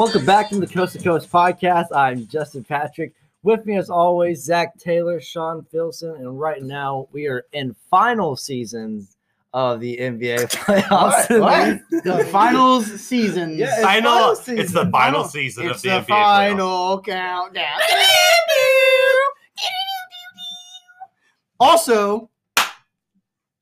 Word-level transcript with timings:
Welcome 0.00 0.24
back 0.24 0.48
to 0.48 0.58
the 0.58 0.66
Coast 0.66 0.94
to 0.94 0.98
Coast 1.02 1.30
podcast. 1.30 1.88
I'm 1.94 2.26
Justin 2.26 2.64
Patrick. 2.64 3.12
With 3.42 3.66
me, 3.66 3.76
as 3.76 3.90
always, 3.90 4.42
Zach 4.42 4.78
Taylor, 4.78 5.20
Sean 5.20 5.62
Filson, 5.70 6.14
and 6.14 6.40
right 6.40 6.62
now 6.62 7.06
we 7.12 7.26
are 7.26 7.44
in 7.52 7.76
final 7.90 8.34
seasons 8.34 9.18
of 9.52 9.78
the 9.80 9.98
NBA 9.98 10.50
playoffs. 10.54 11.38
What? 11.38 11.80
The 12.02 12.24
finals 12.32 12.86
season. 12.98 13.58
Yeah, 13.58 13.66
it's 13.74 13.82
Final. 13.82 14.34
final 14.36 14.58
It's 14.58 14.72
the 14.72 14.86
final 14.86 14.92
Final- 14.92 15.24
season 15.24 15.66
It's 15.66 15.76
of 15.76 15.82
the, 15.82 15.88
the 15.90 15.94
NBA 15.96 16.06
playoffs. 16.06 16.48
final 16.48 17.02
countdown. 17.02 17.78
also, 21.60 22.30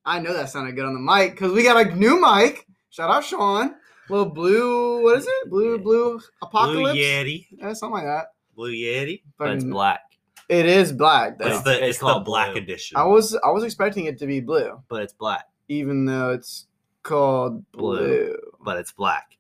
I 0.05 0.21
know 0.21 0.33
that 0.35 0.51
sounded 0.51 0.77
good 0.77 0.85
on 0.85 0.95
the 0.95 1.01
mic 1.01 1.33
because 1.33 1.51
we 1.51 1.65
got 1.65 1.85
a 1.85 1.97
new 1.97 2.21
mic. 2.21 2.65
Shout 2.91 3.11
out 3.11 3.25
Sean. 3.25 3.75
Little 4.09 4.27
blue, 4.27 5.03
what 5.03 5.19
is 5.19 5.27
it? 5.27 5.51
Blue, 5.51 5.79
blue 5.79 6.13
Blue 6.19 6.21
apocalypse. 6.43 6.99
Yeti. 6.99 7.47
Yeah, 7.51 7.73
something 7.75 7.95
like 7.95 8.05
that. 8.05 8.27
Blue 8.55 8.73
Yeti. 8.73 9.23
But 9.39 9.51
it's 9.51 9.65
black. 9.65 10.01
It 10.49 10.65
is 10.67 10.93
black. 10.93 11.37
It's 11.41 11.63
the 11.63 11.73
It's 11.75 11.83
it's, 11.83 11.99
the 11.99 12.07
called 12.07 12.25
black 12.25 12.53
blue. 12.53 12.63
edition. 12.63 12.97
I 12.97 13.05
was 13.05 13.37
I 13.45 13.51
was 13.51 13.65
expecting 13.65 14.07
it 14.07 14.19
to 14.19 14.27
be 14.27 14.41
blue, 14.41 14.81
But 14.89 15.03
it's 15.03 15.13
black. 15.13 15.45
even 15.69 16.07
though 16.07 16.31
it's 16.31 16.67
called 17.03 17.71
Blue. 17.73 17.99
blue. 17.99 18.37
But 18.65 18.79
it's 18.79 18.93
black. 18.93 19.37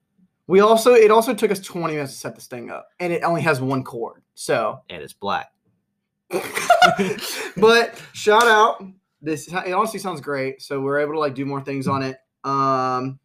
We 0.46 0.60
also 0.60 0.92
it 0.94 1.10
also 1.10 1.34
took 1.34 1.50
us 1.50 1.60
20 1.60 1.94
minutes 1.94 2.12
to 2.12 2.18
set 2.18 2.34
this 2.34 2.46
thing 2.46 2.70
up, 2.70 2.88
and 3.00 3.12
it 3.12 3.22
only 3.22 3.40
has 3.42 3.60
one 3.60 3.84
cord. 3.84 4.22
So, 4.34 4.80
And 4.90 5.02
it's 5.02 5.12
black. 5.14 5.50
but 7.56 8.00
shout 8.12 8.46
out. 8.46 8.82
This 9.20 9.48
it 9.48 9.72
honestly 9.72 9.98
sounds 9.98 10.20
great. 10.20 10.62
So 10.62 10.80
we're 10.80 11.00
able 11.00 11.14
to 11.14 11.18
like 11.18 11.34
do 11.34 11.44
more 11.44 11.60
things 11.60 11.88
on 11.88 12.02
it. 12.02 12.18
Um, 12.44 13.18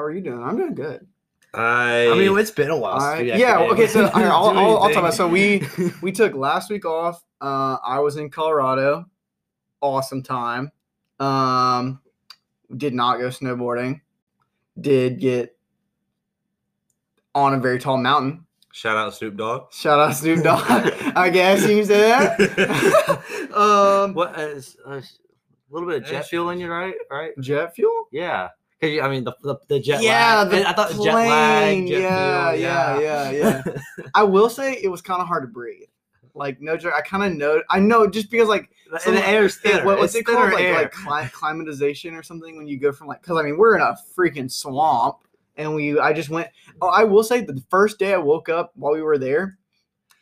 how 0.00 0.06
are 0.06 0.10
you 0.10 0.22
doing? 0.22 0.42
I'm 0.42 0.56
doing 0.56 0.74
good. 0.74 1.06
I. 1.52 2.08
I 2.08 2.14
mean, 2.14 2.36
it's 2.38 2.50
been 2.50 2.70
a 2.70 2.76
while. 2.76 2.94
All 2.94 3.00
since 3.00 3.20
we 3.20 3.30
right. 3.32 3.38
Yeah. 3.38 3.58
Okay. 3.58 3.86
So 3.86 4.04
I'll, 4.14 4.32
I'll, 4.32 4.58
I'll, 4.58 4.78
I'll 4.78 4.88
talk 4.88 4.96
about. 4.96 5.14
So 5.14 5.28
we 5.28 5.66
we 6.02 6.10
took 6.10 6.34
last 6.34 6.70
week 6.70 6.86
off. 6.86 7.22
Uh, 7.40 7.76
I 7.84 7.98
was 7.98 8.16
in 8.16 8.30
Colorado. 8.30 9.04
Awesome 9.82 10.22
time. 10.22 10.72
Um, 11.18 12.00
did 12.76 12.94
not 12.94 13.18
go 13.18 13.28
snowboarding. 13.28 14.00
Did 14.80 15.20
get 15.20 15.54
on 17.34 17.52
a 17.52 17.58
very 17.58 17.78
tall 17.78 17.98
mountain. 17.98 18.46
shout 18.72 18.96
out 18.96 19.14
Snoop 19.14 19.36
Dogg. 19.36 19.72
Shout 19.72 20.00
out 20.00 20.16
Snoop 20.16 20.42
Dogg. 20.42 20.62
I 21.14 21.28
guess 21.28 21.62
you 21.62 21.76
can 21.76 21.84
say 21.84 22.00
that. 22.08 23.52
um, 23.54 24.14
what 24.14 24.38
is 24.38 24.76
a 24.86 25.02
little 25.70 25.88
bit 25.88 26.02
of 26.02 26.08
jet 26.08 26.26
fuel 26.26 26.50
in 26.50 26.58
you, 26.58 26.70
right? 26.70 26.94
Right? 27.10 27.32
jet 27.40 27.74
fuel? 27.74 28.08
Yeah. 28.10 28.48
'Cause 28.80 28.98
I 29.02 29.08
mean, 29.10 29.24
the, 29.24 29.34
the, 29.42 29.56
the 29.68 29.78
jet 29.80 30.02
Yeah, 30.02 30.42
lag. 30.42 30.50
the 30.50 30.68
I 30.68 30.72
thought 30.72 30.90
jet 30.92 31.14
lag. 31.14 31.62
plane. 31.62 31.86
Jet 31.86 32.00
Yeah, 32.00 32.50
fuel, 32.52 32.60
yeah, 32.62 33.00
yeah, 33.00 33.30
yeah. 33.30 33.62
I 34.14 34.22
will 34.24 34.48
say 34.48 34.78
it 34.82 34.88
was 34.88 35.02
kind 35.02 35.20
of 35.20 35.28
hard 35.28 35.42
to 35.42 35.48
breathe. 35.48 35.88
Like 36.34 36.60
no 36.60 36.76
joke, 36.76 36.94
I 36.96 37.00
kind 37.02 37.24
of 37.24 37.36
know. 37.36 37.62
I 37.68 37.80
know 37.80 38.06
just 38.08 38.30
because 38.30 38.48
like 38.48 38.70
and 39.06 39.16
the 39.16 39.28
air 39.28 39.44
it- 39.46 39.52
thinner. 39.52 39.84
what- 39.84 39.98
what's 39.98 40.14
it's 40.14 40.20
it 40.20 40.32
called? 40.32 40.52
Like, 40.52 40.72
like 40.74 40.92
cli- 40.92 41.24
climatization 41.28 42.16
or 42.18 42.22
something 42.22 42.56
when 42.56 42.66
you 42.68 42.78
go 42.78 42.92
from 42.92 43.08
like 43.08 43.20
because 43.20 43.36
I 43.38 43.42
mean 43.42 43.58
we're 43.58 43.74
in 43.76 43.82
a 43.82 43.96
freaking 44.16 44.50
swamp 44.50 45.18
and 45.56 45.74
we 45.74 45.98
I 45.98 46.12
just 46.12 46.30
went. 46.30 46.48
Oh, 46.80 46.88
I 46.88 47.04
will 47.04 47.24
say 47.24 47.42
the 47.42 47.62
first 47.68 47.98
day 47.98 48.14
I 48.14 48.18
woke 48.18 48.48
up 48.48 48.72
while 48.76 48.92
we 48.94 49.02
were 49.02 49.18
there, 49.18 49.58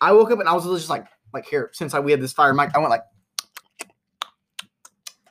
I 0.00 0.12
woke 0.12 0.30
up 0.30 0.40
and 0.40 0.48
I 0.48 0.54
was 0.54 0.64
just 0.64 0.88
like 0.90 1.06
like 1.34 1.46
here 1.46 1.70
since 1.74 1.92
I, 1.94 2.00
we 2.00 2.10
had 2.10 2.20
this 2.22 2.32
fire 2.32 2.54
mic, 2.54 2.70
I 2.74 2.78
went 2.78 2.90
like. 2.90 3.02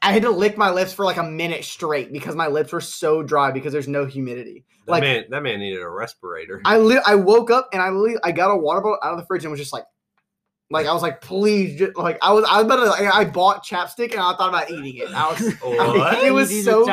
I 0.08 0.12
had 0.14 0.22
to 0.24 0.30
lick 0.32 0.58
my 0.58 0.70
lips 0.72 0.94
for 0.94 1.06
like 1.06 1.18
a 1.18 1.24
minute 1.24 1.64
straight 1.66 2.12
because 2.14 2.36
my 2.36 2.48
lips 2.48 2.72
were 2.72 2.82
so 2.82 3.24
dry 3.24 3.52
because 3.52 3.74
there's 3.74 3.88
no 3.88 4.06
humidity. 4.06 4.64
That 4.86 4.92
Like- 4.94 5.02
man, 5.04 5.26
that 5.30 5.44
man 5.44 5.60
needed 5.60 5.82
a 5.82 5.90
respirator. 5.90 6.62
I 6.66 6.78
li- 6.78 7.02
I 7.06 7.16
woke 7.16 7.52
up 7.52 7.70
and 7.74 7.82
I 7.82 7.90
li- 7.90 8.18
I 8.24 8.32
got 8.32 8.50
a 8.52 8.56
water 8.58 8.82
bottle 8.82 9.00
out 9.04 9.14
of 9.14 9.20
the 9.20 9.26
fridge 9.26 9.44
and 9.44 9.52
was 9.52 9.60
just 9.60 9.74
like, 9.74 9.84
like 10.70 10.86
I 10.86 10.94
was 10.94 11.02
like, 11.02 11.22
please, 11.22 11.78
just, 11.80 11.96
like 11.98 12.18
I 12.22 12.32
was 12.34 12.44
I 12.50 12.58
was 12.62 12.66
about 12.66 12.76
to 12.78 12.86
like, 13.04 13.14
I 13.14 13.24
bought 13.26 13.66
chapstick 13.66 14.12
and 14.12 14.20
I 14.20 14.34
thought 14.36 14.50
about 14.50 14.70
eating 14.70 14.96
it. 14.98 15.10
I 15.14 15.30
was 15.32 15.54
What? 15.62 16.24
it 16.24 16.32
was 16.34 16.64
so- 16.66 16.88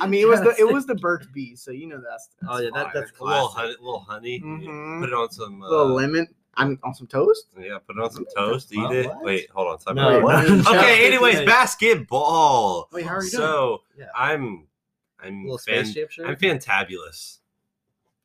I 0.00 0.06
mean 0.06 0.22
it 0.22 0.28
was 0.28 0.40
the 0.40 0.54
it 0.58 0.66
was 0.72 0.86
the 0.86 0.94
Burt's 0.94 1.26
Bees, 1.26 1.62
so 1.62 1.70
you 1.70 1.86
know 1.86 2.00
that's, 2.06 2.28
that's 2.40 2.52
Oh, 2.54 2.58
yeah, 2.60 2.70
that- 2.74 2.84
fire. 2.84 2.92
that's 2.94 3.18
a 3.20 3.24
little 3.24 3.48
honey, 3.48 3.76
little 3.80 4.00
honey. 4.00 4.40
Mhm. 4.40 5.00
Put 5.00 5.08
it 5.10 5.14
on 5.14 5.30
some. 5.30 5.62
a 5.62 5.66
Uh, 5.66 5.68
little 5.70 5.92
lemon. 5.94 6.26
I'm 6.58 6.78
on 6.84 6.94
some 6.94 7.06
toast. 7.06 7.46
Yeah, 7.58 7.78
put 7.78 7.96
it 7.96 8.02
on 8.02 8.10
some 8.10 8.26
toast. 8.36 8.72
Eat 8.72 8.78
it. 8.90 9.06
What? 9.06 9.22
Wait, 9.24 9.50
hold 9.50 9.68
on. 9.68 9.78
Time 9.78 9.94
No, 9.96 10.16
out. 10.18 10.22
what? 10.22 10.50
Okay. 10.76 11.06
Anyways, 11.06 11.40
basketball. 11.46 12.88
Wait, 12.92 13.06
how 13.06 13.14
are 13.16 13.24
you 13.24 13.30
doing? 13.30 13.40
So 13.42 13.82
Yeah. 13.96 14.06
I'm, 14.14 14.66
I'm 15.22 15.44
little 15.44 15.58
fan, 15.58 15.84
spaceship 15.84 16.10
shirt. 16.10 16.26
I'm 16.28 16.36
fantabulous. 16.36 17.38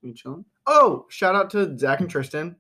You 0.02 0.14
chilling? 0.14 0.46
Oh, 0.68 1.06
shout 1.10 1.36
out 1.36 1.50
to 1.52 1.78
Zach 1.78 2.00
and 2.02 2.10
Tristan. 2.10 2.56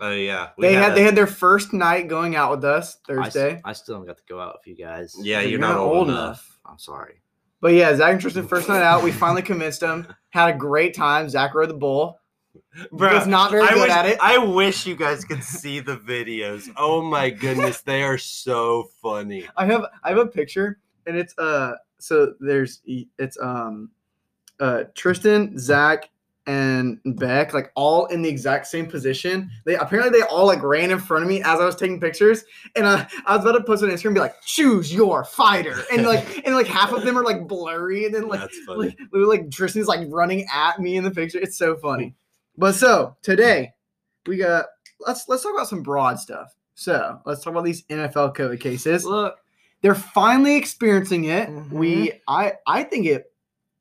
Oh 0.00 0.10
yeah, 0.10 0.50
we 0.58 0.66
They 0.66 0.74
had 0.74 0.92
a- 0.92 0.94
they 0.96 1.02
had 1.04 1.14
their 1.14 1.26
first 1.28 1.72
night 1.72 2.08
going 2.08 2.34
out 2.34 2.50
with 2.50 2.64
us 2.64 2.96
Thursday. 3.06 3.60
I, 3.64 3.72
still 3.72 3.94
haven't 3.94 4.08
got 4.08 4.16
to 4.18 4.24
go 4.28 4.40
out 4.40 4.58
with 4.58 4.66
you 4.66 4.84
guys. 4.84 5.14
Yeah, 5.20 5.40
you're, 5.40 5.60
not, 5.60 5.76
old 5.76 6.08
enough. 6.08 6.58
I'm 6.66 6.78
sorry. 6.78 7.22
But 7.60 7.74
yeah, 7.74 7.94
Zach 7.94 8.12
and 8.12 8.20
Tristan 8.20 8.46
first 8.48 8.68
night 8.68 8.82
out. 8.82 9.04
We 9.04 9.12
finally 9.12 9.40
convinced 9.42 9.80
them. 9.80 10.06
Had 10.30 10.54
a 10.54 10.58
great 10.58 10.94
time. 10.94 11.28
Zach 11.28 11.54
rode 11.54 11.70
the 11.70 11.74
bull. 11.74 12.18
Bruh, 12.92 13.14
was 13.14 13.26
not 13.26 13.50
very 13.50 13.62
I 13.62 13.74
good 13.74 13.80
wish, 13.82 13.90
at 13.90 14.06
it. 14.06 14.18
I 14.20 14.38
wish 14.38 14.86
you 14.86 14.96
guys 14.96 15.24
could 15.24 15.42
see 15.42 15.80
the 15.80 15.96
videos. 15.96 16.68
Oh 16.76 17.02
my 17.02 17.30
goodness, 17.30 17.80
they 17.82 18.02
are 18.02 18.18
so 18.18 18.88
funny. 19.00 19.46
I 19.56 19.66
have 19.66 19.84
I 20.02 20.08
have 20.08 20.18
a 20.18 20.26
picture 20.26 20.78
and 21.06 21.16
it's 21.16 21.36
uh 21.38 21.74
so 21.98 22.34
there's 22.40 22.82
it's 22.86 23.38
um 23.40 23.90
uh 24.60 24.84
Tristan, 24.94 25.58
Zach, 25.58 26.10
and 26.46 27.00
Beck 27.04 27.54
like 27.54 27.72
all 27.74 28.06
in 28.06 28.22
the 28.22 28.28
exact 28.28 28.66
same 28.66 28.86
position. 28.86 29.50
They 29.64 29.76
apparently 29.76 30.18
they 30.20 30.26
all 30.26 30.46
like 30.46 30.62
ran 30.62 30.90
in 30.90 30.98
front 30.98 31.22
of 31.24 31.28
me 31.28 31.40
as 31.42 31.60
I 31.60 31.64
was 31.64 31.76
taking 31.76 32.00
pictures, 32.00 32.44
and 32.76 32.86
uh, 32.86 33.06
I 33.26 33.36
was 33.36 33.44
about 33.44 33.58
to 33.58 33.64
post 33.64 33.82
on 33.82 33.90
Instagram 33.90 34.06
and 34.06 34.14
be 34.14 34.20
like, 34.20 34.40
"Choose 34.44 34.92
your 34.92 35.24
fighter," 35.24 35.76
and 35.92 36.04
like 36.04 36.42
and 36.46 36.54
like 36.54 36.66
half 36.66 36.92
of 36.92 37.04
them 37.04 37.16
are 37.16 37.24
like 37.24 37.46
blurry, 37.48 38.04
and 38.06 38.14
then 38.14 38.28
like 38.28 38.40
That's 38.40 38.58
funny. 38.66 38.96
like, 39.12 39.26
like 39.26 39.50
Tristan's 39.50 39.86
like 39.86 40.06
running 40.10 40.46
at 40.52 40.78
me 40.80 40.96
in 40.96 41.04
the 41.04 41.10
picture. 41.10 41.38
It's 41.38 41.56
so 41.56 41.76
funny. 41.76 42.14
But 42.56 42.74
so 42.74 43.16
today 43.22 43.72
we 44.26 44.36
got 44.36 44.66
let's 45.00 45.28
let's 45.28 45.42
talk 45.42 45.54
about 45.54 45.68
some 45.68 45.82
broad 45.82 46.18
stuff. 46.18 46.54
So 46.74 47.20
let's 47.26 47.42
talk 47.42 47.52
about 47.52 47.64
these 47.64 47.82
NFL 47.84 48.34
COVID 48.36 48.60
cases 48.60 49.04
Look, 49.04 49.36
they're 49.82 49.94
finally 49.94 50.56
experiencing 50.56 51.24
it. 51.24 51.48
Mhm. 51.48 51.70
We 51.70 52.20
I 52.28 52.54
I 52.66 52.82
think 52.84 53.06
it 53.06 53.32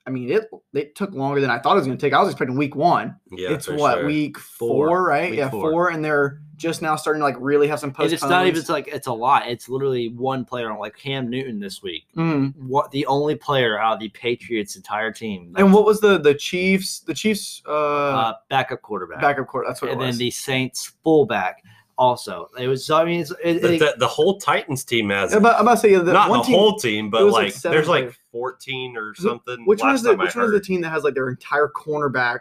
I 0.06 0.10
mean 0.10 0.30
it 0.30 0.50
it 0.74 0.96
took 0.96 1.14
longer 1.14 1.40
than 1.40 1.50
I 1.50 1.60
thought 1.60 1.74
it 1.74 1.80
was 1.80 1.88
gonna 1.88 1.98
take. 1.98 2.14
I 2.14 2.20
was 2.20 2.30
expecting 2.30 2.58
week 2.58 2.76
one. 2.76 3.16
Yeah, 3.32 3.52
it's 3.52 3.70
what, 3.70 4.00
sure. 4.00 4.06
week 4.06 4.38
four, 4.38 4.88
Four. 4.88 5.04
right? 5.04 5.32
Week 5.32 5.40
yeah, 5.40 5.50
four. 5.50 5.72
four. 5.72 5.90
and 5.90 6.04
they're 6.04 6.42
just 6.56 6.82
now 6.82 6.96
starting 6.96 7.20
to 7.20 7.26
like 7.26 7.36
really 7.40 7.68
have 7.68 7.80
some 7.80 7.94
and 7.98 8.12
it's 8.12 8.22
not 8.24 8.46
even 8.46 8.60
it's 8.60 8.70
like 8.70 8.88
it's 8.88 9.08
a 9.08 9.14
lot. 9.14 9.48
It's 9.48 9.70
literally 9.70 10.10
one 10.10 10.46
player 10.46 10.72
on 10.72 10.78
like 10.80 10.96
Cam 10.98 11.30
Newton 11.30 11.60
this 11.60 11.82
week. 11.82 12.06
Mhm. 12.16 12.54
What 12.58 12.92
the 12.92 13.06
only 13.06 13.36
player 13.36 13.80
out 13.80 13.94
of 13.94 14.00
the 14.00 14.10
Patriots 14.10 14.76
entire 14.76 15.12
team. 15.12 15.54
And 15.58 15.74
what 15.74 15.86
was 15.86 16.00
the 16.00 16.18
the 16.20 16.34
Chiefs 16.34 17.00
the 17.00 17.14
Chiefs 17.14 17.62
uh, 17.68 17.72
uh, 17.72 18.34
backup 18.50 18.82
quarterback. 18.82 19.22
backup 19.22 19.48
quarterback. 19.48 19.72
That's 19.76 19.82
what 19.82 19.92
and 19.92 20.02
it 20.02 20.06
then 20.06 20.18
the 20.18 20.32
Saints 20.32 20.94
fullback 21.04 21.64
also. 21.98 22.50
It 22.60 22.68
was 22.68 22.90
I 22.90 23.04
mean 23.06 23.22
it's 23.22 23.32
it, 23.44 23.62
the, 23.62 23.74
it- 23.74 23.80
the, 23.80 23.96
the 24.00 24.08
whole 24.08 24.40
Titans 24.40 24.84
team 24.84 25.10
has 25.10 25.32
I'm 25.34 25.40
about, 25.40 25.56
I'm 25.56 25.62
about 25.62 25.76
to 25.76 25.80
say 25.80 25.92
yeah, 25.92 26.00
the 26.00 26.14
not 26.14 26.30
one 26.30 26.40
the 26.40 26.46
team, 26.46 26.56
whole 26.58 26.78
team, 26.78 27.10
but 27.10 27.24
like 27.26 27.34
like, 27.46 27.54
seven 27.54 27.76
there's 27.76 27.88
like 27.88 28.18
14 28.32 28.98
or 28.98 29.14
something. 29.16 29.66
Which 29.66 29.82
one 29.82 29.94
is 29.96 30.02
the 30.04 30.16
which 30.16 30.36
one 30.36 30.46
is 30.46 30.52
the 30.52 30.60
team 30.60 30.82
that 30.82 30.90
has 30.90 31.04
like 31.04 31.14
their 31.14 31.30
entire 31.30 31.70
cornerback? 31.70 32.40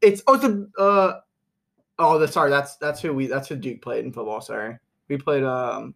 It's 0.00 0.22
oh 0.26 0.34
it's 0.34 0.42
the 0.44 0.68
uh 0.78 1.20
oh 1.98 2.18
the 2.18 2.28
sorry 2.28 2.50
that's 2.50 2.76
that's 2.76 3.00
who 3.00 3.12
we 3.12 3.26
that's 3.26 3.48
who 3.48 3.56
Duke 3.56 3.82
played 3.82 4.04
in 4.04 4.12
football. 4.12 4.40
Sorry, 4.40 4.76
we 5.08 5.16
played 5.18 5.44
um. 5.44 5.94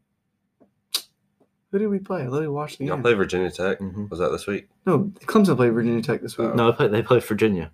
Who 1.71 1.79
did 1.81 1.89
we 1.89 1.99
play? 1.99 2.21
I 2.23 2.25
literally 2.29 2.47
watched 2.49 2.79
the 2.79 2.85
Y'all 2.85 2.95
game. 2.97 3.03
play 3.03 3.15
Virginia 3.15 3.51
Tech? 3.51 3.81
Mhm. 3.81 4.09
Was 4.09 4.21
that 4.21 4.29
this 4.31 4.47
week? 4.47 4.69
No, 4.87 5.11
Clemson 5.27 5.57
played 5.57 5.73
Virginia 5.73 6.01
Tech 6.03 6.23
this 6.23 6.39
week. 6.39 6.51
Oh. 6.53 6.55
no, 6.55 6.71
they 6.71 6.77
played, 6.77 6.93
they 6.93 7.03
played 7.03 7.25
Virginia. 7.25 7.73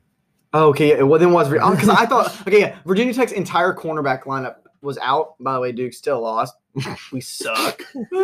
Oh, 0.54 0.68
okay, 0.70 0.96
yeah. 0.96 1.02
Well, 1.02 1.20
then 1.20 1.32
was 1.32 1.50
because 1.50 1.88
I 1.90 2.06
thought 2.06 2.34
okay, 2.46 2.60
yeah. 2.60 2.78
Virginia 2.86 3.12
Tech's 3.12 3.32
entire 3.32 3.74
cornerback 3.74 4.22
lineup 4.22 4.56
was 4.82 4.98
out. 4.98 5.34
By 5.42 5.54
the 5.54 5.60
way, 5.60 5.72
Duke 5.72 5.92
still 5.92 6.20
lost. 6.20 6.54
we 7.12 7.20
suck. 7.20 7.82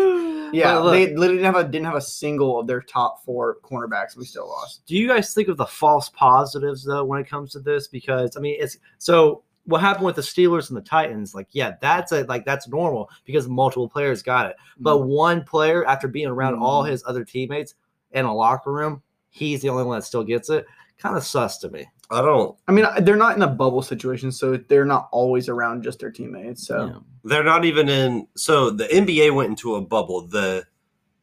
Yeah, 0.53 0.79
look, 0.79 0.93
they 0.93 1.07
literally 1.15 1.39
didn't 1.43 1.45
have 1.55 1.57
a 1.57 1.65
didn't 1.65 1.87
have 1.87 1.97
a 1.97 2.01
single 2.01 2.61
of 2.61 2.67
their 2.69 2.81
top 2.81 3.25
four 3.25 3.59
cornerbacks. 3.63 4.17
We 4.17 4.25
still 4.25 4.47
lost. 4.49 4.87
do 4.87 4.97
you 4.97 5.09
guys 5.09 5.35
think 5.35 5.49
of 5.49 5.57
the 5.57 5.67
false 5.67 6.09
positives 6.09 6.85
though 6.85 7.05
when 7.05 7.21
it 7.21 7.29
comes 7.29 7.51
to 7.53 7.59
this? 7.59 7.89
Because 7.89 8.37
I 8.37 8.41
mean, 8.41 8.57
it's 8.61 8.79
so 8.99 9.43
what 9.65 9.81
happened 9.81 10.07
with 10.07 10.15
the 10.15 10.23
Steelers 10.23 10.69
and 10.69 10.77
the 10.77 10.83
Titans. 10.83 11.35
Like, 11.35 11.49
yeah, 11.51 11.75
that's 11.81 12.13
a 12.13 12.23
like 12.25 12.45
that's 12.45 12.69
normal 12.69 13.11
because 13.25 13.49
multiple 13.49 13.89
players 13.89 14.23
got 14.23 14.47
it. 14.49 14.57
But 14.79 14.99
one 15.01 15.43
player, 15.43 15.85
after 15.85 16.07
being 16.07 16.29
around 16.29 16.55
all 16.55 16.85
Mhm. 16.85 16.91
his 16.91 17.03
other 17.07 17.25
teammates 17.25 17.75
in 18.13 18.25
a 18.25 18.33
locker 18.35 18.73
room, 18.73 19.03
he's 19.31 19.63
the 19.63 19.69
only 19.69 19.83
one 19.83 19.99
that 19.99 20.05
still 20.05 20.25
gets 20.25 20.49
it. 20.49 20.65
Kind 20.99 21.17
of 21.17 21.25
sus 21.25 21.59
to 21.59 21.71
me. 21.71 21.87
I 22.11 22.23
don't. 22.23 22.57
I 22.69 22.73
mean, 22.73 22.87
they're 23.01 23.17
not 23.17 23.37
in 23.37 23.43
a 23.43 23.49
bubble 23.49 23.83
situation, 23.83 24.31
so 24.31 24.57
they're 24.57 24.85
not 24.85 25.09
always 25.13 25.49
around 25.49 25.83
just 25.83 25.99
their 25.99 26.11
teammates. 26.11 26.67
So 26.67 26.87
Yeah. 26.87 26.99
They're 27.25 27.45
not 27.45 27.65
even 27.65 27.89
in. 27.89 28.29
So 28.37 28.71
the 28.71 28.85
NBA 28.85 29.35
went 29.35 29.51
into 29.51 29.75
a 29.75 29.81
bubble. 29.81 30.27
The 30.29 30.65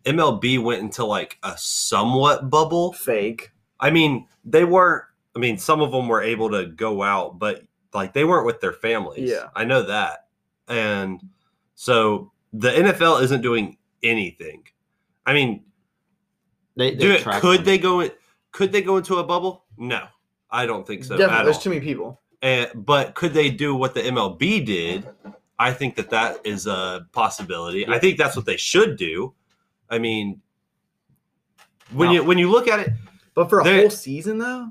MLB 0.05 0.61
went 0.61 0.81
into 0.81 1.05
like 1.05 1.37
a 1.43 1.53
somewhat 1.57 2.49
bubble. 2.49 2.93
fake. 2.93 3.51
I 3.79 3.89
mean, 3.91 4.27
they 4.43 4.65
weren't. 4.65 5.03
I 5.35 5.39
mean, 5.39 5.57
some 5.57 5.81
of 5.81 5.91
them 5.91 6.07
were 6.07 6.21
able 6.21 6.49
to 6.51 6.65
go 6.67 7.01
out, 7.01 7.39
but 7.39 7.63
like 7.93 8.13
they 8.13 8.25
weren't 8.25 8.45
with 8.45 8.59
their 8.59 8.73
families. 8.73 9.29
Yeah. 9.29 9.47
I 9.55 9.63
know 9.65 9.83
that. 9.83 10.27
And 10.67 11.21
so 11.75 12.31
the 12.51 12.69
NFL 12.69 13.23
isn't 13.23 13.41
doing 13.41 13.77
anything. 14.03 14.63
I 15.25 15.33
mean, 15.33 15.63
They, 16.75 16.91
they 16.91 16.97
do 16.97 17.11
it, 17.11 17.23
could 17.23 17.59
them. 17.59 17.65
they 17.65 17.77
go 17.77 18.09
could 18.51 18.71
they 18.71 18.81
go 18.81 18.97
into 18.97 19.17
a 19.17 19.23
bubble? 19.23 19.63
No. 19.77 20.05
I 20.53 20.65
don't 20.65 20.85
think 20.87 21.03
so. 21.03 21.17
Definitely, 21.17 21.37
at 21.39 21.43
there's 21.45 21.55
all. 21.57 21.61
too 21.63 21.69
many 21.71 21.81
people. 21.81 22.21
And, 22.41 22.69
but 22.75 23.15
could 23.15 23.33
they 23.33 23.49
do 23.49 23.75
what 23.75 23.93
the 23.93 24.01
MLB 24.01 24.65
did? 24.65 25.07
I 25.59 25.71
think 25.73 25.95
that 25.95 26.09
that 26.11 26.45
is 26.45 26.67
a 26.67 27.07
possibility. 27.11 27.87
I 27.87 27.99
think 27.99 28.17
that's 28.17 28.35
what 28.35 28.45
they 28.45 28.57
should 28.57 28.95
do. 28.97 29.33
I 29.89 29.97
mean, 29.99 30.41
when 31.91 32.09
No. 32.09 32.13
you 32.15 32.23
when 32.23 32.37
you 32.37 32.49
look 32.49 32.67
at 32.67 32.79
it, 32.79 32.89
But 33.35 33.49
for 33.49 33.61
a 33.61 33.63
There- 33.63 33.81
whole 33.81 33.89
season 33.89 34.37
though, 34.37 34.69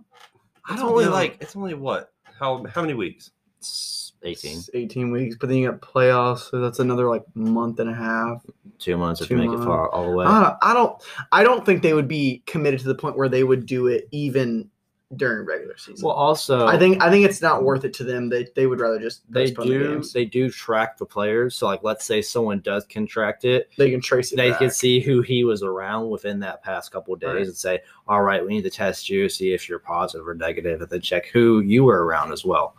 I 0.68 0.76
don't 0.76 0.88
only 0.90 1.04
know. 1.06 1.10
like 1.10 1.38
it's 1.40 1.56
only 1.56 1.74
what 1.74 2.12
how 2.38 2.64
how 2.72 2.80
many 2.80 2.94
weeks? 2.94 3.30
It's 3.58 4.12
18, 4.22 4.58
It's 4.58 4.70
18 4.74 5.10
weeks, 5.10 5.36
but 5.40 5.48
then 5.48 5.58
you 5.58 5.68
got 5.70 5.80
playoffs, 5.80 6.50
so 6.50 6.60
that's 6.60 6.78
another 6.78 7.08
like 7.08 7.24
month 7.34 7.80
and 7.80 7.90
a 7.90 7.94
half. 7.94 8.44
two 8.78 8.96
months 8.96 9.20
if 9.20 9.28
Two 9.28 9.34
you 9.34 9.40
make 9.40 9.48
months. 9.50 9.62
it 9.64 9.66
far 9.66 9.88
all 9.90 10.10
the 10.10 10.16
way. 10.16 10.26
I 10.26 10.42
don't, 10.42 10.56
I 10.62 10.74
don't 10.74 11.02
I 11.32 11.42
don't 11.44 11.64
think 11.66 11.82
they 11.82 11.92
would 11.94 12.06
be 12.08 12.42
committed 12.46 12.80
to 12.80 12.86
the 12.86 12.94
point 12.94 13.16
where 13.16 13.28
they 13.28 13.42
would 13.44 13.66
do 13.66 13.86
it 13.88 14.06
even 14.12 14.68
during 15.16 15.46
regular 15.46 15.76
season. 15.76 16.04
well, 16.06 16.14
also, 16.14 16.66
I 16.66 16.78
think 16.78 17.02
I 17.02 17.10
think 17.10 17.24
it's 17.26 17.42
not 17.42 17.62
worth 17.64 17.84
it 17.84 17.92
to 17.94 18.04
them. 18.04 18.28
They 18.28 18.46
they 18.56 18.66
would 18.66 18.80
rather 18.80 18.98
just 18.98 19.30
they 19.30 19.46
postpone 19.46 19.68
the 19.68 19.72
do 19.78 19.88
games. 19.94 20.12
they 20.12 20.24
do 20.24 20.50
track 20.50 20.96
the 20.96 21.04
players. 21.06 21.54
So, 21.54 21.66
like, 21.66 21.82
let's 21.82 22.04
say 22.04 22.22
someone 22.22 22.60
does 22.60 22.84
contract 22.86 23.44
it, 23.44 23.68
They 23.76 23.90
can 23.90 24.00
trace 24.00 24.32
it. 24.32 24.36
they 24.36 24.50
back. 24.50 24.58
can 24.60 24.70
see 24.70 25.00
who 25.00 25.20
he 25.22 25.44
was 25.44 25.62
around 25.62 26.08
within 26.08 26.40
that 26.40 26.62
past 26.62 26.92
couple 26.92 27.12
of 27.14 27.20
days 27.20 27.34
Right. 27.34 27.46
and 27.46 27.56
say, 27.56 27.80
all 28.08 28.22
right, 28.22 28.42
we 28.44 28.50
need 28.54 28.62
to 28.62 28.70
test 28.70 29.08
you, 29.10 29.28
see 29.28 29.52
if 29.52 29.68
you're 29.68 29.78
positive 29.78 30.26
or 30.26 30.34
negative, 30.34 30.80
and 30.80 30.90
then 30.90 31.00
check 31.00 31.26
who 31.26 31.60
you 31.60 31.84
were 31.84 32.04
around 32.04 32.32
as 32.32 32.44
well. 32.44 32.74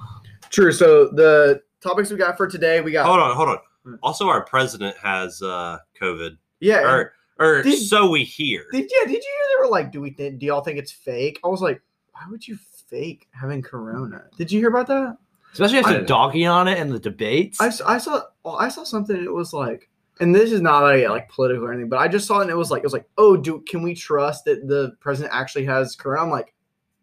True. 0.50 0.72
So 0.72 1.08
the 1.10 1.62
topics 1.82 2.10
we 2.10 2.18
got 2.18 2.38
for 2.38 2.48
today, 2.48 2.82
we 2.82 2.92
got 2.92 3.06
Hold 3.06 3.20
on, 3.20 3.36
hold 3.36 3.50
on. 3.50 3.58
Hmm. 3.84 3.96
Also, 4.02 4.28
our 4.28 4.42
president 4.46 4.96
has 4.98 5.42
uh 5.42 5.78
COVID, 6.02 6.38
yeah. 6.62 6.82
or 6.82 7.14
or 7.40 7.62
Did- 7.64 7.80
so 7.80 8.10
we 8.10 8.24
hear. 8.24 8.66
Did 8.72 8.84
yeah? 8.90 9.06
Did 9.06 9.16
you 9.16 9.20
hear 9.22 9.58
they 9.58 9.64
were 9.66 9.70
like, 9.72 9.92
do 9.92 10.00
we 10.02 10.12
think? 10.12 10.40
Do 10.40 10.46
y'all 10.46 10.62
think 10.62 10.78
it's 10.80 10.92
fake? 10.92 11.40
I 11.44 11.48
was 11.48 11.62
like, 11.62 11.82
why 12.24 12.32
would 12.32 12.48
you 12.48 12.58
fake 12.88 13.28
having 13.32 13.62
corona? 13.62 14.26
Did 14.38 14.52
you 14.52 14.60
hear 14.60 14.70
about 14.70 14.88
that? 14.88 15.18
Especially 15.52 15.80
after 15.80 16.02
dogging 16.04 16.48
on 16.48 16.68
it 16.68 16.80
in 16.80 16.90
the 16.90 17.00
debates. 17.00 17.60
I, 17.62 17.68
I 17.86 17.98
saw 17.98 18.22
well, 18.44 18.56
I 18.58 18.70
saw 18.70 18.84
something. 18.84 19.16
It 19.16 19.32
was 19.32 19.54
like, 19.54 19.90
and 20.20 20.34
this 20.34 20.52
is 20.52 20.62
not 20.62 20.82
like, 20.84 21.08
like 21.10 21.30
political 21.30 21.66
or 21.66 21.72
anything, 21.72 21.90
but 21.90 22.00
I 22.00 22.08
just 22.08 22.26
saw 22.26 22.40
it 22.40 22.44
and 22.44 22.50
it 22.52 22.56
was 22.56 22.72
like 22.72 22.80
it 22.80 22.86
was 22.86 22.94
like, 22.94 23.08
oh, 23.18 23.38
do 23.38 23.60
can 23.68 23.84
we 23.84 23.94
trust 23.94 24.46
that 24.46 24.68
the 24.68 24.94
president 25.00 25.34
actually 25.36 25.66
has 25.66 25.96
corona? 25.96 26.24
I'm 26.24 26.30
like, 26.32 26.54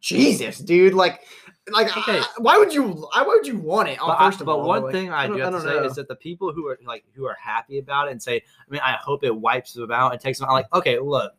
Jesus, 0.00 0.58
dude, 0.58 0.94
like, 0.94 1.20
like, 1.70 1.94
Okay. 1.96 2.18
I- 2.18 2.26
why 2.38 2.56
would 2.58 2.72
you? 2.74 2.88
Why 2.88 3.22
would 3.24 3.46
you 3.46 3.58
want 3.58 3.88
it? 3.90 3.98
but, 3.98 4.16
oh, 4.18 4.24
first 4.26 4.40
of 4.40 4.46
but 4.46 4.56
all, 4.58 4.66
one 4.66 4.82
like, 4.84 4.92
thing 4.92 5.10
I, 5.12 5.26
don't- 5.26 5.36
do 5.36 5.42
have 5.42 5.52
to 5.52 5.60
say 5.60 5.66
know. 5.66 5.84
is 5.84 5.94
that 5.96 6.08
the 6.08 6.16
people 6.16 6.52
who 6.52 6.66
are 6.68 6.78
like 6.84 7.04
who 7.14 7.26
are 7.26 7.36
happy 7.40 7.78
about 7.78 8.08
it 8.08 8.12
and 8.12 8.22
say, 8.22 8.36
I 8.36 8.70
mean, 8.70 8.80
I 8.82 8.92
hope 8.94 9.22
it 9.22 9.36
wipes 9.36 9.74
them 9.74 9.92
out 9.92 10.12
and 10.12 10.20
takes 10.20 10.38
them 10.40 10.48
out. 10.48 10.54
Like, 10.54 10.72
okay, 10.74 10.98
look, 10.98 11.34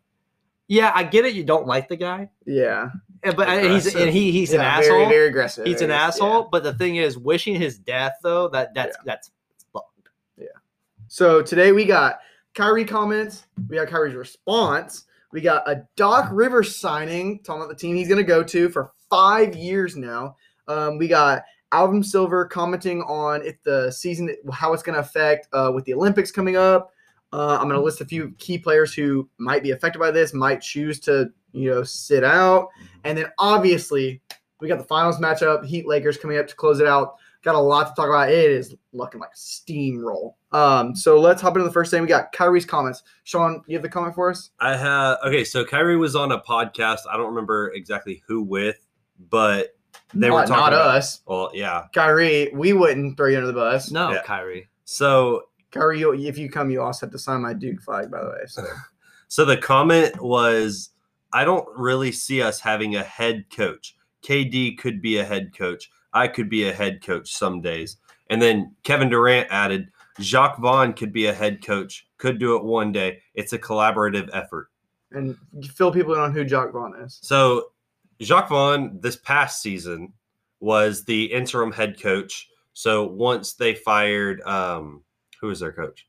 yeah, 0.67 0.91
I 0.95 1.03
get 1.03 1.25
it. 1.25 1.33
You 1.33 1.43
don't 1.43 1.65
like 1.67 1.89
the 1.89 1.97
guy, 1.97 2.29
yeah, 2.45 2.89
but 3.23 3.63
he's 3.63 3.93
and 3.95 4.09
he 4.09 4.31
he's 4.31 4.53
an 4.53 4.61
asshole. 4.61 4.99
Very, 4.99 5.09
very 5.09 5.27
aggressive. 5.27 5.65
he's 5.65 5.81
an 5.81 5.91
asshole. 5.91 6.41
yeah. 6.41 6.47
But 6.51 6.63
the 6.63 6.73
thing 6.73 6.95
is, 6.95 7.17
wishing 7.17 7.55
his 7.55 7.77
death 7.77 8.13
though, 8.23 8.47
that 8.49 8.73
that's 8.73 8.97
that's 9.05 9.31
fucked. 9.71 10.09
Yeah. 10.37 10.47
So 11.07 11.41
today 11.41 11.71
we 11.71 11.85
got 11.85 12.19
Kyrie 12.55 12.85
comments, 12.85 13.45
we 13.69 13.77
got 13.77 13.87
Kyrie's 13.87 14.15
response, 14.15 15.05
we 15.31 15.41
got 15.41 15.69
a 15.69 15.87
Doc 15.95 16.29
Rivers 16.31 16.75
signing, 16.75 17.39
talking 17.43 17.61
about 17.61 17.69
the 17.69 17.79
team 17.79 17.95
he's 17.95 18.07
going 18.07 18.17
to 18.17 18.23
go 18.23 18.43
to 18.43 18.69
for 18.69 18.91
five 19.09 19.55
years 19.55 19.95
now. 19.95 20.35
Um, 20.67 20.97
we 20.97 21.07
got 21.07 21.43
Adam 21.71 22.03
Silver 22.03 22.45
commenting 22.45 23.01
on 23.03 23.45
if 23.45 23.61
the 23.63 23.91
season, 23.91 24.35
how 24.51 24.73
it's 24.73 24.83
going 24.83 24.95
to 24.95 25.01
affect 25.01 25.47
uh, 25.53 25.71
with 25.73 25.85
the 25.85 25.93
Olympics 25.93 26.31
coming 26.31 26.55
up. 26.57 26.91
Uh, 27.33 27.57
I'm 27.59 27.67
going 27.67 27.75
to 27.79 27.81
list 27.81 28.01
a 28.01 28.05
few 28.05 28.31
key 28.37 28.57
players 28.57 28.93
who 28.93 29.29
might 29.37 29.63
be 29.63 29.71
affected 29.71 29.99
by 29.99 30.11
this, 30.11 30.33
might 30.33 30.61
choose 30.61 30.99
to, 31.01 31.31
you 31.53 31.69
know, 31.71 31.83
sit 31.83 32.23
out. 32.23 32.69
And 33.03 33.17
then 33.17 33.27
obviously, 33.39 34.21
we 34.59 34.67
got 34.67 34.77
the 34.79 34.83
finals 34.85 35.17
matchup, 35.17 35.65
Heat 35.65 35.87
Lakers 35.87 36.17
coming 36.17 36.37
up 36.37 36.47
to 36.47 36.55
close 36.55 36.79
it 36.79 36.87
out. 36.87 37.15
Got 37.43 37.55
a 37.55 37.59
lot 37.59 37.87
to 37.87 37.93
talk 37.95 38.07
about. 38.09 38.29
It 38.29 38.51
is 38.51 38.75
looking 38.93 39.19
like 39.19 39.33
steamroll. 39.33 40.33
Um, 40.51 40.95
so 40.95 41.19
let's 41.19 41.41
hop 41.41 41.55
into 41.55 41.65
the 41.65 41.73
first 41.73 41.89
thing. 41.89 42.01
We 42.01 42.07
got 42.07 42.31
Kyrie's 42.33 42.65
comments. 42.65 43.01
Sean, 43.23 43.63
you 43.65 43.75
have 43.75 43.81
the 43.81 43.89
comment 43.89 44.13
for 44.13 44.29
us? 44.29 44.51
I 44.59 44.75
have 44.77 45.17
okay. 45.25 45.43
So 45.43 45.65
Kyrie 45.65 45.97
was 45.97 46.15
on 46.15 46.31
a 46.33 46.39
podcast. 46.41 46.99
I 47.09 47.17
don't 47.17 47.27
remember 47.29 47.71
exactly 47.73 48.21
who 48.27 48.43
with, 48.43 48.85
but 49.31 49.69
they 50.13 50.29
were 50.29 50.39
not, 50.39 50.47
talking 50.47 50.61
not 50.61 50.73
about- 50.73 50.95
us. 50.97 51.21
Well, 51.25 51.49
yeah. 51.53 51.85
Kyrie, 51.95 52.51
we 52.53 52.73
wouldn't 52.73 53.17
throw 53.17 53.27
you 53.29 53.37
under 53.37 53.47
the 53.47 53.53
bus. 53.53 53.89
No, 53.89 54.11
Yeah. 54.11 54.21
Kyrie. 54.23 54.67
So 54.85 55.45
Kyrie, 55.71 55.99
you, 55.99 56.13
if 56.13 56.37
you 56.37 56.49
come, 56.49 56.69
you 56.69 56.81
also 56.81 57.05
have 57.05 57.13
to 57.13 57.19
sign 57.19 57.41
my 57.41 57.53
Duke 57.53 57.81
flag, 57.81 58.11
by 58.11 58.23
the 58.23 58.29
way. 58.29 58.45
So 58.47 58.63
So 59.31 59.45
the 59.45 59.55
comment 59.55 60.21
was, 60.21 60.89
I 61.31 61.45
don't 61.45 61.65
really 61.77 62.11
see 62.11 62.41
us 62.41 62.59
having 62.59 62.97
a 62.97 63.03
head 63.03 63.45
coach. 63.49 63.95
KD 64.23 64.77
could 64.77 65.01
be 65.01 65.19
a 65.19 65.23
head 65.23 65.55
coach. 65.57 65.89
I 66.11 66.27
could 66.27 66.49
be 66.49 66.67
a 66.67 66.73
head 66.73 67.01
coach 67.01 67.31
some 67.31 67.61
days. 67.61 67.95
And 68.29 68.41
then 68.41 68.75
Kevin 68.83 69.07
Durant 69.07 69.47
added, 69.49 69.87
Jacque 70.19 70.57
Vaughn 70.57 70.91
could 70.91 71.13
be 71.13 71.27
a 71.27 71.33
head 71.33 71.65
coach, 71.65 72.07
could 72.17 72.39
do 72.39 72.57
it 72.57 72.65
one 72.65 72.91
day. 72.91 73.19
It's 73.33 73.53
a 73.53 73.57
collaborative 73.57 74.29
effort. 74.33 74.69
and 75.11 75.37
fill 75.75 75.93
people 75.93 76.13
in 76.13 76.19
on 76.19 76.33
who 76.33 76.43
Jacque 76.43 76.73
Vaughn 76.73 76.93
is. 77.01 77.17
So 77.21 77.71
Jacque 78.19 78.49
Vaughn 78.49 78.99
this 78.99 79.15
past 79.15 79.61
season 79.61 80.11
was 80.59 81.05
the 81.05 81.23
interim 81.31 81.71
head 81.71 82.01
coach. 82.01 82.49
So 82.73 83.07
once 83.07 83.53
they 83.53 83.75
fired, 83.75 84.41
um, 84.41 85.03
who 85.41 85.49
is 85.49 85.59
their 85.59 85.71
coach? 85.71 86.07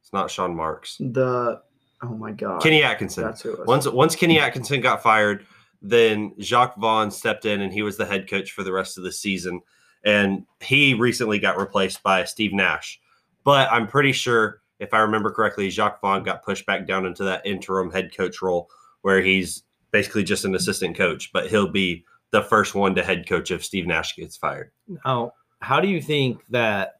It's 0.00 0.12
not 0.12 0.30
Sean 0.30 0.54
Marks. 0.56 0.96
The 0.98 1.60
oh 2.02 2.14
my 2.14 2.32
god, 2.32 2.62
Kenny 2.62 2.82
Atkinson. 2.82 3.24
That's 3.24 3.42
who 3.42 3.52
it 3.52 3.58
was. 3.58 3.66
Once 3.66 3.88
once 3.88 4.16
Kenny 4.16 4.38
Atkinson 4.38 4.80
got 4.80 5.02
fired, 5.02 5.44
then 5.82 6.32
Jacque 6.38 6.76
Vaughn 6.76 7.10
stepped 7.10 7.44
in 7.44 7.60
and 7.60 7.72
he 7.72 7.82
was 7.82 7.96
the 7.96 8.06
head 8.06 8.28
coach 8.28 8.52
for 8.52 8.62
the 8.62 8.72
rest 8.72 8.96
of 8.96 9.04
the 9.04 9.12
season. 9.12 9.60
And 10.04 10.46
he 10.60 10.94
recently 10.94 11.38
got 11.38 11.58
replaced 11.58 12.02
by 12.02 12.24
Steve 12.24 12.54
Nash. 12.54 13.00
But 13.44 13.70
I'm 13.70 13.86
pretty 13.86 14.12
sure, 14.12 14.62
if 14.78 14.94
I 14.94 15.00
remember 15.00 15.30
correctly, 15.30 15.68
Jacque 15.68 16.00
Vaughn 16.00 16.22
got 16.22 16.42
pushed 16.42 16.64
back 16.64 16.86
down 16.86 17.04
into 17.04 17.24
that 17.24 17.44
interim 17.44 17.90
head 17.90 18.16
coach 18.16 18.40
role 18.40 18.70
where 19.02 19.20
he's 19.20 19.62
basically 19.90 20.24
just 20.24 20.44
an 20.44 20.54
assistant 20.54 20.96
coach, 20.96 21.30
but 21.32 21.48
he'll 21.48 21.70
be 21.70 22.04
the 22.30 22.42
first 22.42 22.74
one 22.74 22.94
to 22.94 23.02
head 23.02 23.28
coach 23.28 23.50
if 23.50 23.64
Steve 23.64 23.86
Nash 23.86 24.16
gets 24.16 24.36
fired. 24.36 24.70
Now, 25.04 25.32
how 25.60 25.80
do 25.80 25.88
you 25.88 26.00
think 26.00 26.42
that 26.50 26.99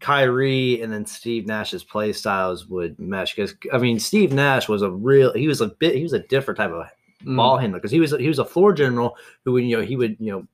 Kyrie 0.00 0.82
and 0.82 0.92
then 0.92 1.06
Steve 1.06 1.46
Nash's 1.46 1.84
play 1.84 2.12
styles 2.12 2.66
would 2.66 2.98
mesh? 2.98 3.34
Because 3.34 3.54
I 3.72 3.78
mean, 3.78 3.98
Steve 3.98 4.32
Nash 4.32 4.68
was 4.68 4.82
a 4.82 4.90
real 4.90 5.32
he 5.32 5.48
was 5.48 5.60
a 5.60 5.68
bit 5.68 5.94
he 5.94 6.02
was 6.02 6.12
a 6.12 6.20
different 6.20 6.58
type 6.58 6.70
of 6.72 6.86
Mm. 7.24 7.36
ball 7.36 7.56
handler 7.56 7.78
because 7.78 7.90
he 7.90 7.98
was 7.98 8.10
he 8.18 8.28
was 8.28 8.38
a 8.38 8.44
floor 8.44 8.74
general 8.74 9.16
who 9.44 9.52
would 9.52 9.64
you 9.64 9.74
know 9.74 9.82
he 9.82 9.96
would 9.96 10.16
you 10.20 10.30
know 10.30 10.46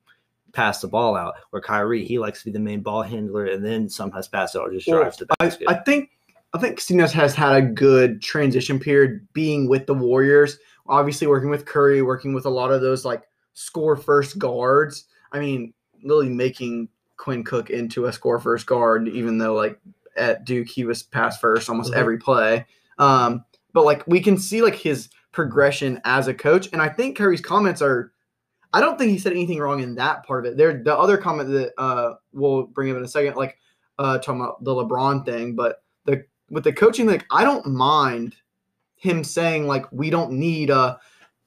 pass 0.52 0.80
the 0.80 0.86
ball 0.86 1.16
out. 1.16 1.34
Where 1.50 1.60
Kyrie 1.60 2.04
he 2.04 2.20
likes 2.20 2.38
to 2.38 2.44
be 2.44 2.50
the 2.52 2.60
main 2.60 2.82
ball 2.82 3.02
handler 3.02 3.46
and 3.46 3.64
then 3.64 3.88
sometimes 3.88 4.28
pass 4.28 4.54
it 4.54 4.58
or 4.58 4.70
just 4.70 4.86
Well, 4.86 5.00
drives 5.00 5.16
the 5.16 5.26
basket. 5.40 5.66
I 5.68 5.74
think 5.74 6.10
I 6.54 6.58
think 6.58 6.78
Steve 6.80 6.98
Nash 6.98 7.10
has 7.12 7.34
had 7.34 7.56
a 7.56 7.62
good 7.62 8.22
transition 8.22 8.78
period 8.78 9.26
being 9.32 9.68
with 9.68 9.86
the 9.86 9.94
Warriors. 9.94 10.58
Obviously, 10.86 11.26
working 11.26 11.50
with 11.50 11.66
Curry, 11.66 12.00
working 12.00 12.32
with 12.32 12.46
a 12.46 12.50
lot 12.50 12.70
of 12.70 12.80
those 12.80 13.04
like 13.04 13.24
score 13.54 13.96
first 13.96 14.38
guards. 14.38 15.06
I 15.32 15.40
mean, 15.40 15.74
literally 16.04 16.28
making 16.28 16.88
Quinn 17.16 17.44
Cook 17.44 17.70
into 17.70 18.06
a 18.06 18.12
score 18.12 18.38
first 18.40 18.66
guard, 18.66 19.08
even 19.08 19.38
though 19.38 19.54
like 19.54 19.78
at 20.16 20.44
Duke 20.44 20.68
he 20.68 20.84
was 20.84 21.02
pass 21.02 21.38
first 21.38 21.68
almost 21.68 21.92
Mhm. 21.92 21.96
every 21.96 22.18
play. 22.18 22.66
Um, 22.98 23.44
but 23.72 23.84
like 23.84 24.06
we 24.06 24.20
can 24.20 24.36
see 24.36 24.62
like 24.62 24.74
his 24.74 25.08
progression 25.32 26.00
as 26.04 26.28
a 26.28 26.34
coach, 26.34 26.68
and 26.72 26.82
I 26.82 26.88
think 26.88 27.16
Kyrie's 27.16 27.40
comments 27.40 27.80
are. 27.82 28.12
I 28.74 28.80
don't 28.80 28.98
think 28.98 29.10
he 29.10 29.18
said 29.18 29.32
anything 29.32 29.58
wrong 29.58 29.80
in 29.80 29.94
that 29.96 30.24
part 30.26 30.46
of 30.46 30.52
it. 30.52 30.56
There, 30.56 30.82
the 30.82 30.96
other 30.96 31.18
comment 31.18 31.50
that 31.50 31.72
uh, 31.78 32.14
we'll 32.32 32.62
bring 32.64 32.90
up 32.90 32.96
in 32.96 33.04
a 33.04 33.08
second, 33.08 33.36
like 33.36 33.58
uh, 33.98 34.16
talking 34.18 34.40
about 34.40 34.64
the 34.64 34.70
LeBron 34.70 35.26
thing, 35.26 35.54
but 35.54 35.82
the 36.06 36.24
with 36.50 36.64
the 36.64 36.72
coaching, 36.72 37.06
like 37.06 37.26
I 37.30 37.44
don't 37.44 37.66
mind 37.66 38.34
him 38.96 39.24
saying 39.24 39.66
like 39.66 39.84
we 39.92 40.10
don't 40.10 40.32
need 40.32 40.70
uh 40.70 40.96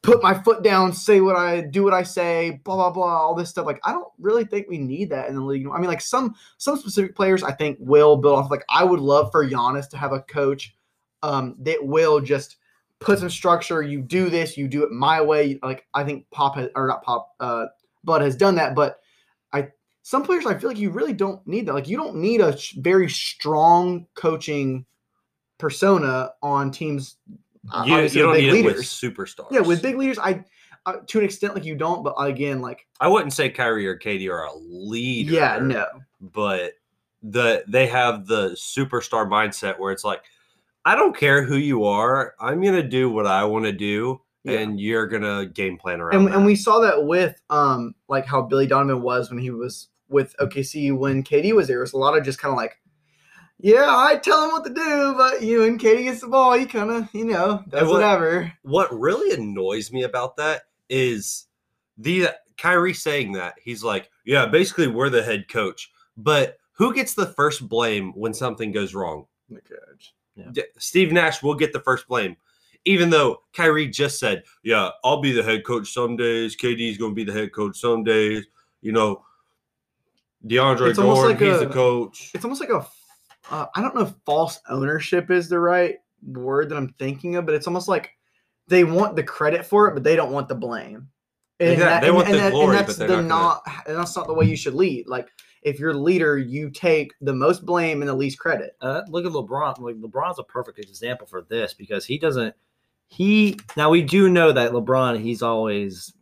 put 0.06 0.22
my 0.22 0.34
foot 0.34 0.64
down, 0.64 0.94
say 0.94 1.20
what 1.20 1.36
I 1.36 1.62
do, 1.62 1.84
what 1.84 1.94
I 1.94 2.04
say, 2.04 2.62
blah 2.64 2.76
blah 2.76 2.92
blah, 2.92 3.18
all 3.18 3.36
this 3.36 3.50
stuff. 3.50 3.66
Like 3.66 3.80
I 3.84 3.92
don't 3.92 4.08
really 4.20 4.46
think 4.46 4.68
we 4.70 4.78
need 4.78 5.10
that 5.10 5.28
in 5.28 5.36
the 5.36 5.42
league. 5.42 5.68
I 5.68 5.80
mean, 5.80 5.88
like 5.88 6.02
some 6.02 6.36
some 6.58 6.78
specific 6.78 7.16
players, 7.16 7.44
I 7.44 7.52
think 7.52 7.78
will 7.80 8.18
build 8.18 8.38
off. 8.38 8.52
Like 8.52 8.64
I 8.70 8.84
would 8.84 9.00
love 9.00 9.32
for 9.32 9.48
Giannis 9.48 9.90
to 9.90 9.98
have 9.98 10.14
a 10.14 10.22
coach 10.22 10.76
um, 11.24 11.56
that 11.60 11.86
will 11.86 12.22
just 12.22 12.58
put 13.00 13.20
some 13.20 13.30
structure. 13.30 13.82
You 13.82 14.02
do 14.02 14.30
this, 14.30 14.58
you 14.58 14.68
do 14.68 14.84
it 14.84 14.92
my 14.92 15.22
way. 15.22 15.60
Like 15.62 15.86
I 15.94 16.04
think 16.04 16.30
Pop 16.32 16.56
has, 16.56 16.70
or 16.76 16.88
not 16.88 17.04
Pop, 17.04 17.34
uh, 17.40 17.66
Bud 18.04 18.22
has 18.22 18.36
done 18.36 18.56
that, 18.56 18.76
but 18.76 19.00
I 19.52 19.70
some 20.04 20.24
players 20.24 20.46
I 20.46 20.58
feel 20.58 20.70
like 20.70 20.80
you 20.80 20.92
really 20.92 21.14
don't 21.14 21.46
need 21.48 21.66
that. 21.66 21.74
Like 21.74 21.88
you 21.88 21.98
don't 21.98 22.18
need 22.18 22.42
a 22.42 22.58
very 22.78 23.10
strong 23.10 24.06
coaching 24.16 24.86
persona 25.58 26.32
on 26.44 26.72
teams. 26.72 27.18
Uh, 27.72 27.84
You, 27.88 27.98
you 28.02 28.22
don't 28.22 28.38
need 28.38 28.48
it 28.50 28.66
with 28.66 28.76
leaders. 28.78 28.90
superstars. 28.90 29.48
Yeah, 29.52 29.62
with 29.62 29.82
big 29.82 29.98
leaders, 29.98 30.20
I 30.20 30.44
uh, 30.86 30.98
to 31.08 31.18
an 31.20 31.26
extent, 31.26 31.56
like 31.56 31.66
you 31.66 31.76
don't, 31.76 32.04
but 32.04 32.14
again, 32.20 32.62
like 32.62 32.86
I 33.00 33.08
wouldn't 33.08 33.34
say 33.34 33.50
Kyrie 33.50 33.88
or 33.88 33.98
KD 33.98 34.30
are 34.30 34.44
a 34.44 34.54
leader. 34.56 35.32
yeah, 35.34 35.60
no, 35.60 35.86
but 36.22 36.74
the 37.24 37.64
they 37.68 37.88
have 37.88 38.28
the 38.28 38.50
superstar 38.52 39.28
mindset 39.28 39.80
where 39.80 39.92
it's 39.92 40.04
like, 40.04 40.22
I 40.86 40.96
don't 40.96 41.18
care 41.18 41.44
who 41.44 41.56
you 41.58 41.86
are, 41.86 42.36
I'm 42.40 42.62
gonna 42.62 42.88
do 42.88 43.10
what 43.10 43.26
I 43.26 43.44
want 43.46 43.66
to 43.66 43.72
do, 43.72 44.22
Yeah. 44.44 44.60
and 44.60 44.80
you're 44.80 45.08
gonna 45.08 45.48
game 45.48 45.78
plan 45.78 46.02
around. 46.02 46.28
and, 46.28 46.36
and 46.36 46.46
we 46.46 46.56
saw 46.56 46.80
that 46.82 47.04
with 47.06 47.42
um 47.50 47.96
like 48.08 48.28
how 48.28 48.44
Billy 48.44 48.68
Donovan 48.68 49.02
was 49.02 49.32
when 49.32 49.40
he 49.40 49.50
was 49.50 49.88
with 50.08 50.36
OKC 50.40 50.96
when 50.96 51.24
KD 51.24 51.54
was 51.56 51.68
there. 51.68 51.80
It 51.80 51.82
was 51.82 51.94
a 51.94 51.98
lot 51.98 52.16
of 52.16 52.24
just 52.24 52.38
kind 52.38 52.52
of 52.52 52.58
like, 52.58 52.78
yeah, 53.60 53.86
I 53.88 54.18
tell 54.18 54.44
him 54.46 54.52
what 54.52 54.66
to 54.66 54.74
do, 54.74 55.14
but 55.18 55.42
you 55.42 55.64
and 55.64 55.80
KD 55.80 56.04
gets 56.04 56.22
the 56.22 56.28
ball, 56.28 56.54
he 56.54 56.66
kind 56.66 56.92
of 56.92 57.08
you 57.14 57.26
know 57.26 57.64
does 57.70 57.84
what- 57.84 57.94
whatever. 57.94 58.52
what 58.64 58.94
really 58.98 59.34
annoys 59.36 59.92
me 59.92 60.04
about 60.04 60.38
that 60.38 60.64
is 60.90 61.48
the 61.98 62.28
uh, 62.28 62.32
Kyrie 62.58 62.94
saying 62.94 63.34
that 63.34 63.56
he's 63.64 63.84
like, 63.84 64.10
yeah, 64.26 64.46
basically 64.46 64.88
we're 64.88 65.10
the 65.10 65.24
head 65.24 65.48
coach, 65.50 65.92
but 66.18 66.58
who 66.74 66.94
gets 66.94 67.14
the 67.14 67.26
first 67.28 67.68
blame 67.70 68.12
when 68.14 68.34
something 68.34 68.72
goes 68.72 68.94
wrong? 68.94 69.26
The 69.50 69.62
coach. 69.62 70.14
D- 70.52 70.64
Steve 70.78 71.12
Nash 71.14 71.42
will 71.42 71.56
get 71.56 71.72
the 71.72 71.80
first 71.80 72.08
blame, 72.10 72.36
even 72.84 73.10
though 73.10 73.44
Kyrie 73.54 73.88
just 73.88 74.20
said, 74.20 74.44
"Yeah, 74.64 74.90
I'll 75.04 75.22
be 75.22 75.32
the 75.32 75.44
head 75.44 75.64
coach 75.66 75.94
some 75.94 76.18
days. 76.18 76.58
KD's 76.58 76.98
going 76.98 77.12
to 77.12 77.16
be 77.16 77.24
the 77.24 77.32
head 77.32 77.54
coach 77.54 77.78
some 77.80 78.04
days." 78.04 78.46
You 78.82 78.92
know, 78.92 79.24
DeAndre 80.46 80.90
It's 80.90 81.00
almost 81.00 81.22
Jordan, 81.22 81.38
like 81.38 81.54
he's 81.54 81.62
a- 81.62 81.68
the 81.68 81.74
coach. 81.74 82.32
It's 82.34 82.44
almost 82.44 82.60
like 82.62 82.70
a, 82.70 82.86
uh, 83.52 83.66
I 83.76 83.82
don't 83.82 83.96
know 83.96 84.02
if 84.02 84.14
false 84.26 84.60
ownership 84.70 85.32
is 85.32 85.50
the 85.50 85.60
right 85.60 85.98
word 86.24 86.70
that 86.70 86.78
I'm 86.78 86.94
thinking 87.00 87.36
of, 87.36 87.46
but 87.46 87.56
it's 87.56 87.68
almost 87.68 87.88
like 87.88 88.12
they 88.68 88.84
want 88.84 89.16
the 89.16 89.24
credit 89.24 89.66
for 89.66 89.88
it, 89.88 89.94
but 89.94 90.04
they 90.04 90.16
don't 90.16 90.32
want 90.32 90.48
the 90.48 90.56
blame. 90.56 91.10
Exactly. 91.60 92.08
They 92.08 92.12
want 92.12 92.28
the 92.28 92.50
glory, 92.50 92.78
but 92.78 92.88
that's 92.88 92.98
they're 92.98 93.08
the 93.08 93.22
not 93.22 93.62
not. 93.66 93.88
and 93.88 93.98
that's 93.98 94.16
not 94.16 94.28
the 94.28 94.34
way 94.34 94.46
you 94.46 94.58
should 94.58 94.74
lead. 94.74 95.08
Like 95.08 95.30
if 95.62 95.80
you're 95.80 95.94
the 95.94 96.00
leader, 96.00 96.38
you 96.38 96.70
take 96.70 97.14
the 97.22 97.34
most 97.34 97.66
blame 97.66 98.02
and 98.02 98.10
the 98.10 98.14
least 98.14 98.40
credit. 98.40 98.76
uh, 98.82 99.02
look 99.08 99.26
at 99.26 99.32
LeBron. 99.32 99.80
Like 99.80 99.96
LeBron's 99.96 100.40
a 100.40 100.44
perfect 100.44 100.80
example 100.80 101.28
for 101.28 101.44
this 101.44 101.74
because 101.74 102.06
he 102.06 102.18
doesn't. 102.18 102.54
He 103.08 103.58
now 103.78 103.90
we 103.90 104.02
do 104.02 104.30
know 104.30 104.52
that 104.52 104.72
LeBron. 104.72 105.22
He's 105.22 105.42
always 105.42 106.14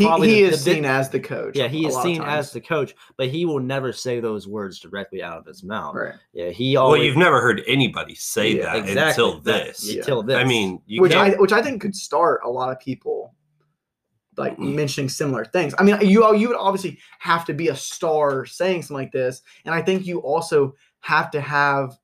He, 0.00 0.26
he 0.26 0.42
the- 0.42 0.48
is 0.50 0.64
the- 0.64 0.74
seen 0.74 0.84
as 0.84 1.08
the 1.10 1.20
coach. 1.20 1.56
yeah 1.56 1.68
he 1.68 1.86
is 1.86 1.96
seen 2.02 2.22
as 2.22 2.52
the 2.52 2.60
coach, 2.60 2.94
but 3.16 3.28
he 3.28 3.44
will 3.44 3.60
never 3.60 3.92
say 3.92 4.20
those 4.20 4.48
words 4.48 4.78
directly 4.80 5.22
out 5.22 5.38
of 5.38 5.46
his 5.46 5.62
mouth. 5.62 5.94
right. 5.94 6.14
Yeah, 6.32 6.50
he 6.50 6.76
always. 6.76 6.98
Well, 7.00 7.06
you've 7.06 7.16
never 7.16 7.40
heard 7.40 7.62
anybody 7.66 8.14
say 8.14 8.56
Yeah, 8.56 8.64
that 8.64 8.76
exactly 8.88 9.24
until 9.24 9.40
that- 9.42 9.66
this. 9.66 9.92
Yeah. 9.92 9.98
Until 10.00 10.22
this. 10.22 10.36
I 10.36 10.44
mean, 10.44 10.80
you 10.86 11.00
which 11.02 11.14
I 11.14 11.30
can't. 11.30 11.40
which 11.40 11.52
I 11.52 11.62
think 11.62 11.80
could 11.82 11.94
start 11.94 12.40
a 12.44 12.50
lot 12.50 12.70
of 12.72 12.80
people 12.80 13.34
like 14.36 14.58
mentioning 14.58 15.08
similar 15.08 15.44
things. 15.44 15.74
I 15.78 15.82
mean, 15.82 15.98
you 16.00 16.34
you 16.34 16.48
would 16.48 16.56
obviously 16.56 16.98
have 17.18 17.44
to 17.46 17.52
be 17.52 17.68
a 17.68 17.76
star 17.76 18.46
saying 18.46 18.82
something 18.82 18.94
like 19.04 19.12
this, 19.12 19.42
and 19.66 19.74
I 19.74 19.82
think 19.82 20.06
you 20.06 20.20
also 20.20 20.74
have 21.00 21.30
to 21.32 21.40
have 21.40 21.98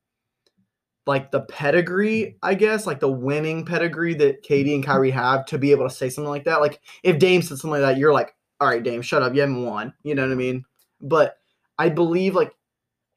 like 1.07 1.31
the 1.31 1.41
pedigree, 1.41 2.37
I 2.43 2.53
guess, 2.53 2.85
like 2.85 2.99
the 2.99 3.11
winning 3.11 3.65
pedigree 3.65 4.13
that 4.15 4.43
KD 4.43 4.75
and 4.75 4.85
Kyrie 4.85 5.11
have 5.11 5.45
to 5.47 5.57
be 5.57 5.71
able 5.71 5.87
to 5.87 5.93
say 5.93 6.09
something 6.09 6.29
like 6.29 6.43
that. 6.45 6.61
Like 6.61 6.81
if 7.03 7.17
Dame 7.17 7.41
said 7.41 7.57
something 7.57 7.81
like 7.81 7.81
that, 7.81 7.97
you're 7.97 8.13
like, 8.13 8.35
all 8.59 8.67
right, 8.67 8.83
Dame, 8.83 9.01
shut 9.01 9.23
up, 9.23 9.33
you 9.33 9.41
haven't 9.41 9.63
won. 9.63 9.93
You 10.03 10.15
know 10.15 10.23
what 10.23 10.31
I 10.31 10.35
mean? 10.35 10.65
But 11.01 11.37
I 11.79 11.89
believe 11.89 12.35
like 12.35 12.53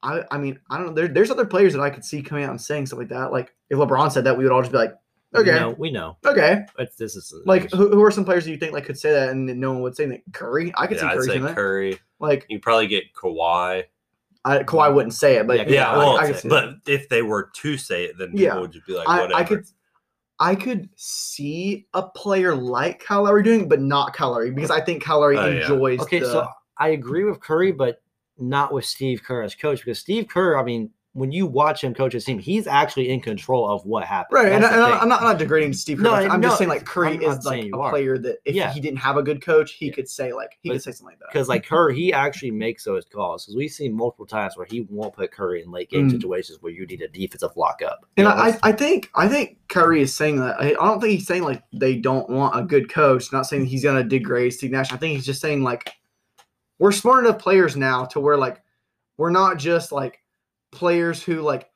I 0.03 0.23
I 0.31 0.39
mean, 0.39 0.59
I 0.71 0.77
don't 0.77 0.87
know. 0.87 0.93
There, 0.93 1.09
there's 1.09 1.31
other 1.31 1.47
players 1.47 1.73
that 1.75 1.83
I 1.83 1.91
could 1.91 2.05
see 2.05 2.23
coming 2.23 2.45
out 2.45 2.51
and 2.51 2.61
saying 2.61 2.87
stuff 2.87 2.99
like 2.99 3.09
that. 3.09 3.33
Like 3.33 3.55
if 3.69 3.79
LeBron 3.79 4.13
said 4.13 4.25
that, 4.25 4.37
we 4.37 4.45
would 4.45 4.53
all 4.53 4.63
just 4.63 4.73
be 4.73 4.79
like, 4.79 4.95
okay, 5.35 5.59
know, 5.59 5.75
we 5.79 5.91
know. 5.91 6.17
okay. 6.25 6.65
It's, 6.79 6.97
this 6.97 7.17
is 7.17 7.35
Like 7.45 7.71
who, 7.73 7.91
who 7.91 8.03
are 8.03 8.11
some 8.11 8.25
players 8.25 8.45
that 8.45 8.51
you 8.51 8.57
think 8.57 8.73
like 8.73 8.85
could 8.85 8.99
say 8.99 9.11
that 9.11 9.31
and 9.31 9.47
no 9.47 9.73
one 9.73 9.83
would 9.83 9.97
say 9.97 10.07
that? 10.07 10.21
Curry, 10.33 10.73
I 10.77 10.87
could 10.87 10.97
yeah, 10.97 11.03
see 11.03 11.07
I'd 11.09 11.15
Curry 11.15 11.25
say 11.25 11.33
saying 11.33 11.43
that. 11.43 11.57
Curry. 11.57 11.99
Like 12.19 12.47
You 12.49 12.61
probably 12.61 12.87
get 12.87 13.13
Kawhi. 13.15 13.85
I, 14.45 14.59
Kawhi 14.63 14.95
wouldn't 14.95 15.15
say 15.15 15.37
it, 15.37 15.47
but 15.47 15.59
Yeah, 15.59 15.65
yeah, 15.67 15.73
Yeah, 15.73 15.91
I- 15.91 15.97
well, 15.99 16.17
I, 16.19 16.33
could 16.33 16.49
but 16.49 16.85
that. 16.85 16.93
if 16.93 17.09
they 17.09 17.23
were 17.23 17.51
to 17.55 17.77
say 17.77 18.05
it, 18.05 18.19
then 18.19 18.29
people 18.29 18.41
Yeah. 18.43 18.59
would 18.59 18.73
just 18.73 18.87
be 18.87 18.95
like, 18.95 19.09
I, 19.09 19.21
whatever. 19.21 19.41
I 19.41 19.45
could, 19.45 19.65
I 20.39 20.55
could 20.55 20.89
see 20.97 21.87
a 21.93 22.03
player 22.03 22.55
like 22.55 23.05
Kyle 23.05 23.25
Lowry 23.25 23.43
doing, 23.43 23.69
but 23.69 23.81
not 23.81 24.15
Kyle 24.15 24.31
Lowry 24.31 24.51
because 24.51 24.71
I 24.71 24.81
think 24.81 25.03
Kyle 25.03 25.21
Lowry 25.21 25.37
oh, 25.37 25.47
yeah. 25.47 25.61
enjoys. 25.61 26.01
okay. 26.01 26.21
the, 26.21 26.27
So 26.27 26.49
I 26.79 26.89
agree 26.89 27.25
with 27.25 27.41
Curry, 27.41 27.73
but 27.73 28.01
not 28.39 28.73
with 28.73 28.87
Steve 28.87 29.23
Kerr 29.23 29.43
as 29.43 29.55
coach 29.55 29.81
because 29.85 29.99
Steve 29.99 30.29
Kerr. 30.29 30.57
I 30.57 30.63
mean, 30.63 30.91
when 31.13 31.33
you 31.33 31.45
watch 31.45 31.83
him 31.83 31.93
coach 31.93 32.13
his 32.13 32.25
team, 32.25 32.39
he's 32.39 32.69
actually 32.69 33.09
in 33.11 33.21
control 33.21 33.69
of 33.69 33.85
what 33.85 34.05
happens. 34.05 34.33
right, 34.33 34.53
and, 34.53 34.63
That's 34.63 34.73
and 34.75 34.83
I'm, 34.85 35.09
not, 35.09 35.21
I'm 35.23 35.27
not 35.29 35.39
degrading 35.39 35.73
Steve 35.73 35.97
Kerr. 35.99 36.05
No, 36.05 36.15
I'm 36.15 36.41
no, 36.41 36.47
just 36.49 36.59
saying 36.59 36.69
like 36.69 36.85
Curry 36.85 37.17
is 37.17 37.45
like 37.45 37.65
a 37.65 37.77
are. 37.77 37.91
player 37.91 38.17
that 38.19 38.39
if 38.45 38.55
Yeah. 38.55 38.73
he 38.73 38.79
didn't 38.81 38.99
have 39.01 39.17
a 39.17 39.23
good 39.23 39.43
coach, 39.45 39.73
he 39.73 39.87
Yeah. 39.87 39.93
could 39.95 40.09
say 40.09 40.33
like 40.33 40.57
he 40.61 40.69
But- 40.69 40.75
could 40.77 40.83
say 40.85 40.93
something 40.93 41.07
like 41.07 41.19
that. 41.19 41.27
because 41.33 41.49
like 41.49 41.67
Curry, 41.67 41.97
he 41.97 42.13
actually 42.13 42.53
makes 42.53 42.85
those 42.85 43.05
calls. 43.07 43.45
Because 43.45 43.57
we've 43.57 43.73
seen 43.73 43.93
multiple 43.93 44.25
times 44.25 44.57
where 44.57 44.67
he 44.71 44.83
won't 44.83 45.13
put 45.13 45.33
Curry 45.33 45.63
in 45.65 45.73
late 45.73 45.91
game 45.91 46.09
Mm. 46.09 46.13
situations 46.13 46.59
where 46.63 46.71
you 46.73 46.87
need 46.87 47.03
a 47.03 47.09
defensive 47.09 47.57
lockup. 47.57 48.07
And 48.17 48.27
know, 48.27 48.31
I, 48.31 48.57
I 48.63 48.71
think 48.71 49.11
I 49.17 49.27
think 49.27 49.59
Curry 49.69 50.03
is 50.03 50.15
saying 50.15 50.37
that. 50.41 50.61
I, 50.61 50.67
I 50.69 50.73
don't 50.75 51.01
think 51.01 51.15
he's 51.15 51.27
saying 51.27 51.43
like 51.43 51.63
they 51.73 51.97
don't 51.97 52.31
want 52.31 52.57
a 52.57 52.63
good 52.63 52.89
coach. 52.89 53.33
Not 53.33 53.47
saying 53.47 53.67
he's 53.67 53.83
gonna 53.83 54.05
degrade 54.05 54.53
Steve 54.53 54.71
Nash. 54.71 54.93
I 54.93 54.97
think 54.97 55.17
he's 55.17 55.27
just 55.27 55.41
saying 55.41 55.65
like 55.65 55.91
we're 56.79 56.93
smart 56.93 57.25
enough 57.25 57.41
players 57.41 57.77
now 57.77 58.05
to 58.07 58.21
where 58.21 58.37
like 58.39 58.63
we're 59.19 59.31
not 59.31 59.59
just 59.59 59.91
like 59.93 60.19
players 60.73 61.23
who 61.23 61.41
like 61.41 61.69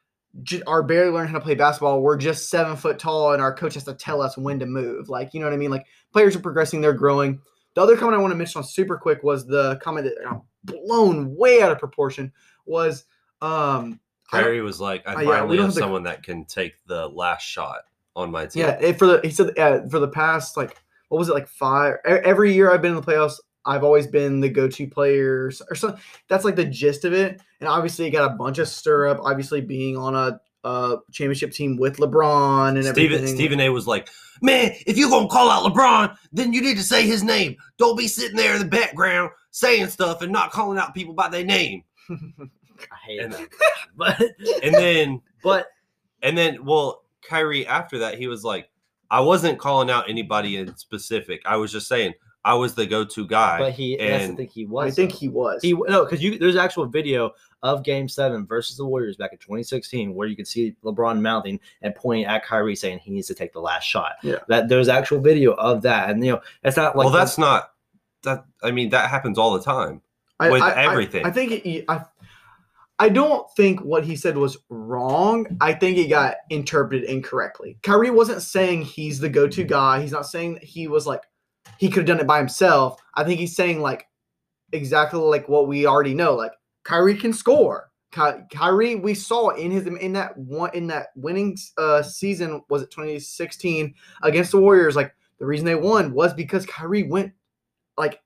j- 0.42 0.62
are 0.66 0.82
barely 0.82 1.10
learning 1.10 1.32
how 1.32 1.38
to 1.38 1.44
play 1.44 1.54
basketball. 1.54 2.00
We're 2.02 2.16
just 2.16 2.50
seven 2.50 2.76
foot 2.76 2.98
tall, 2.98 3.32
and 3.32 3.42
our 3.42 3.54
coach 3.54 3.74
has 3.74 3.84
to 3.84 3.94
tell 3.94 4.20
us 4.22 4.36
when 4.36 4.58
to 4.60 4.66
move. 4.66 5.08
Like 5.08 5.34
you 5.34 5.40
know 5.40 5.46
what 5.46 5.52
I 5.54 5.58
mean? 5.58 5.70
Like 5.70 5.86
players 6.12 6.36
are 6.36 6.40
progressing, 6.40 6.80
they're 6.80 6.92
growing. 6.92 7.40
The 7.74 7.80
other 7.82 7.96
comment 7.96 8.16
I 8.16 8.20
want 8.20 8.30
to 8.32 8.36
mention 8.36 8.58
on 8.60 8.64
super 8.64 8.96
quick 8.96 9.22
was 9.24 9.46
the 9.46 9.76
comment 9.82 10.06
that 10.06 10.22
got 10.24 10.42
blown 10.64 11.34
way 11.36 11.60
out 11.60 11.72
of 11.72 11.78
proportion 11.78 12.32
was 12.66 13.04
um 13.42 13.98
Kyrie 14.30 14.60
was 14.62 14.80
like, 14.80 15.06
I 15.06 15.14
Uh, 15.14 15.20
yeah, 15.20 15.26
finally 15.28 15.56
have 15.58 15.66
have 15.66 15.74
the- 15.74 15.80
someone 15.80 16.02
that 16.04 16.22
can 16.22 16.44
take 16.44 16.74
the 16.86 17.08
last 17.08 17.42
shot 17.42 17.82
on 18.16 18.30
my 18.30 18.46
team. 18.46 18.62
Yeah, 18.62 18.92
for 18.92 19.06
the 19.06 19.20
he 19.24 19.30
said 19.30 19.58
uh, 19.58 19.86
for 19.88 19.98
the 19.98 20.08
past 20.08 20.56
like 20.56 20.76
what 21.08 21.18
was 21.18 21.28
it 21.28 21.34
like 21.34 21.48
five 21.48 21.96
every 22.04 22.52
year 22.54 22.72
I've 22.72 22.80
been 22.80 22.94
in 22.94 23.00
the 23.00 23.02
playoffs. 23.06 23.38
I've 23.66 23.84
always 23.84 24.06
been 24.06 24.40
the 24.40 24.48
go-to 24.48 24.86
player 24.86 25.50
or 25.70 25.74
something. 25.74 26.00
That's 26.28 26.44
like 26.44 26.56
the 26.56 26.64
gist 26.64 27.04
of 27.04 27.12
it. 27.12 27.40
And 27.60 27.68
obviously, 27.68 28.04
you 28.04 28.10
got 28.10 28.30
a 28.30 28.34
bunch 28.34 28.58
of 28.58 28.68
stir 28.68 29.08
up. 29.08 29.20
Obviously, 29.22 29.60
being 29.60 29.96
on 29.96 30.14
a 30.14 30.40
uh, 30.64 30.96
championship 31.12 31.52
team 31.52 31.76
with 31.76 31.96
LeBron 31.98 32.70
and 32.76 32.84
Stephen 32.84 33.16
everything. 33.16 33.34
Stephen 33.36 33.60
A 33.60 33.68
was 33.70 33.86
like, 33.86 34.08
Man, 34.42 34.72
if 34.86 34.96
you're 34.98 35.10
gonna 35.10 35.28
call 35.28 35.50
out 35.50 35.70
LeBron, 35.72 36.16
then 36.32 36.52
you 36.52 36.60
need 36.60 36.76
to 36.76 36.82
say 36.82 37.06
his 37.06 37.22
name. 37.22 37.56
Don't 37.78 37.96
be 37.96 38.08
sitting 38.08 38.36
there 38.36 38.54
in 38.54 38.60
the 38.60 38.68
background 38.68 39.30
saying 39.50 39.86
stuff 39.88 40.22
and 40.22 40.32
not 40.32 40.50
calling 40.50 40.78
out 40.78 40.94
people 40.94 41.14
by 41.14 41.28
their 41.28 41.44
name. 41.44 41.84
I 42.10 42.96
hate 43.06 43.20
And- 43.20 43.32
that. 43.32 43.48
but 43.96 44.20
And 44.62 44.74
then 44.74 45.20
but 45.42 45.68
and 46.22 46.36
then 46.36 46.64
well, 46.64 47.04
Kyrie 47.22 47.66
after 47.66 47.98
that, 48.00 48.18
he 48.18 48.26
was 48.26 48.42
like, 48.42 48.68
I 49.10 49.20
wasn't 49.20 49.58
calling 49.58 49.90
out 49.90 50.08
anybody 50.10 50.56
in 50.56 50.76
specific. 50.76 51.42
I 51.46 51.56
was 51.56 51.70
just 51.70 51.86
saying 51.88 52.14
I 52.46 52.54
was 52.54 52.74
the 52.74 52.84
go-to 52.86 53.26
guy. 53.26 53.58
but 53.58 53.72
he 53.72 53.96
that's 53.96 54.08
the 54.08 54.24
and- 54.28 54.36
thing 54.36 54.48
he 54.48 54.66
was. 54.66 54.92
I 54.92 54.94
think 54.94 55.12
though. 55.12 55.18
he 55.18 55.28
was. 55.28 55.62
He 55.62 55.72
no, 55.72 56.04
because 56.04 56.22
you 56.22 56.38
there's 56.38 56.56
actual 56.56 56.86
video 56.86 57.32
of 57.62 57.82
Game 57.82 58.08
Seven 58.08 58.46
versus 58.46 58.76
the 58.76 58.84
Warriors 58.84 59.16
back 59.16 59.32
in 59.32 59.38
2016 59.38 60.14
where 60.14 60.28
you 60.28 60.36
can 60.36 60.44
see 60.44 60.76
LeBron 60.84 61.20
mouthing 61.20 61.58
and 61.80 61.94
pointing 61.94 62.26
at 62.26 62.44
Kyrie 62.44 62.76
saying 62.76 62.98
he 62.98 63.10
needs 63.10 63.26
to 63.28 63.34
take 63.34 63.52
the 63.54 63.60
last 63.60 63.84
shot. 63.84 64.16
Yeah. 64.22 64.36
that 64.48 64.68
there's 64.68 64.88
actual 64.88 65.20
video 65.20 65.52
of 65.52 65.80
that, 65.82 66.10
and 66.10 66.24
you 66.24 66.32
know 66.32 66.40
it's 66.62 66.76
not 66.76 66.96
like 66.96 67.04
well, 67.06 67.14
that's 67.14 67.38
not 67.38 67.70
that. 68.24 68.44
I 68.62 68.70
mean, 68.70 68.90
that 68.90 69.08
happens 69.08 69.38
all 69.38 69.54
the 69.54 69.62
time. 69.62 70.02
I, 70.38 70.50
with 70.50 70.60
I- 70.62 70.72
I- 70.72 70.90
everything. 70.90 71.24
I, 71.24 71.30
think 71.30 71.52
it, 71.52 71.84
I, 71.88 72.04
I 72.98 73.08
don't 73.08 73.50
think 73.56 73.80
what 73.80 74.04
he 74.04 74.16
said 74.16 74.36
was 74.36 74.58
wrong. 74.68 75.46
I 75.60 75.72
think 75.72 75.96
it 75.98 76.08
got 76.08 76.36
interpreted 76.50 77.08
incorrectly. 77.08 77.78
Kyrie 77.82 78.10
wasn't 78.10 78.42
saying 78.42 78.82
he's 78.82 79.18
the 79.18 79.28
go-to 79.28 79.64
guy. 79.64 80.00
He's 80.02 80.12
not 80.12 80.26
saying 80.26 80.54
that 80.54 80.64
he 80.64 80.88
was 80.88 81.06
like 81.06 81.22
he 81.78 81.88
could 81.88 81.98
have 81.98 82.06
done 82.06 82.20
it 82.20 82.26
by 82.26 82.38
himself. 82.38 83.00
I 83.14 83.24
think 83.24 83.40
he's 83.40 83.56
saying 83.56 83.80
like 83.80 84.08
exactly 84.72 85.20
like 85.20 85.48
what 85.48 85.68
we 85.68 85.86
already 85.86 86.14
know. 86.14 86.34
Like 86.34 86.52
Kyrie 86.82 87.16
can 87.16 87.32
score. 87.32 87.90
Ky- 88.12 88.44
Kyrie, 88.52 88.94
we 88.96 89.14
saw 89.14 89.50
in 89.50 89.70
his 89.70 89.86
in 89.86 90.12
that 90.12 90.36
one 90.36 90.70
in 90.74 90.86
that 90.88 91.08
winning 91.16 91.56
uh 91.78 92.02
season 92.02 92.62
was 92.68 92.82
it 92.82 92.90
2016 92.90 93.94
against 94.22 94.52
the 94.52 94.60
Warriors. 94.60 94.96
Like 94.96 95.14
the 95.38 95.46
reason 95.46 95.66
they 95.66 95.74
won 95.74 96.12
was 96.12 96.32
because 96.32 96.66
Kyrie 96.66 97.04
went 97.04 97.32
like 97.96 98.20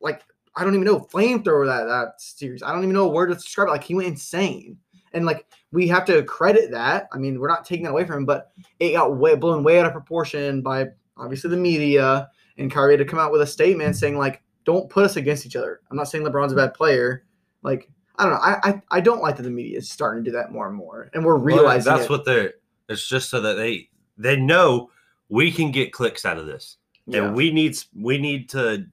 like 0.00 0.22
I 0.56 0.64
don't 0.64 0.74
even 0.74 0.86
know 0.86 1.00
flamethrower 1.00 1.66
that 1.66 1.84
that 1.86 2.20
series. 2.20 2.62
I 2.62 2.72
don't 2.72 2.82
even 2.82 2.94
know 2.94 3.08
a 3.08 3.12
word 3.12 3.26
to 3.28 3.34
describe 3.34 3.68
it. 3.68 3.72
Like 3.72 3.84
he 3.84 3.94
went 3.94 4.08
insane, 4.08 4.78
and 5.12 5.26
like 5.26 5.46
we 5.72 5.88
have 5.88 6.04
to 6.06 6.22
credit 6.22 6.70
that. 6.70 7.08
I 7.12 7.18
mean, 7.18 7.40
we're 7.40 7.48
not 7.48 7.64
taking 7.64 7.84
that 7.84 7.90
away 7.90 8.06
from 8.06 8.18
him, 8.18 8.24
but 8.24 8.52
it 8.78 8.92
got 8.92 9.16
way 9.16 9.34
blown 9.34 9.64
way 9.64 9.80
out 9.80 9.86
of 9.86 9.92
proportion 9.92 10.62
by 10.62 10.86
obviously 11.16 11.50
the 11.50 11.56
media. 11.56 12.30
And 12.58 12.70
Kyrie 12.70 12.96
to 12.96 13.04
come 13.04 13.18
out 13.18 13.32
with 13.32 13.40
a 13.42 13.46
statement 13.46 13.96
saying 13.96 14.16
like, 14.16 14.42
"Don't 14.64 14.88
put 14.88 15.04
us 15.04 15.16
against 15.16 15.44
each 15.46 15.56
other." 15.56 15.80
I'm 15.90 15.96
not 15.96 16.08
saying 16.08 16.24
LeBron's 16.24 16.52
a 16.52 16.56
bad 16.56 16.74
player. 16.74 17.24
Like 17.62 17.90
I 18.16 18.24
don't 18.24 18.32
know. 18.34 18.40
I 18.40 18.58
I, 18.62 18.82
I 18.90 19.00
don't 19.00 19.20
like 19.22 19.36
that 19.36 19.42
the 19.42 19.50
media 19.50 19.78
is 19.78 19.90
starting 19.90 20.22
to 20.24 20.30
do 20.30 20.36
that 20.36 20.52
more 20.52 20.68
and 20.68 20.76
more, 20.76 21.10
and 21.14 21.24
we're 21.24 21.34
Well, 21.34 21.42
realizing 21.44 21.92
that's 21.92 22.04
it. 22.04 22.10
what 22.10 22.24
they're. 22.24 22.54
It's 22.88 23.08
just 23.08 23.28
so 23.30 23.40
that 23.40 23.54
they 23.54 23.88
they 24.16 24.36
know 24.36 24.90
we 25.28 25.50
can 25.50 25.70
get 25.72 25.92
clicks 25.92 26.24
out 26.24 26.38
of 26.38 26.46
this. 26.46 26.76
Yeah. 27.06 27.24
and 27.24 27.34
we 27.34 27.50
need 27.50 27.76
we 27.94 28.18
need 28.18 28.48
to 28.50 28.86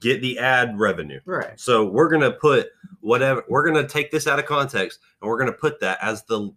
get 0.00 0.22
the 0.22 0.38
ad 0.38 0.78
revenue. 0.80 1.20
right. 1.26 1.60
So 1.60 1.84
we're 1.84 2.08
gonna 2.08 2.30
put 2.32 2.70
whatever 3.00 3.44
we're 3.48 3.64
gonna 3.64 3.86
take 3.86 4.10
this 4.10 4.26
out 4.26 4.38
of 4.38 4.46
context 4.46 5.00
and 5.20 5.28
we're 5.28 5.38
gonna 5.38 5.52
put 5.52 5.78
that 5.80 5.98
as 6.00 6.24
the 6.24 6.50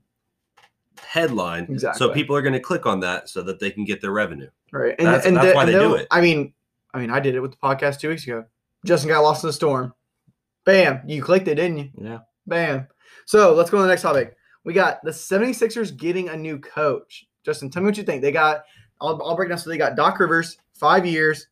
headline. 1.03 1.65
Exactly. 1.69 1.99
So 1.99 2.13
people 2.13 2.35
are 2.35 2.41
gonna 2.41 2.59
click 2.59 2.85
on 2.85 2.99
that 3.01 3.29
so 3.29 3.41
that 3.43 3.59
they 3.59 3.71
can 3.71 3.83
get 3.83 4.01
their 4.01 4.11
revenue. 4.11 4.49
Right. 4.75 4.95
And, 4.97 5.07
That's- 5.07 5.25
and 5.25 5.35
that's 5.37 5.47
the- 5.47 5.53
why 5.55 5.63
and 5.63 5.73
they 5.73 5.79
do 5.79 5.95
it. 5.95 6.07
I 6.11 6.21
mean, 6.21 6.53
I 6.93 6.99
mean, 6.99 7.09
I 7.09 7.19
did 7.19 7.35
it 7.35 7.39
with 7.39 7.51
the 7.51 7.57
podcast 7.57 7.99
two 7.99 8.09
weeks 8.09 8.23
ago. 8.23 8.45
Justin 8.85 9.09
got 9.09 9.21
lost 9.21 9.43
in 9.43 9.47
the 9.47 9.53
storm. 9.53 9.93
Bam. 10.65 11.01
You 11.07 11.21
clicked 11.23 11.47
it, 11.47 11.55
didn't 11.55 11.77
you? 11.77 11.89
Yeah. 11.97 12.19
Bam. 12.47 12.87
So 13.25 13.53
let's 13.53 13.69
go 13.69 13.77
to 13.77 13.83
the 13.83 13.89
next 13.89 14.01
topic. 14.01 14.35
We 14.63 14.73
got 14.73 15.03
the 15.03 15.11
76ers 15.11 15.95
getting 15.95 16.29
a 16.29 16.35
new 16.37 16.59
coach. 16.59 17.25
Justin, 17.43 17.69
tell 17.69 17.81
me 17.83 17.87
what 17.87 17.97
you 17.97 18.03
think. 18.03 18.21
They 18.21 18.31
got, 18.31 18.63
I'll, 19.01 19.21
I'll 19.23 19.35
break 19.35 19.49
down. 19.49 19.57
So 19.57 19.69
they 19.69 19.77
got 19.77 19.95
Doc 19.95 20.19
Rivers, 20.19 20.57
five 20.73 21.05
years. 21.05 21.47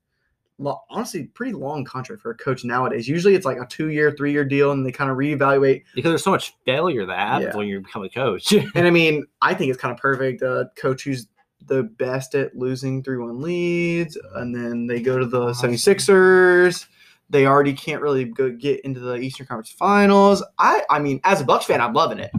Honestly, 0.89 1.24
pretty 1.25 1.51
long 1.53 1.84
contract 1.84 2.22
for 2.22 2.32
a 2.32 2.36
coach 2.38 2.63
nowadays. 2.63 3.08
Usually 3.08 3.36
it's 3.36 3.46
like 3.46 3.58
a 3.58 3.65
two 3.65 3.89
year, 3.89 4.12
three 4.12 4.32
year 4.32 4.46
deal, 4.46 4.72
and 4.72 4.86
they 4.86 4.92
kind 4.92 5.10
of 5.12 5.18
reevaluate. 5.18 5.84
Because 5.94 6.12
there's 6.12 6.24
so 6.24 6.32
much 6.32 6.53
failure 6.65 7.06
that 7.06 7.18
happens 7.18 7.50
Yeah. 7.53 7.58
when 7.58 7.68
you 7.68 7.82
become 7.82 8.03
a 8.03 8.10
coach. 8.10 8.53
And 8.75 8.88
I 8.88 8.89
mean, 8.92 9.25
I 9.42 9.53
think 9.56 9.72
it's 9.72 9.82
kind 9.82 9.92
of 9.94 10.00
perfect. 10.00 10.42
A 10.42 10.70
coach 10.77 11.03
who's 11.03 11.27
the 11.67 11.84
best 11.84 12.36
at 12.36 12.55
losing 12.55 13.03
3 13.03 13.17
1 13.17 13.41
leads, 13.41 14.17
mm-hmm. 14.17 14.38
and 14.38 14.55
then 14.55 14.88
they 14.88 15.01
go 15.01 15.17
to 15.17 15.25
the 15.25 15.48
76ers. 15.48 16.88
They 17.29 17.48
already 17.48 17.74
can't 17.74 18.01
really 18.01 18.25
go 18.25 18.51
get 18.51 18.82
into 18.82 19.00
the 19.00 19.15
Eastern 19.15 19.48
Conference 19.48 19.72
Finals. 19.72 20.43
I, 20.60 20.84
I 20.89 21.00
mean, 21.00 21.20
as 21.24 21.41
a 21.41 21.46
Bucks 21.46 21.65
fan, 21.65 21.82
I'm 21.82 21.93
loving 21.93 22.20
it. 22.20 22.32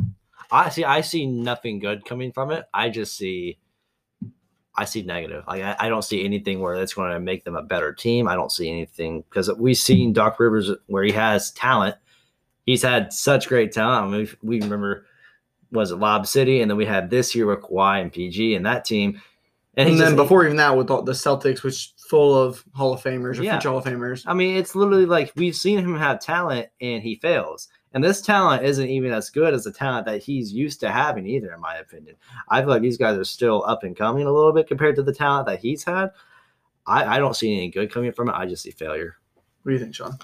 I 0.50 0.68
see. 0.68 0.84
I 0.84 1.00
see 1.00 1.26
nothing 1.26 1.80
good 1.80 2.04
coming 2.04 2.30
from 2.30 2.52
it. 2.52 2.66
I 2.72 2.90
just 2.90 3.16
see, 3.16 3.58
I 4.76 4.84
see 4.84 5.02
negative. 5.02 5.44
Like 5.48 5.62
I, 5.62 5.74
I 5.80 5.88
don't 5.88 6.04
see 6.04 6.24
anything 6.24 6.60
where 6.60 6.74
it's 6.74 6.94
going 6.94 7.10
to 7.10 7.18
make 7.18 7.44
them 7.44 7.56
a 7.56 7.62
better 7.62 7.92
team. 7.92 8.28
I 8.28 8.36
don't 8.36 8.52
see 8.52 8.70
anything 8.70 9.22
because 9.22 9.52
we've 9.54 9.76
seen 9.76 10.12
Doc 10.12 10.38
Rivers 10.38 10.70
where 10.86 11.02
he 11.02 11.12
has 11.12 11.50
talent. 11.52 11.96
He's 12.66 12.82
had 12.82 13.12
such 13.12 13.48
great 13.48 13.72
talent. 13.72 14.06
I 14.06 14.08
mean, 14.08 14.28
we, 14.42 14.58
we 14.58 14.60
remember 14.60 15.06
was 15.74 15.90
it 15.90 15.96
Lob 15.96 16.26
City, 16.26 16.60
and 16.62 16.70
then 16.70 16.78
we 16.78 16.86
had 16.86 17.10
this 17.10 17.34
year 17.34 17.46
with 17.46 17.60
Kawhi 17.60 18.00
and 18.00 18.12
PG 18.12 18.54
and 18.54 18.64
that 18.64 18.84
team. 18.84 19.20
And, 19.76 19.88
he 19.88 19.96
then 19.96 20.12
just- 20.12 20.16
before 20.16 20.44
even 20.44 20.56
that, 20.58 20.76
with 20.76 20.88
all 20.90 21.02
the 21.02 21.12
Celtics, 21.12 21.62
which 21.64 21.92
full 22.08 22.34
of 22.40 22.64
Hall 22.74 22.92
of 22.94 23.02
Famers 23.02 23.38
or 23.38 23.42
Yeah. 23.42 23.54
future 23.54 23.70
Hall 23.70 23.78
of 23.78 23.84
Famers. 23.84 24.22
I 24.26 24.32
mean, 24.34 24.56
it's 24.56 24.74
literally 24.76 25.04
like 25.06 25.32
we've 25.36 25.56
seen 25.56 25.78
him 25.80 25.96
have 25.96 26.20
talent 26.20 26.68
and 26.80 27.02
he 27.02 27.16
fails. 27.16 27.68
And 27.92 28.02
this 28.02 28.20
talent 28.20 28.64
isn't 28.64 28.88
even 28.88 29.12
as 29.12 29.30
good 29.30 29.52
as 29.54 29.64
the 29.64 29.72
talent 29.72 30.06
that 30.06 30.22
he's 30.22 30.52
used 30.52 30.80
to 30.80 30.90
having 30.90 31.26
either, 31.26 31.52
in 31.52 31.60
my 31.60 31.76
opinion. 31.76 32.16
I 32.48 32.60
feel 32.60 32.68
like 32.70 32.82
these 32.82 32.98
guys 32.98 33.16
are 33.18 33.24
still 33.24 33.64
up 33.66 33.82
and 33.84 33.96
coming 33.96 34.26
a 34.26 34.32
little 34.32 34.52
bit 34.52 34.66
compared 34.68 34.96
to 34.96 35.02
the 35.02 35.14
talent 35.14 35.46
that 35.46 35.60
he's 35.60 35.82
had. 35.84 36.10
I, 36.86 37.16
I 37.16 37.18
don't 37.18 37.34
see 37.34 37.52
any 37.52 37.68
good 37.70 37.92
coming 37.92 38.12
from 38.12 38.28
it. 38.28 38.34
I 38.36 38.46
just 38.46 38.62
see 38.64 38.70
failure. 38.72 39.16
What 39.62 39.70
do 39.70 39.74
you 39.76 39.82
think, 39.82 39.94
Sean? 39.94 40.18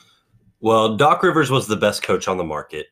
Well, 0.61 0.97
Doc 0.97 1.23
Rivers 1.23 1.51
was 1.51 1.67
the 1.67 1.77
best 1.77 2.03
coach 2.03 2.29
on 2.29 2.37
the 2.37 2.45
market, 2.45 2.87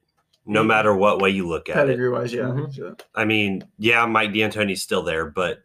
no 0.48 0.64
matter 0.64 0.94
what 0.94 1.20
way 1.20 1.30
you 1.30 1.46
look 1.46 1.68
at 1.68 1.76
it. 1.76 1.80
Pedigree 1.86 2.08
wise, 2.08 2.32
yeah. 2.32 2.44
Mhm. 2.44 2.98
I 3.14 3.24
mean, 3.24 3.68
yeah, 3.78 4.04
Mike 4.06 4.32
D'Antoni's 4.32 4.82
still 4.82 5.02
there, 5.02 5.26
but 5.26 5.62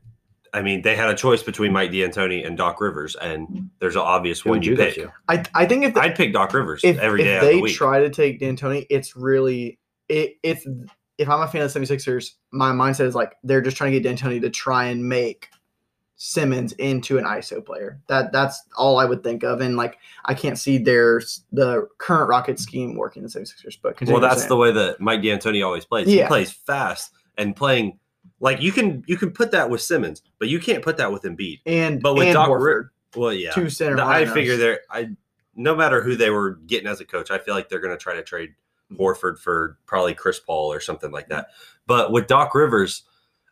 I 0.53 0.61
mean, 0.61 0.83
they 0.83 0.95
had 0.95 1.09
a 1.09 1.15
choice 1.15 1.41
between 1.41 1.71
Mike 1.71 1.91
D'Antoni 1.91 2.45
and 2.45 2.55
Doc 2.55 2.79
Rivers, 2.79 3.15
and 3.15 3.71
there's 3.79 3.95
an 3.95 4.01
obvious 4.01 4.41
Who 4.41 4.51
one 4.51 4.61
you 4.61 4.71
you 4.71 4.77
pick. 4.77 5.09
I, 5.27 5.43
I 5.55 5.65
think 5.65 5.85
if, 5.85 5.95
the, 5.95 6.01
I'd 6.01 6.15
pick 6.15 6.31
Doc 6.31 6.53
Rivers 6.53 6.81
if, 6.83 6.99
every 6.99 7.23
day 7.23 7.37
if 7.37 7.41
of 7.41 7.47
the 7.47 7.55
they 7.55 7.61
week. 7.61 7.75
try 7.75 8.01
to 8.01 8.09
take 8.09 8.39
D'Antoni, 8.39 8.85
it's 8.89 9.15
really 9.15 9.79
it, 10.09 10.35
it's 10.43 10.67
if 11.17 11.29
I'm 11.29 11.41
a 11.41 11.47
fan 11.47 11.61
of 11.61 11.73
the 11.73 11.79
76ers, 11.79 12.31
my 12.51 12.71
mindset 12.71 13.05
is 13.05 13.15
like 13.15 13.35
they're 13.43 13.61
just 13.61 13.77
trying 13.77 13.93
to 13.93 13.99
get 13.99 14.07
D'Antoni 14.07 14.41
to 14.41 14.49
try 14.49 14.85
and 14.85 15.07
make 15.07 15.49
Simmons 16.15 16.71
into 16.73 17.17
an 17.17 17.25
ISO 17.25 17.63
player. 17.65 17.99
That 18.07 18.31
that's 18.31 18.63
all 18.77 18.99
I 18.99 19.05
would 19.05 19.23
think 19.23 19.43
of, 19.43 19.61
and 19.61 19.75
like 19.75 19.97
I 20.25 20.33
can't 20.33 20.57
see 20.57 20.77
their 20.77 21.21
the 21.51 21.87
current 21.97 22.29
Rocket 22.29 22.59
scheme 22.59 22.95
working 22.95 23.23
the 23.23 23.29
76ers. 23.29 23.77
But 23.81 23.99
well, 24.01 24.19
that's 24.19 24.41
saying. 24.41 24.49
the 24.49 24.57
way 24.57 24.71
that 24.71 24.99
Mike 24.99 25.21
D'Antoni 25.21 25.65
always 25.65 25.85
plays. 25.85 26.07
He 26.07 26.23
plays 26.23 26.51
fast 26.51 27.11
and 27.37 27.55
playing 27.55 27.99
like 28.39 28.61
you 28.61 28.71
can 28.71 29.03
you 29.07 29.17
can 29.17 29.31
put 29.31 29.51
that 29.51 29.69
with 29.69 29.81
Simmons, 29.81 30.21
but 30.39 30.49
you 30.49 30.59
can't 30.59 30.83
put 30.83 30.97
that 30.97 31.11
with 31.11 31.23
Embiid. 31.23 31.61
and 31.65 32.01
but 32.01 32.13
with 32.13 32.27
and 32.27 32.33
Doc 32.33 32.49
Horford, 32.49 32.89
Well, 33.15 33.33
yeah, 33.33 33.51
two 33.51 33.69
center. 33.69 33.95
No, 33.95 34.05
I 34.05 34.25
figure 34.25 34.57
they're 34.57 34.81
I 34.89 35.09
no 35.55 35.75
matter 35.75 36.01
who 36.01 36.15
they 36.15 36.29
were 36.29 36.55
getting 36.67 36.87
as 36.87 36.99
a 36.99 37.05
coach, 37.05 37.31
I 37.31 37.37
feel 37.37 37.53
like 37.53 37.69
they're 37.69 37.79
going 37.79 37.95
to 37.95 38.01
try 38.01 38.15
to 38.15 38.23
trade 38.23 38.53
Horford 38.93 39.37
for 39.37 39.77
probably 39.85 40.13
Chris 40.13 40.39
Paul 40.39 40.71
or 40.71 40.79
something 40.79 41.11
like 41.11 41.29
that. 41.29 41.47
But 41.85 42.11
with 42.11 42.27
Doc 42.27 42.55
Rivers, 42.55 43.03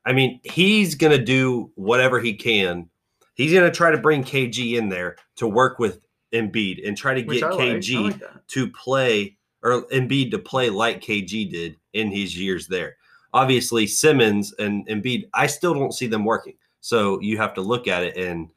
I 0.05 0.13
mean, 0.13 0.39
he's 0.43 0.95
going 0.95 1.17
to 1.17 1.23
do 1.23 1.71
whatever 1.75 2.19
he 2.19 2.33
can. 2.33 2.89
He's 3.35 3.53
going 3.53 3.69
to 3.69 3.75
try 3.75 3.91
to 3.91 3.97
bring 3.97 4.23
KG 4.23 4.77
in 4.77 4.89
there 4.89 5.17
to 5.37 5.47
work 5.47 5.79
with 5.79 6.05
Embiid 6.33 6.87
and 6.87 6.97
try 6.97 7.13
to 7.13 7.23
which 7.23 7.39
get 7.39 7.51
like. 7.51 7.59
KG 7.59 8.03
like 8.03 8.47
to 8.47 8.69
play 8.69 9.37
or 9.63 9.83
Embiid 9.87 10.31
to 10.31 10.39
play 10.39 10.69
like 10.69 11.01
KG 11.01 11.49
did 11.49 11.77
in 11.93 12.11
his 12.11 12.37
years 12.37 12.67
there. 12.67 12.95
Obviously, 13.33 13.87
Simmons 13.87 14.53
and 14.59 14.87
Embiid, 14.87 15.29
I 15.33 15.47
still 15.47 15.73
don't 15.73 15.93
see 15.93 16.07
them 16.07 16.25
working. 16.25 16.55
So 16.81 17.19
you 17.21 17.37
have 17.37 17.53
to 17.53 17.61
look 17.61 17.87
at 17.87 18.03
it 18.03 18.17
and 18.17 18.49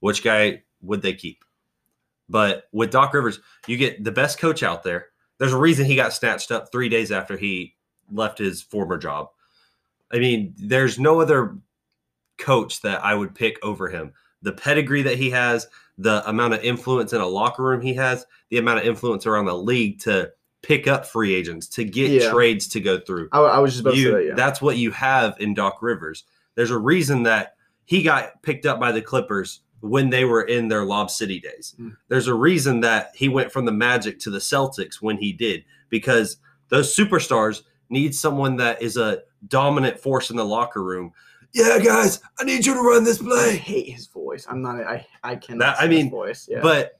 which 0.00 0.22
guy 0.22 0.62
would 0.82 1.02
they 1.02 1.14
keep? 1.14 1.44
But 2.28 2.64
with 2.72 2.90
Doc 2.90 3.12
Rivers, 3.12 3.40
you 3.66 3.76
get 3.76 4.02
the 4.02 4.12
best 4.12 4.38
coach 4.38 4.62
out 4.62 4.82
there. 4.82 5.08
There's 5.38 5.52
a 5.52 5.58
reason 5.58 5.84
he 5.84 5.96
got 5.96 6.12
snatched 6.12 6.50
up 6.50 6.70
three 6.70 6.88
days 6.88 7.12
after 7.12 7.36
he 7.36 7.74
left 8.10 8.38
his 8.38 8.62
former 8.62 8.96
job. 8.96 9.28
I 10.12 10.18
mean, 10.18 10.54
there's 10.58 10.98
no 10.98 11.20
other 11.20 11.56
coach 12.38 12.80
that 12.82 13.04
I 13.04 13.14
would 13.14 13.34
pick 13.34 13.58
over 13.64 13.88
him. 13.88 14.12
The 14.42 14.52
pedigree 14.52 15.02
that 15.02 15.18
he 15.18 15.30
has, 15.30 15.66
the 15.98 16.28
amount 16.28 16.54
of 16.54 16.62
influence 16.64 17.12
in 17.12 17.20
a 17.20 17.26
locker 17.26 17.62
room 17.62 17.80
he 17.80 17.94
has, 17.94 18.26
the 18.50 18.58
amount 18.58 18.80
of 18.80 18.86
influence 18.86 19.26
around 19.26 19.44
the 19.46 19.56
league 19.56 20.00
to 20.00 20.30
pick 20.62 20.86
up 20.86 21.06
free 21.06 21.34
agents, 21.34 21.66
to 21.68 21.84
get 21.84 22.10
Yeah. 22.10 22.30
trades 22.30 22.68
to 22.68 22.80
go 22.80 22.98
through. 23.00 23.28
I, 23.32 23.40
I 23.40 23.58
was 23.58 23.72
just 23.72 23.80
about 23.82 23.96
You- 23.96 24.10
to 24.10 24.16
say 24.16 24.22
that. 24.22 24.26
Yeah. 24.28 24.34
That's 24.34 24.60
what 24.62 24.76
you 24.76 24.90
have 24.92 25.36
in 25.40 25.54
Doc 25.54 25.78
Rivers. 25.82 26.24
There's 26.54 26.70
a 26.70 26.78
reason 26.78 27.22
that 27.24 27.54
he 27.84 28.02
got 28.02 28.42
picked 28.42 28.66
up 28.66 28.78
by 28.78 28.92
the 28.92 29.02
Clippers 29.02 29.60
when 29.80 30.10
they 30.10 30.24
were 30.24 30.42
in 30.42 30.68
their 30.68 30.84
Lob 30.84 31.10
City 31.10 31.40
days. 31.40 31.74
Mm. 31.80 31.96
There's 32.08 32.28
a 32.28 32.34
reason 32.34 32.80
that 32.80 33.10
he 33.16 33.28
went 33.28 33.50
from 33.50 33.64
the 33.64 33.72
Magic 33.72 34.20
to 34.20 34.30
the 34.30 34.38
Celtics 34.38 34.96
when 35.02 35.16
he 35.18 35.32
did, 35.32 35.64
because 35.88 36.36
those 36.68 36.94
superstars 36.94 37.62
need 37.92 38.14
someone 38.14 38.56
that 38.56 38.82
is 38.82 38.96
a 38.96 39.22
dominant 39.48 40.00
force 40.00 40.30
in 40.30 40.36
the 40.36 40.44
locker 40.44 40.82
room. 40.82 41.12
Yeah, 41.52 41.78
guys, 41.78 42.20
I 42.40 42.44
need 42.44 42.64
you 42.64 42.72
to 42.74 42.80
run 42.80 43.04
this 43.04 43.18
play. 43.18 43.50
I 43.50 43.52
hate 43.56 43.88
his 43.90 44.06
voice. 44.06 44.46
I'm 44.48 44.62
not. 44.62 44.80
I 44.80 45.06
I 45.22 45.36
cannot. 45.36 45.76
That- 45.76 45.80
I 45.82 45.86
mean, 45.88 46.10
voice. 46.10 46.48
Yeah. 46.50 46.60
But 46.62 46.98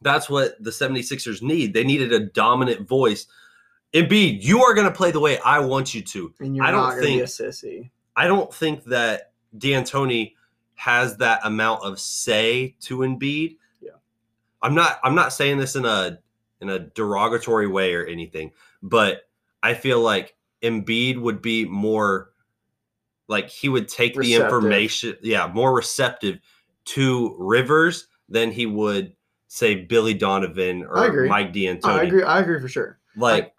that's 0.00 0.30
what 0.30 0.62
the 0.62 0.70
76ers 0.70 1.42
need. 1.42 1.74
They 1.74 1.82
needed 1.82 2.12
a 2.12 2.20
dominant 2.20 2.86
voice. 2.88 3.26
Embiid, 3.92 4.42
you 4.44 4.62
are 4.62 4.74
going 4.74 4.86
to 4.86 4.92
play 4.94 5.10
the 5.10 5.18
way 5.18 5.38
I 5.40 5.58
want 5.58 5.92
you 5.94 6.02
to. 6.02 6.32
and 6.38 6.54
you're 6.54 6.64
I 6.64 6.70
don't 6.70 6.82
not 6.82 6.90
gonna 6.90 7.02
be 7.02 7.20
a 7.20 7.26
think- 7.26 7.50
sissy. 7.54 7.90
I 8.14 8.26
don't 8.26 8.52
think 8.52 8.84
that 8.84 9.32
D'Antoni 9.56 10.34
has 10.74 11.16
that 11.16 11.40
amount 11.44 11.82
of 11.84 11.98
say 11.98 12.76
to 12.82 12.98
Embiid. 12.98 13.56
Yeah. 13.80 13.90
I'm 14.62 14.74
not 14.74 15.00
I'm 15.02 15.14
not 15.16 15.32
saying 15.32 15.58
this 15.58 15.74
in 15.74 15.84
a 15.84 16.18
in 16.60 16.68
a 16.68 16.78
derogatory 16.80 17.66
way 17.66 17.94
or 17.94 18.04
anything, 18.04 18.52
but 18.82 19.27
I 19.62 19.74
feel 19.74 20.00
like 20.00 20.34
Embiid 20.62 21.20
would 21.20 21.42
be 21.42 21.64
more 21.64 22.30
like 23.28 23.48
he 23.48 23.68
would 23.68 23.88
take 23.88 24.14
the 24.14 24.34
information, 24.34 25.16
yeah, 25.22 25.50
more 25.52 25.74
receptive 25.74 26.38
to 26.86 27.36
Rivers 27.38 28.08
than 28.28 28.50
he 28.50 28.66
would 28.66 29.14
say 29.48 29.74
Billy 29.74 30.14
Donovan 30.14 30.84
or 30.84 30.98
I. 30.98 31.28
Mike 31.28 31.52
D'Antoni. 31.52 31.84
I 31.84 32.02
agree. 32.02 32.22
I 32.22 32.40
agree 32.40 32.60
for 32.60 32.68
sure. 32.68 32.98
Like 33.16 33.52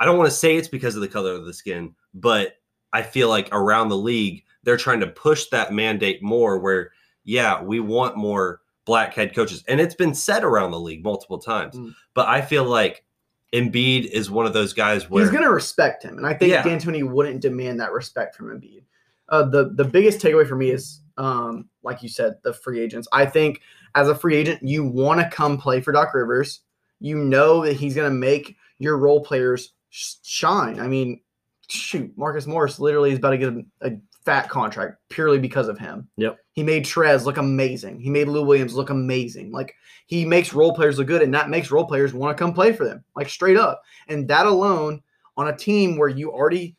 I 0.00 0.04
don't 0.04 0.18
want 0.18 0.30
to 0.30 0.36
say 0.36 0.56
it's 0.56 0.68
because 0.68 0.94
of 0.94 1.00
the 1.00 1.08
color 1.08 1.32
of 1.32 1.46
the 1.46 1.54
skin, 1.54 1.94
but 2.14 2.56
I 2.92 3.02
feel 3.02 3.28
like 3.28 3.48
around 3.52 3.88
the 3.88 3.96
league 3.96 4.44
they're 4.62 4.76
trying 4.76 5.00
to 5.00 5.06
push 5.06 5.46
that 5.46 5.72
mandate 5.72 6.22
more 6.22 6.58
where 6.58 6.90
yeah, 7.24 7.60
we 7.62 7.80
want 7.80 8.16
more 8.16 8.60
black 8.84 9.14
head 9.14 9.34
coaches. 9.34 9.64
And 9.68 9.80
it's 9.80 9.94
been 9.94 10.14
said 10.14 10.44
around 10.44 10.70
the 10.70 10.80
league 10.80 11.04
multiple 11.04 11.38
times. 11.38 11.74
Mm. 11.74 11.94
But 12.14 12.28
I 12.28 12.40
feel 12.40 12.64
like 12.64 13.04
Embiid 13.52 14.06
is 14.06 14.30
one 14.30 14.46
of 14.46 14.52
those 14.52 14.72
guys 14.72 15.08
where 15.08 15.22
He's 15.22 15.30
going 15.30 15.44
to 15.44 15.50
respect 15.50 16.02
him, 16.02 16.18
and 16.18 16.26
I 16.26 16.34
think 16.34 16.52
Yeah. 16.52 16.62
D'Antoni 16.62 17.08
wouldn't 17.08 17.40
demand 17.40 17.80
that 17.80 17.92
respect 17.92 18.34
from 18.34 18.48
Embiid. 18.48 18.82
Uh, 19.28 19.42
the 19.42 19.70
the 19.74 19.84
biggest 19.84 20.20
takeaway 20.20 20.46
for 20.46 20.56
me 20.56 20.70
is, 20.70 21.00
um, 21.16 21.68
like 21.82 22.02
you 22.02 22.08
said, 22.08 22.36
the 22.44 22.52
free 22.52 22.80
agents. 22.80 23.08
I 23.12 23.26
think 23.26 23.60
as 23.94 24.08
a 24.08 24.14
free 24.14 24.36
agent, 24.36 24.62
you 24.62 24.84
want 24.84 25.20
to 25.20 25.28
come 25.28 25.58
play 25.58 25.80
for 25.80 25.92
Doc 25.92 26.14
Rivers. 26.14 26.60
You 27.00 27.16
know 27.16 27.64
that 27.64 27.74
he's 27.74 27.94
going 27.94 28.10
to 28.10 28.16
make 28.16 28.56
your 28.78 28.98
role 28.98 29.20
players 29.24 29.72
sh- 29.90 30.14
shine. 30.22 30.78
I 30.78 30.86
mean, 30.86 31.20
shoot, 31.68 32.12
Marcus 32.16 32.46
Morris 32.46 32.78
literally 32.78 33.10
is 33.10 33.18
about 33.18 33.30
to 33.30 33.38
get 33.38 33.48
a, 33.48 33.64
a 33.80 33.90
fat 34.26 34.50
contract 34.50 34.98
purely 35.08 35.38
because 35.38 35.68
of 35.68 35.78
him. 35.78 36.08
Yep. 36.16 36.38
He 36.52 36.64
made 36.64 36.84
Trez 36.84 37.24
look 37.24 37.36
amazing. 37.36 38.00
He 38.00 38.10
made 38.10 38.28
Lou 38.28 38.44
Williams 38.44 38.74
look 38.74 38.90
amazing. 38.90 39.52
Like 39.52 39.74
he 40.06 40.24
makes 40.24 40.52
role 40.52 40.74
players 40.74 40.98
look 40.98 41.06
good, 41.06 41.22
and 41.22 41.32
that 41.32 41.48
makes 41.48 41.70
role 41.70 41.86
players 41.86 42.12
want 42.12 42.36
to 42.36 42.42
come 42.42 42.52
play 42.52 42.72
for 42.72 42.84
them, 42.84 43.04
like 43.14 43.30
straight 43.30 43.56
up. 43.56 43.80
And 44.08 44.28
that 44.28 44.46
alone 44.46 45.00
on 45.36 45.48
a 45.48 45.56
team 45.56 45.96
where 45.96 46.08
you 46.08 46.32
already 46.32 46.76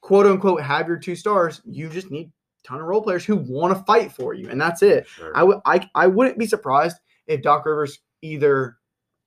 quote 0.00 0.26
unquote 0.26 0.62
have 0.62 0.88
your 0.88 0.96
two 0.96 1.14
stars, 1.14 1.60
you 1.66 1.90
just 1.90 2.10
need 2.10 2.26
a 2.64 2.68
ton 2.68 2.80
of 2.80 2.86
role 2.86 3.02
players 3.02 3.24
who 3.24 3.36
want 3.36 3.76
to 3.76 3.84
fight 3.84 4.10
for 4.10 4.32
you, 4.32 4.48
and 4.48 4.60
that's 4.60 4.82
it. 4.82 5.06
Sure. 5.06 5.36
I 5.36 5.42
would 5.42 5.58
I 5.66 5.88
I 5.94 6.06
wouldn't 6.06 6.38
be 6.38 6.46
surprised 6.46 6.96
if 7.26 7.42
Doc 7.42 7.66
Rivers 7.66 8.00
either 8.22 8.78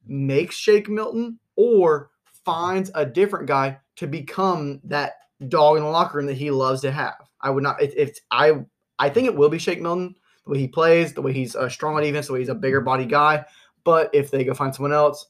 makes 0.07 0.55
Shake 0.55 0.89
Milton 0.89 1.39
or 1.55 2.09
finds 2.43 2.89
a 2.95 3.05
different 3.05 3.47
guy 3.47 3.77
to 3.95 4.07
become 4.07 4.81
that 4.85 5.13
dog 5.49 5.77
in 5.77 5.83
the 5.83 5.89
locker 5.89 6.17
room 6.17 6.27
that 6.27 6.33
he 6.33 6.51
loves 6.51 6.81
to 6.81 6.91
have. 6.91 7.15
I 7.43 7.49
would 7.51 7.63
not. 7.63 7.81
If, 7.81 7.93
if 7.95 8.17
I 8.31 8.63
I 8.99 9.09
think 9.09 9.27
it 9.27 9.35
will 9.35 9.49
be 9.49 9.59
Shake 9.59 9.81
Milton 9.81 10.15
the 10.45 10.51
way 10.51 10.59
he 10.59 10.67
plays, 10.67 11.13
the 11.13 11.21
way 11.21 11.33
he's 11.33 11.55
uh, 11.55 11.69
strong 11.69 11.95
on 11.95 12.01
defense, 12.03 12.27
the 12.27 12.33
way 12.33 12.39
he's 12.39 12.49
a 12.49 12.55
bigger 12.55 12.81
body 12.81 13.05
guy. 13.05 13.45
But 13.83 14.09
if 14.13 14.31
they 14.31 14.43
go 14.43 14.53
find 14.53 14.73
someone 14.73 14.93
else, 14.93 15.27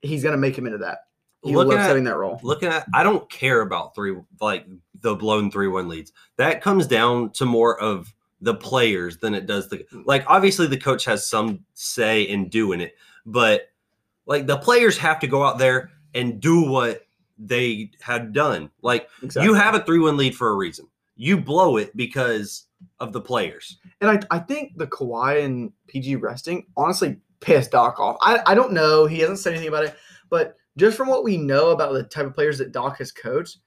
he's 0.00 0.22
gonna 0.24 0.36
make 0.36 0.56
him 0.58 0.66
into 0.66 0.78
that. 0.78 0.98
He 1.44 1.54
Looking 1.54 1.70
loves 1.72 1.84
at- 1.84 1.88
setting 1.88 2.04
that 2.04 2.16
role. 2.16 2.40
looking 2.42 2.68
at 2.68 2.86
I 2.94 3.02
don't 3.02 3.28
care 3.30 3.60
about 3.60 3.94
three 3.94 4.16
like 4.40 4.66
the 5.00 5.14
blown 5.14 5.50
three 5.50 5.68
one 5.68 5.88
leads. 5.88 6.12
That 6.36 6.62
comes 6.62 6.86
down 6.86 7.30
to 7.32 7.44
more 7.44 7.78
of 7.80 8.12
the 8.40 8.54
players 8.54 9.18
than 9.18 9.34
it 9.34 9.46
does 9.46 9.68
the 9.68 9.84
like 10.04 10.24
obviously 10.26 10.66
the 10.66 10.76
coach 10.76 11.04
has 11.04 11.26
some 11.28 11.64
say 11.74 12.22
in 12.22 12.48
doing 12.48 12.80
it, 12.80 12.94
but 13.26 13.68
like 14.26 14.46
the 14.46 14.56
players 14.56 14.96
have 14.98 15.18
to 15.20 15.26
go 15.26 15.44
out 15.44 15.58
there 15.58 15.90
and 16.14 16.40
do 16.40 16.62
what 16.62 17.02
they 17.38 17.90
had 18.00 18.32
done. 18.32 18.70
Like 18.82 19.08
you 19.40 19.54
have 19.54 19.74
a 19.74 19.80
three 19.80 19.98
one 19.98 20.16
lead 20.16 20.34
for 20.36 20.48
a 20.50 20.54
reason. 20.54 20.86
You 21.22 21.40
blow 21.40 21.76
it 21.76 21.96
because 21.96 22.66
of 22.98 23.12
the 23.12 23.20
players. 23.20 23.78
And 24.00 24.10
I, 24.10 24.36
I 24.36 24.40
think 24.40 24.76
the 24.76 24.88
Kawhi 24.88 25.44
and 25.44 25.72
PG 25.86 26.16
resting 26.16 26.66
honestly 26.76 27.16
pissed 27.38 27.70
Doc 27.70 28.00
off. 28.00 28.16
I, 28.20 28.40
I 28.44 28.56
don't 28.56 28.72
know. 28.72 29.06
He 29.06 29.20
hasn't 29.20 29.38
said 29.38 29.52
anything 29.52 29.68
about 29.68 29.84
it, 29.84 29.94
but 30.30 30.56
just 30.76 30.96
from 30.96 31.06
what 31.06 31.22
we 31.22 31.36
know 31.36 31.70
about 31.70 31.92
the 31.92 32.02
type 32.02 32.26
of 32.26 32.34
players 32.34 32.58
that 32.58 32.72
Doc 32.72 32.98
has 32.98 33.12
coached, 33.12 33.58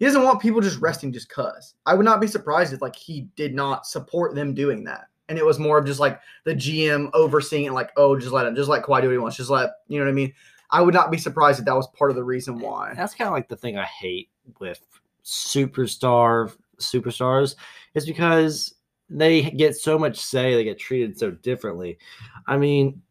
he 0.00 0.04
doesn't 0.04 0.24
want 0.24 0.42
people 0.42 0.60
just 0.60 0.80
resting 0.80 1.12
just 1.12 1.28
cause. 1.28 1.74
I 1.86 1.94
would 1.94 2.04
not 2.04 2.20
be 2.20 2.26
surprised 2.26 2.72
if 2.72 2.82
like 2.82 2.96
he 2.96 3.28
did 3.36 3.54
not 3.54 3.86
support 3.86 4.34
them 4.34 4.52
doing 4.52 4.82
that. 4.82 5.06
And 5.28 5.38
it 5.38 5.46
was 5.46 5.60
more 5.60 5.78
of 5.78 5.86
just 5.86 6.00
like 6.00 6.20
the 6.42 6.56
GM 6.56 7.10
overseeing 7.14 7.66
it, 7.66 7.72
like, 7.74 7.92
oh, 7.96 8.18
just 8.18 8.32
let 8.32 8.44
him, 8.44 8.56
just 8.56 8.68
let 8.68 8.82
Kawhi 8.82 9.02
do 9.02 9.06
what 9.06 9.12
he 9.12 9.18
wants. 9.18 9.36
Just 9.36 9.50
let, 9.50 9.70
you 9.86 10.00
know 10.00 10.04
what 10.04 10.10
I 10.10 10.14
mean? 10.14 10.32
I 10.72 10.82
would 10.82 10.94
not 10.94 11.12
be 11.12 11.18
surprised 11.18 11.60
if 11.60 11.64
that 11.66 11.76
was 11.76 11.86
part 11.96 12.10
of 12.10 12.16
the 12.16 12.24
reason 12.24 12.58
why. 12.58 12.92
That's 12.96 13.14
kind 13.14 13.28
of 13.28 13.34
like 13.34 13.48
the 13.48 13.56
thing 13.56 13.78
I 13.78 13.84
hate 13.84 14.30
with 14.58 14.84
superstar 15.24 16.52
superstars 16.90 17.56
is 17.94 18.06
because 18.06 18.74
they 19.10 19.42
get 19.50 19.76
so 19.76 19.98
much 19.98 20.16
say, 20.16 20.54
they 20.54 20.64
get 20.64 20.78
treated 20.78 21.18
so 21.18 21.30
differently. 21.30 21.98
I 22.46 22.56
mean, 22.56 23.02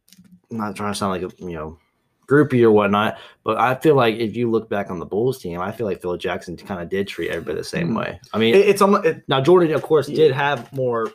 I'm 0.52 0.58
not 0.58 0.76
trying 0.76 0.92
to 0.94 0.98
sound 0.98 1.12
like 1.22 1.32
a 1.32 1.36
you 1.44 1.54
know 1.54 1.78
groupie 2.28 2.64
or 2.64 2.72
whatnot, 2.72 3.18
but 3.44 3.58
I 3.58 3.76
feel 3.76 3.96
like 3.96 4.16
if 4.16 4.36
you 4.36 4.50
look 4.50 4.70
back 4.70 4.90
on 4.90 4.98
the 5.00 5.06
Bulls 5.06 5.40
team, 5.40 5.60
I 5.60 5.72
feel 5.72 5.86
like 5.86 6.02
Phil 6.02 6.18
Jackson 6.18 6.56
kind 6.58 6.82
of 6.82 6.90
did 6.90 7.08
treat 7.08 7.30
everybody 7.30 7.58
the 7.58 7.64
same 7.64 7.90
Mhm. 7.90 7.98
way. 7.98 8.20
I 8.34 8.38
mean, 8.40 8.56
It- 8.56 8.68
it's 8.70 8.82
almost, 8.82 9.06
it, 9.06 9.24
now 9.28 9.42
Jordan, 9.42 9.74
of 9.74 9.82
course, 9.82 10.08
Yeah. 10.08 10.16
did 10.16 10.32
have 10.32 10.72
more, 10.74 11.12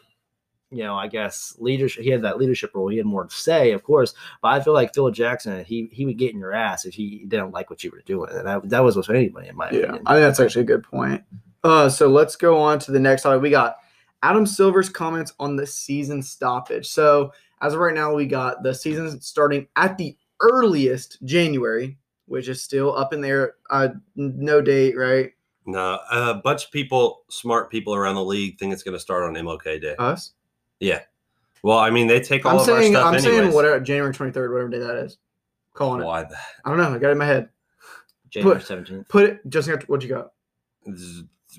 you 0.71 0.85
know, 0.85 0.95
I 0.97 1.09
guess 1.09 1.57
leadership. 1.59 2.05
He 2.05 2.11
had 2.11 2.23
that 2.23 2.37
leadership 2.39 2.73
role. 2.75 2.89
He 2.89 2.99
had 2.99 3.07
more 3.07 3.25
to 3.25 3.35
say, 3.35 3.73
of 3.73 3.83
course. 3.83 4.13
But 4.43 4.49
I 4.49 4.61
feel 4.61 4.75
like 4.75 4.95
Phil 4.95 5.11
Jackson, 5.11 5.65
he 5.65 5.89
he 5.93 6.05
would 6.05 6.19
get 6.19 6.35
in 6.35 6.39
your 6.39 6.53
ass 6.53 6.85
if 6.85 6.93
he 6.93 7.25
didn't 7.27 7.53
like 7.53 7.71
what 7.71 7.83
you 7.83 7.91
were 7.91 8.03
doing, 8.05 8.31
and 8.31 8.47
that, 8.47 8.69
that 8.69 8.85
was 8.85 8.95
with 8.95 9.09
anybody 9.09 9.49
in 9.49 9.57
my 9.57 9.71
Yeah, 9.71 9.79
opinion. 9.79 10.03
I 10.05 10.13
think 10.15 10.25
that's 10.25 10.41
actually 10.41 10.63
a 10.63 10.67
good 10.67 10.85
point. 10.85 11.23
Uh, 11.65 11.89
so 11.89 12.09
let's 12.09 12.37
go 12.37 12.59
on 12.59 12.79
to 12.81 12.93
the 12.93 13.01
next 13.01 13.23
topic. 13.23 13.43
We 13.43 13.51
got 13.51 13.77
Adam 14.23 14.47
Silver's 14.47 14.89
comments 14.89 15.33
on 15.41 15.57
the 15.57 15.67
season 15.67 16.23
stoppage. 16.23 16.87
So 16.89 17.33
as 17.61 17.75
of 17.75 17.81
right 17.81 17.95
now, 17.95 18.15
we 18.15 18.27
got 18.27 18.63
the 18.63 18.75
season 18.75 19.21
starting 19.21 19.67
at 19.77 19.99
the 19.99 20.17
earliest 20.41 21.19
January, 21.25 21.99
which 22.27 22.49
is 22.49 22.63
still 22.63 22.97
up 22.97 23.13
in 23.13 23.21
there. 23.21 23.55
Uh, 23.71 23.89
no 24.17 24.61
date, 24.61 24.97
right? 24.97 25.33
No, 25.67 25.99
a 26.11 26.35
bunch 26.35 26.65
of 26.65 26.71
people, 26.71 27.23
smart 27.29 27.71
people 27.71 27.95
around 27.95 28.15
the 28.15 28.25
league, 28.25 28.59
think 28.59 28.73
it's 28.73 28.83
going 28.83 28.95
to 28.95 29.01
start 29.01 29.25
on 29.25 29.35
MLK 29.35 29.81
Day. 29.83 29.97
Us. 29.99 30.33
yeah. 30.81 31.01
Well, 31.65 31.79
I 31.79 31.91
mean, 31.91 32.07
they 32.07 32.21
take 32.21 32.47
all 32.47 32.53
I'm 32.53 32.59
of 32.61 32.65
saying, 32.67 32.95
our 32.95 33.03
stuff 33.03 33.07
I'm 33.09 33.15
anyways. 33.17 33.43
saying 33.45 33.53
whatever 33.53 33.81
January 33.81 34.15
23rd, 34.15 34.53
whatever 34.53 34.69
day 34.69 34.79
that 34.79 34.97
is. 35.05 35.19
Calling 35.75 36.01
it. 36.03 36.05
Why 36.05 36.23
the 36.23 36.37
I 36.65 36.69
don't 36.71 36.79
know. 36.79 36.95
I 36.95 36.99
got 36.99 37.09
it 37.09 37.13
in 37.13 37.19
my 37.19 37.27
head. 37.27 37.49
January 38.31 38.59
Put- 38.61 38.67
seventeenth. 38.67 39.09
Put 39.09 39.25
it. 39.25 39.41
Just 39.49 39.69
what 39.89 40.03
you 40.03 40.09
got? 40.09 40.33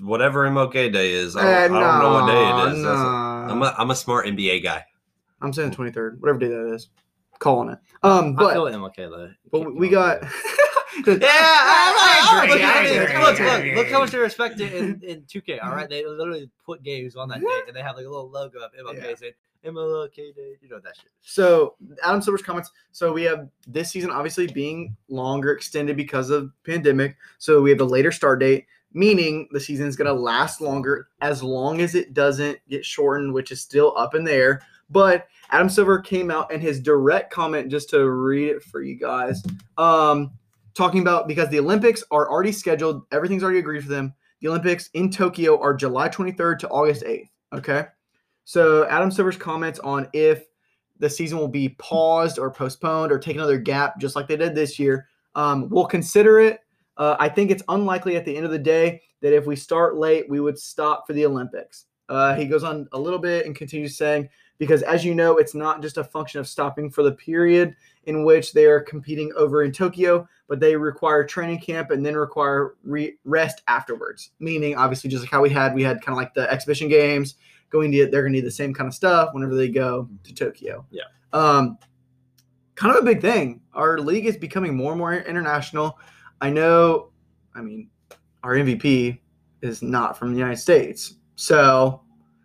Z- 0.00 0.04
whatever 0.04 0.48
MLK 0.48 0.92
Day 0.92 1.12
is. 1.12 1.36
I 1.36 1.68
don't, 1.68 1.76
I 1.76 1.90
don't 1.90 2.02
know 2.02 2.12
what 2.12 2.26
day 2.26 2.48
it 2.72 2.76
is. 2.76 2.82
That's 2.82 2.98
nah. 2.98 3.48
I'm 3.50 3.62
a, 3.62 3.74
I'm 3.78 3.90
a 3.90 3.94
smart 3.94 4.26
NBA 4.26 4.62
guy. 4.62 4.84
I'm 5.42 5.52
saying 5.52 5.70
23rd, 5.72 6.18
whatever 6.20 6.38
day 6.38 6.48
that 6.48 6.72
is. 6.74 6.88
Calling 7.38 7.70
it. 7.70 7.78
Um, 8.02 8.34
I 8.38 8.42
but 8.42 8.52
feel 8.52 8.64
MLK 8.64 8.96
though. 8.96 9.30
but 9.50 9.60
we- 9.66 9.72
we 9.72 9.88
got. 9.88 10.22
Yeah, 11.06 11.16
I 11.22 12.44
look, 12.46 12.50
agree, 12.50 12.62
I 12.64 12.82
agree, 12.82 13.18
look, 13.18 13.40
I 13.40 13.66
look, 13.68 13.76
look 13.76 13.88
how 13.88 14.00
much 14.00 14.10
they 14.10 14.18
respect 14.18 14.60
it 14.60 14.72
in, 14.74 15.00
in 15.02 15.22
2K. 15.22 15.62
All 15.64 15.70
right, 15.74 15.88
they 15.88 16.04
literally 16.04 16.50
put 16.66 16.82
games 16.82 17.16
on 17.16 17.28
that 17.28 17.40
day, 17.40 17.46
and 17.66 17.74
they 17.74 17.80
have 17.80 17.96
like 17.96 18.04
a 18.04 18.08
little 18.08 18.28
logo 18.28 18.58
of 18.58 18.72
MLK 18.74 18.96
Yeah. 19.02 19.14
saying 19.14 19.32
MLK 19.64 20.16
Day. 20.34 20.56
You 20.60 20.68
know 20.68 20.80
that 20.80 20.96
shit. 20.96 21.10
So 21.22 21.76
Adam 22.04 22.20
Silver's 22.20 22.42
comments. 22.42 22.70
So 22.92 23.12
we 23.12 23.22
have 23.22 23.48
this 23.66 23.90
season 23.90 24.10
obviously 24.10 24.46
being 24.48 24.94
longer 25.08 25.52
extended 25.52 25.96
because 25.96 26.28
of 26.28 26.50
pandemic. 26.64 27.16
So 27.38 27.62
we 27.62 27.70
have 27.70 27.80
a 27.80 27.84
later 27.84 28.10
start 28.12 28.40
date, 28.40 28.66
meaning 28.92 29.48
the 29.52 29.60
season 29.60 29.86
is 29.86 29.96
going 29.96 30.06
to 30.06 30.20
last 30.20 30.60
longer 30.60 31.08
as 31.20 31.42
long 31.42 31.80
as 31.80 31.94
it 31.94 32.14
doesn't 32.14 32.58
get 32.68 32.84
shortened, 32.84 33.32
which 33.32 33.52
is 33.52 33.60
still 33.60 33.94
up 33.96 34.14
in 34.14 34.24
the 34.24 34.32
air. 34.32 34.62
But 34.90 35.28
Adam 35.50 35.68
Silver 35.68 36.00
came 36.00 36.30
out 36.30 36.52
and 36.52 36.62
his 36.62 36.80
direct 36.80 37.32
comment, 37.32 37.70
just 37.70 37.90
to 37.90 38.10
read 38.10 38.48
it 38.48 38.62
for 38.62 38.82
you 38.82 38.98
guys, 38.98 39.42
um, 39.78 40.32
talking 40.74 41.00
about 41.00 41.28
because 41.28 41.48
the 41.48 41.60
Olympics 41.60 42.02
are 42.10 42.30
already 42.30 42.52
scheduled, 42.52 43.04
everything's 43.12 43.42
already 43.42 43.60
agreed 43.60 43.82
for 43.82 43.90
them. 43.90 44.14
The 44.40 44.48
Olympics 44.48 44.88
in 44.94 45.10
Tokyo 45.10 45.60
are 45.60 45.74
July 45.74 46.08
23rd 46.08 46.58
to 46.60 46.68
August 46.68 47.04
8th. 47.04 47.28
Okay. 47.52 47.84
So 48.44 48.88
Adam 48.88 49.10
Silver's 49.10 49.36
comments 49.36 49.78
on 49.80 50.08
if 50.12 50.46
the 50.98 51.10
season 51.10 51.38
will 51.38 51.48
be 51.48 51.70
paused 51.78 52.38
or 52.38 52.50
postponed 52.50 53.12
or 53.12 53.18
take 53.18 53.36
another 53.36 53.58
gap, 53.58 53.98
just 53.98 54.16
like 54.16 54.28
they 54.28 54.36
did 54.36 54.54
this 54.54 54.78
year. 54.78 55.06
Um, 55.34 55.68
we'll 55.68 55.86
consider 55.86 56.40
it. 56.40 56.60
Uh, 57.00 57.16
I 57.18 57.30
think 57.30 57.50
it's 57.50 57.62
unlikely 57.68 58.16
at 58.16 58.26
the 58.26 58.36
end 58.36 58.44
of 58.44 58.52
the 58.52 58.58
day 58.58 59.00
that 59.22 59.34
if 59.34 59.46
we 59.46 59.56
start 59.56 59.96
late, 59.96 60.28
we 60.28 60.38
would 60.38 60.58
stop 60.58 61.06
for 61.06 61.14
the 61.14 61.24
Olympics. 61.24 61.86
Uh, 62.10 62.34
he 62.34 62.44
goes 62.44 62.62
on 62.62 62.86
a 62.92 63.00
little 63.00 63.18
bit 63.18 63.46
and 63.46 63.56
continues 63.56 63.96
saying, 63.96 64.28
because 64.58 64.82
as 64.82 65.02
you 65.02 65.14
know, 65.14 65.38
it's 65.38 65.54
not 65.54 65.80
just 65.80 65.96
a 65.96 66.04
function 66.04 66.40
of 66.40 66.46
stopping 66.46 66.90
for 66.90 67.02
the 67.02 67.12
period 67.12 67.74
in 68.04 68.22
which 68.24 68.52
they 68.52 68.66
are 68.66 68.80
competing 68.80 69.32
over 69.34 69.62
in 69.62 69.72
Tokyo, 69.72 70.28
but 70.46 70.60
they 70.60 70.76
require 70.76 71.24
training 71.24 71.60
camp 71.60 71.90
and 71.90 72.04
then 72.04 72.14
require 72.14 72.74
re- 72.84 73.16
rest 73.24 73.62
afterwards. 73.66 74.32
Meaning, 74.38 74.76
obviously, 74.76 75.08
just 75.08 75.22
like 75.22 75.30
how 75.30 75.40
we 75.40 75.48
had, 75.48 75.74
we 75.74 75.82
had 75.82 76.02
kind 76.02 76.12
of 76.12 76.18
like 76.18 76.34
the 76.34 76.52
exhibition 76.52 76.90
games 76.90 77.36
going 77.70 77.90
to, 77.92 78.10
they're 78.10 78.20
going 78.20 78.34
to 78.34 78.40
need 78.40 78.46
the 78.46 78.50
same 78.50 78.74
kind 78.74 78.88
of 78.88 78.92
stuff 78.92 79.30
whenever 79.32 79.54
they 79.54 79.68
go 79.70 80.06
to 80.24 80.34
Tokyo. 80.34 80.84
Yeah. 80.90 81.04
Um, 81.32 81.78
kind 82.74 82.94
of 82.94 83.02
a 83.02 83.06
big 83.06 83.22
thing. 83.22 83.62
Our 83.72 84.00
league 84.00 84.26
is 84.26 84.36
becoming 84.36 84.76
more 84.76 84.92
and 84.92 84.98
more 84.98 85.14
international. 85.14 85.98
I 86.40 86.50
know, 86.50 87.10
I 87.54 87.60
mean, 87.60 87.90
our 88.42 88.54
MVP 88.54 89.18
is 89.62 89.82
not 89.82 90.18
from 90.18 90.32
the 90.32 90.38
United 90.38 90.58
States. 90.58 91.16
So 91.36 92.02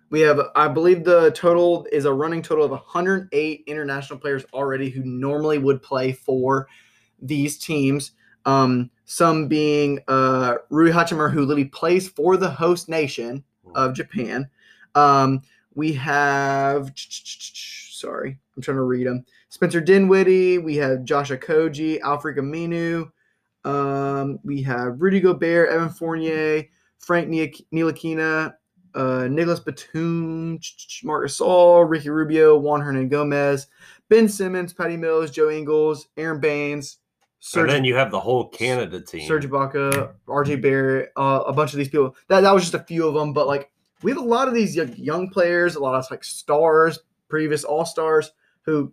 we 0.10 0.22
have, 0.22 0.40
I 0.56 0.68
believe 0.68 1.04
the 1.04 1.32
total 1.32 1.88
is 1.92 2.06
a 2.06 2.14
running 2.14 2.42
total 2.42 2.66
of 2.66 2.72
108 2.72 3.64
international 3.68 4.20
players 4.20 4.46
already 4.54 4.90
who 4.90 5.04
normally 5.04 5.58
would 5.58 5.82
play 5.82 6.12
for 6.12 6.68
these 7.22 7.58
teams. 7.58 8.12
Um, 8.46 8.92
some 9.06 9.48
being 9.48 10.00
uh, 10.08 10.56
Rui 10.70 10.92
Hachimura, 10.92 11.32
who 11.32 11.42
literally 11.42 11.66
plays 11.66 12.10
for 12.10 12.38
the 12.38 12.50
host 12.50 12.90
nation 12.90 13.44
of 13.74 13.94
Japan. 13.94 14.50
Um, 14.94 15.42
we 15.74 15.94
have, 15.94 16.92
sorry, 16.96 18.38
I'm 18.56 18.62
trying 18.62 18.78
to 18.78 18.84
read 18.84 19.08
them. 19.08 19.26
Spencer 19.50 19.82
Dinwiddie. 19.82 20.58
We 20.58 20.76
have 20.78 21.04
Josh 21.04 21.32
Okogie, 21.32 22.00
Alfred 22.02 22.38
Aminu. 22.38 23.12
Um, 23.66 24.40
we 24.44 24.62
have 24.62 25.02
Rudy 25.02 25.20
Gobert, 25.20 25.70
Evan 25.70 25.90
Fournier, 25.90 26.66
Frank 27.00 27.30
Ntilikina, 27.30 28.54
uh, 28.94 29.28
Nicolas 29.30 29.60
Batum, 29.60 30.60
Marcus 31.04 31.40
Gasol, 31.40 31.90
Ricky 31.90 32.10
Rubio, 32.10 32.58
Juan 32.58 32.82
Hernangómez, 32.82 33.68
Ben 34.10 34.30
Simmons, 34.30 34.72
Patty 34.72 34.96
Mills, 34.96 35.32
Joe 35.32 35.50
Ingles, 35.50 36.08
Aron 36.16 36.40
Baynes, 36.40 37.00
and 37.54 37.70
then 37.70 37.84
you 37.84 37.96
have 37.96 38.12
the 38.12 38.20
whole 38.20 38.48
Canada 38.50 39.00
team. 39.00 39.28
Serge 39.28 39.48
Ibaka, 39.48 40.14
RJ 40.28 40.62
Barrett, 40.62 41.12
uh, 41.16 41.44
a 41.46 41.54
bunch 41.54 41.74
of 41.74 41.78
these 41.78 41.90
people. 41.90 42.16
That 42.28 42.42
that 42.42 42.54
was 42.54 42.64
just 42.64 42.74
a 42.74 42.80
few 42.80 43.08
of 43.08 43.14
them, 43.14 43.34
but 43.34 43.48
like 43.48 43.72
we 44.02 44.12
have 44.12 44.20
a 44.20 44.26
lot 44.26 44.48
of 44.48 44.54
these 44.54 44.76
young, 44.76 44.94
young 44.96 45.30
players, 45.30 45.76
a 45.76 45.80
lot 45.80 45.96
of 45.96 46.10
like 46.10 46.24
stars, 46.24 47.00
previous 47.28 47.64
all 47.64 47.86
stars 47.86 48.32
who 48.64 48.92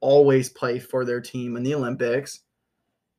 always 0.00 0.50
play 0.50 0.78
for 0.78 1.04
their 1.04 1.20
team 1.20 1.56
in 1.56 1.62
the 1.62 1.74
Olympics. 1.74 2.40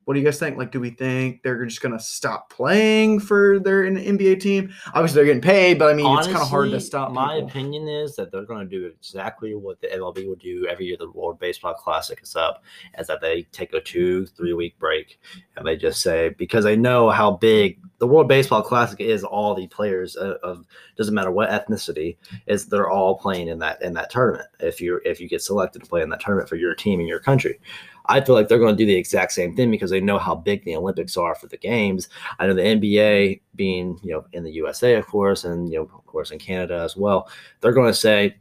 What 0.06 0.14
do 0.14 0.20
you 0.20 0.24
guys 0.24 0.38
think? 0.38 0.56
Like, 0.56 0.70
do 0.70 0.78
we 0.78 0.90
think 0.90 1.42
they're 1.42 1.64
just 1.64 1.82
gonna 1.82 1.98
stop 1.98 2.48
playing 2.48 3.18
for 3.18 3.58
their 3.58 3.82
NBA 3.82 4.38
team? 4.40 4.72
Obviously, 4.94 5.16
they're 5.16 5.24
getting 5.24 5.42
paid, 5.42 5.80
but 5.80 5.90
I 5.90 5.94
mean, 5.94 6.06
it's 6.16 6.28
kind 6.28 6.38
of 6.38 6.48
hard 6.48 6.66
to 6.66 6.74
Honestly, 6.74 6.86
stop. 6.86 7.10
My 7.10 7.34
people. 7.34 7.48
opinion 7.48 7.88
is 7.88 8.14
that 8.14 8.30
they're 8.30 8.44
going 8.44 8.68
to 8.68 8.70
do 8.70 8.86
exactly 8.86 9.56
what 9.56 9.80
the 9.80 9.88
MLB 9.88 10.28
would 10.28 10.38
do 10.38 10.64
every 10.68 10.86
year 10.86 10.96
the 10.96 11.10
World 11.10 11.40
Baseball 11.40 11.74
Classic 11.74 12.20
is 12.22 12.36
up, 12.36 12.62
is 12.96 13.08
that 13.08 13.20
they 13.20 13.42
take 13.50 13.74
a 13.74 13.80
two, 13.80 14.26
three 14.26 14.52
week 14.52 14.78
break 14.78 15.18
and 15.56 15.66
they 15.66 15.76
just 15.76 16.00
say 16.02 16.28
because 16.38 16.62
they 16.62 16.76
know 16.76 17.10
how 17.10 17.32
big 17.32 17.80
the 17.98 18.06
World 18.06 18.28
Baseball 18.28 18.62
Classic 18.62 19.00
is. 19.00 19.24
All 19.24 19.56
the 19.56 19.66
players 19.66 20.14
of, 20.14 20.36
of 20.44 20.64
doesn't 20.96 21.14
matter 21.14 21.32
what 21.32 21.50
ethnicity 21.50 22.16
is, 22.46 22.66
they're 22.66 22.90
all 22.90 23.18
playing 23.18 23.48
in 23.48 23.58
that 23.58 23.82
in 23.82 23.92
that 23.94 24.10
tournament. 24.10 24.48
If 24.60 24.80
you 24.80 25.00
if 25.04 25.20
you 25.20 25.28
get 25.28 25.42
selected 25.42 25.82
to 25.82 25.88
play 25.88 26.02
in 26.02 26.10
that 26.10 26.20
tournament 26.20 26.48
for 26.48 26.56
your 26.56 26.76
team 26.76 27.00
in 27.00 27.08
your 27.08 27.20
country. 27.20 27.58
I 28.08 28.20
feel 28.20 28.34
like 28.34 28.48
they're 28.48 28.58
going 28.58 28.76
to 28.76 28.82
do 28.82 28.86
the 28.86 28.94
exact 28.94 29.32
same 29.32 29.54
thing 29.54 29.70
because 29.70 29.90
they 29.90 30.00
know 30.00 30.18
how 30.18 30.34
big 30.34 30.64
the 30.64 30.76
Olympics 30.76 31.16
are 31.16 31.34
for 31.34 31.46
the 31.46 31.56
games. 31.56 32.08
I 32.38 32.46
know 32.46 32.54
the 32.54 32.62
NBA 32.62 33.40
being, 33.54 33.98
you 34.02 34.12
know, 34.12 34.26
in 34.32 34.44
the 34.44 34.52
USA, 34.52 34.94
of 34.94 35.06
course, 35.06 35.44
and 35.44 35.70
you 35.70 35.78
know, 35.78 35.82
of 35.82 36.06
course, 36.06 36.30
in 36.30 36.38
Canada 36.38 36.80
as 36.80 36.96
well. 36.96 37.28
They're 37.60 37.72
going 37.72 37.90
to 37.90 37.94
say 37.94 38.36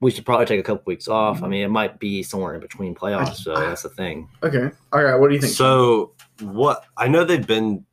we 0.00 0.10
should 0.10 0.24
probably 0.24 0.46
take 0.46 0.60
a 0.60 0.62
couple 0.62 0.82
weeks 0.86 1.08
off. 1.08 1.36
I 1.36 1.40
mm-hmm. 1.40 1.50
mean, 1.50 1.64
it 1.64 1.70
might 1.70 1.98
be 1.98 2.22
somewhere 2.22 2.54
in 2.54 2.60
between 2.60 2.94
playoffs, 2.94 3.36
so 3.36 3.54
that's 3.54 3.82
the 3.82 3.90
thing. 3.90 4.28
Okay, 4.42 4.70
all 4.92 5.02
right. 5.02 5.16
What 5.16 5.28
do 5.28 5.34
you 5.34 5.40
think? 5.40 5.52
So 5.52 6.12
what 6.40 6.84
I 6.96 7.08
know 7.08 7.24
they've 7.24 7.46
been 7.46 7.84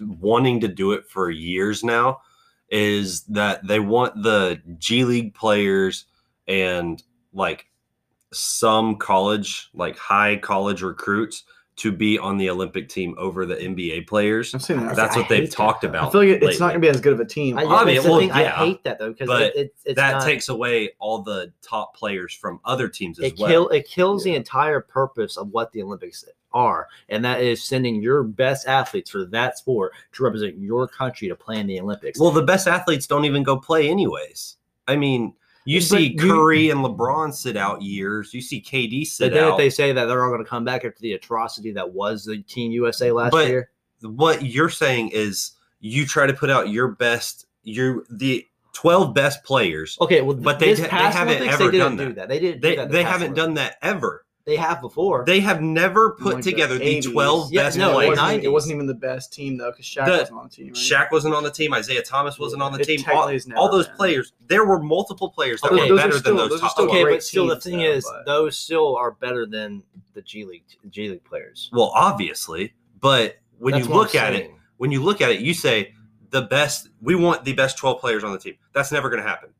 wanting 0.00 0.60
to 0.60 0.68
do 0.68 0.92
it 0.92 1.08
for 1.08 1.30
years 1.30 1.84
now 1.84 2.20
is 2.70 3.22
that 3.24 3.66
they 3.66 3.80
want 3.80 4.22
the 4.22 4.60
G 4.78 5.04
League 5.04 5.34
players 5.34 6.06
and 6.46 7.02
like 7.32 7.66
some 8.32 8.96
college, 8.96 9.70
like 9.74 9.96
high 9.98 10.36
college 10.36 10.82
recruits 10.82 11.44
to 11.76 11.90
be 11.90 12.18
on 12.18 12.36
the 12.36 12.50
Olympic 12.50 12.90
team 12.90 13.14
over 13.16 13.46
the 13.46 13.54
NBA 13.56 14.06
players. 14.06 14.54
I've 14.54 14.62
seen 14.62 14.80
that. 14.84 14.96
That's 14.96 15.16
I 15.16 15.20
what 15.20 15.28
they've 15.30 15.48
that, 15.48 15.56
talked 15.56 15.82
about. 15.82 16.08
I 16.08 16.10
feel 16.12 16.20
like 16.20 16.28
it- 16.28 16.42
it's 16.42 16.60
not 16.60 16.68
gonna 16.68 16.78
be 16.80 16.88
as 16.88 17.00
good 17.00 17.14
of 17.14 17.20
a 17.20 17.24
team. 17.24 17.56
I, 17.56 17.62
I 17.62 17.78
yeah, 17.80 17.84
mean, 18.00 18.08
well, 18.10 18.18
thing. 18.18 18.30
I 18.32 18.44
hate 18.44 18.84
that 18.84 18.98
though 18.98 19.08
because 19.12 19.28
but 19.28 19.42
it, 19.42 19.56
it's 19.56 19.82
it's 19.86 19.96
that 19.96 20.12
not- 20.12 20.24
takes 20.24 20.50
away 20.50 20.90
all 20.98 21.22
the 21.22 21.52
top 21.62 21.96
players 21.96 22.34
from 22.34 22.60
other 22.66 22.86
teams 22.86 23.18
as 23.18 23.32
it 23.32 23.38
well. 23.38 23.48
kill 23.50 23.68
it 23.70 23.88
kills 23.88 24.26
Yeah. 24.26 24.32
the 24.32 24.36
entire 24.36 24.80
purpose 24.80 25.38
of 25.38 25.48
what 25.52 25.72
the 25.72 25.82
Olympics 25.82 26.22
are, 26.52 26.88
and 27.08 27.24
that 27.24 27.40
is 27.40 27.62
sending 27.64 28.02
your 28.02 28.24
best 28.24 28.68
athletes 28.68 29.08
for 29.10 29.24
that 29.24 29.56
sport 29.56 29.92
to 30.12 30.22
represent 30.22 30.58
your 30.58 30.86
country 30.86 31.28
to 31.28 31.34
play 31.34 31.58
in 31.58 31.66
the 31.66 31.80
Olympics. 31.80 32.20
Well, 32.20 32.30
the 32.32 32.42
best 32.42 32.68
athletes 32.68 33.06
don't 33.06 33.24
even 33.24 33.42
go 33.42 33.56
play 33.56 33.88
anyways. 33.88 34.56
I 34.86 34.96
mean, 34.96 35.32
you 35.64 35.80
But 35.80 35.84
see 35.86 36.12
you- 36.12 36.18
Curry 36.18 36.70
and 36.70 36.80
LeBron 36.80 37.32
sit 37.34 37.56
out 37.56 37.82
years. 37.82 38.32
You 38.34 38.40
see 38.40 38.60
KD 38.60 39.00
but 39.02 39.06
sit 39.08 39.36
out. 39.36 39.58
they 39.58 39.70
say 39.70 39.92
that 39.92 40.06
they're 40.06 40.24
all 40.24 40.30
going 40.30 40.42
to 40.42 40.48
come 40.48 40.64
back 40.64 40.84
after 40.84 41.00
the 41.00 41.12
atrocity 41.12 41.72
that 41.72 41.92
was 41.92 42.24
the 42.24 42.38
Team 42.42 42.72
USA 42.72 43.12
last 43.12 43.32
But- 43.32 43.48
year, 43.48 43.70
what 44.02 44.42
you're 44.44 44.70
saying 44.70 45.10
is 45.10 45.52
you 45.80 46.06
try 46.06 46.26
to 46.26 46.32
put 46.32 46.50
out 46.50 46.68
your 46.70 46.88
best, 46.88 47.46
your 47.62 48.04
the 48.10 48.46
12 48.72 49.12
best 49.14 49.44
players. 49.44 49.96
okay, 50.00 50.22
well, 50.22 50.36
But 50.36 50.58
they 50.58 50.74
they 50.74 50.88
haven't 50.88 51.42
ever 51.42 51.64
they 51.64 51.70
didn't 51.70 51.78
done 51.78 51.96
do 51.96 52.04
that. 52.06 52.14
that. 52.16 52.28
They 52.28 52.38
didn't. 52.38 52.62
They 52.62 52.70
do 52.70 52.76
that 52.76 52.88
the 52.88 52.92
they 52.92 53.02
haven't 53.02 53.34
done 53.34 53.54
that 53.54 53.76
ever. 53.82 54.24
They 54.46 54.56
have 54.56 54.80
before. 54.80 55.24
They 55.26 55.40
have 55.40 55.60
never 55.60 56.12
put 56.12 56.36
like, 56.36 56.44
together 56.44 56.78
the 56.78 56.84
80s. 56.84 57.12
12 57.12 57.52
Yeah, 57.52 57.62
best 57.64 57.78
no, 57.78 58.00
it 58.00 58.08
wasn't, 58.08 58.44
it 58.44 58.48
wasn't 58.48 58.74
even 58.74 58.86
the 58.86 58.94
best 58.94 59.32
team 59.32 59.58
though, 59.58 59.70
because 59.70 59.84
Shaq 59.86 60.06
The- 60.06 60.12
wasn't 60.12 60.38
on 60.38 60.44
the 60.44 60.50
team. 60.50 60.66
Right? 60.68 60.74
Shaq 60.74 61.12
wasn't 61.12 61.34
on 61.34 61.42
the 61.42 61.50
team. 61.50 61.74
Isiah 61.74 62.02
Thomas 62.02 62.38
wasn't 62.38 62.62
on 62.62 62.72
the 62.72 62.82
team. 62.82 63.00
All, 63.00 63.04
technically 63.04 63.32
has 63.34 63.46
never 63.46 63.60
all 63.60 63.70
those 63.70 63.86
been. 63.86 63.96
players. 63.96 64.32
There 64.48 64.64
were 64.64 64.80
multiple 64.80 65.28
players 65.30 65.60
that 65.60 65.72
Okay, 65.72 65.90
were 65.90 65.96
better 65.96 66.18
still- 66.18 66.36
than 66.36 66.48
those 66.48 66.60
those 66.60 66.60
top 66.60 66.78
okay, 66.78 67.04
but 67.04 67.22
still, 67.22 67.46
the 67.46 67.60
thing 67.60 67.78
though, 67.78 67.84
is, 67.84 68.04
but- 68.04 68.24
those 68.26 68.58
still 68.58 68.96
are 68.96 69.10
better 69.12 69.46
than 69.46 69.82
the 70.14 70.22
G 70.22 70.44
League 70.44 70.64
G 70.88 71.10
League 71.10 71.24
players. 71.24 71.70
Well, 71.72 71.92
obviously, 71.94 72.72
but 73.00 73.36
when 73.58 73.72
That's 73.74 73.86
you 73.86 73.94
look 73.94 74.14
at 74.14 74.32
it, 74.34 74.50
when 74.78 74.90
you 74.90 75.02
look 75.02 75.20
at 75.20 75.30
it, 75.30 75.40
you 75.40 75.52
say 75.54 75.94
the 76.30 76.42
best. 76.42 76.88
We 77.02 77.14
want 77.14 77.44
the 77.44 77.52
best 77.52 77.76
12 77.76 78.00
players 78.00 78.24
on 78.24 78.32
the 78.32 78.38
team. 78.38 78.56
That's 78.72 78.90
never 78.90 79.10
going 79.10 79.22
to 79.22 79.28
happen. 79.28 79.50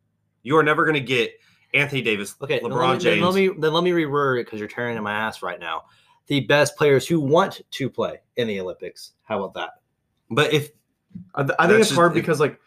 You 0.42 0.56
are 0.56 0.62
never 0.62 0.84
going 0.84 0.94
to 0.94 1.00
get 1.00 1.32
Anthony 1.74 2.02
Davis, 2.02 2.34
Okay, 2.42 2.58
then 2.60 2.70
LeBron 2.70 2.88
let 2.88 2.92
me, 2.98 3.04
James. 3.04 3.04
Then 3.04 3.22
let 3.22 3.34
me 3.34 3.48
then 3.60 3.72
let 3.72 3.84
me 3.84 3.90
reword 3.92 4.40
it 4.40 4.46
because 4.46 4.58
you're 4.58 4.68
tearing 4.68 4.96
in 4.96 5.02
my 5.02 5.12
ass 5.12 5.42
right 5.42 5.60
now. 5.60 5.84
The 6.26 6.40
best 6.40 6.76
players 6.76 7.06
who 7.06 7.20
want 7.20 7.60
to 7.70 7.90
play 7.90 8.20
in 8.36 8.46
the 8.48 8.60
Olympics. 8.60 9.12
How 9.24 9.42
about 9.42 9.54
that? 9.54 9.70
but 10.30 10.52
if 10.52 10.70
I, 11.34 11.42
th- 11.42 11.56
I 11.58 11.66
think 11.66 11.80
it's 11.80 11.88
just- 11.88 11.98
hard 11.98 12.14
because 12.14 12.38
like 12.40 12.60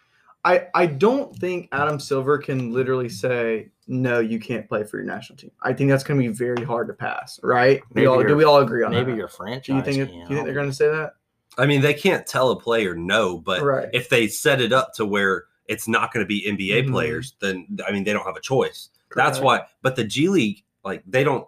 I 0.46 0.68
I 0.74 0.86
don't 0.86 1.34
think 1.38 1.70
Adam 1.72 2.00
Silver 2.00 2.38
can 2.38 2.74
literally 2.74 3.08
say 3.10 3.70
no, 3.88 4.20
you 4.20 4.40
can't 4.40 4.68
play 4.68 4.84
for 4.84 4.98
your 4.98 5.06
national 5.06 5.38
team. 5.38 5.52
I 5.62 5.74
think 5.74 5.90
that's 5.90 6.04
going 6.04 6.22
to 6.22 6.28
be 6.28 6.34
very 6.34 6.64
hard 6.64 6.88
to 6.88 6.94
pass, 6.94 7.40
right? 7.44 7.82
We 7.94 8.06
all, 8.06 8.24
do 8.24 8.36
we 8.36 8.46
all 8.46 8.60
agree 8.60 8.84
on 8.84 8.92
that? 8.92 8.98
Maybe 9.00 9.12
that? 9.12 9.18
your 9.18 9.28
franchise. 9.28 9.66
do 9.66 9.76
you 9.76 9.82
think 9.82 9.98
it, 9.98 10.06
do 10.06 10.12
can. 10.12 10.20
you 10.22 10.28
think 10.28 10.46
they're 10.46 10.54
going 10.54 10.70
to 10.70 10.74
say 10.74 10.88
that? 10.88 11.14
I 11.58 11.66
mean, 11.66 11.82
they 11.82 11.94
can't 11.94 12.26
tell 12.26 12.52
a 12.52 12.60
player 12.60 12.96
no, 12.96 13.38
but 13.38 13.62
right. 13.62 13.90
if 13.94 14.08
they 14.10 14.28
set 14.28 14.62
it 14.62 14.72
up 14.72 14.94
to 14.96 15.06
where 15.06 15.46
it's 15.68 15.88
not 15.88 16.14
going 16.14 16.24
to 16.24 16.28
be 16.28 16.46
NBA 16.48 16.86
Mhm. 16.88 16.92
players, 16.92 17.36
then 17.42 17.78
I 17.88 17.92
mean, 17.92 18.04
they 18.06 18.14
don't 18.14 18.26
have 18.26 18.38
a 18.38 18.42
choice. 18.42 18.90
That's 19.16 19.40
why. 19.40 19.64
But 19.82 19.96
the 19.96 20.04
G 20.04 20.30
League, 20.30 20.64
like, 20.84 21.04
they 21.08 21.24
don't. 21.24 21.48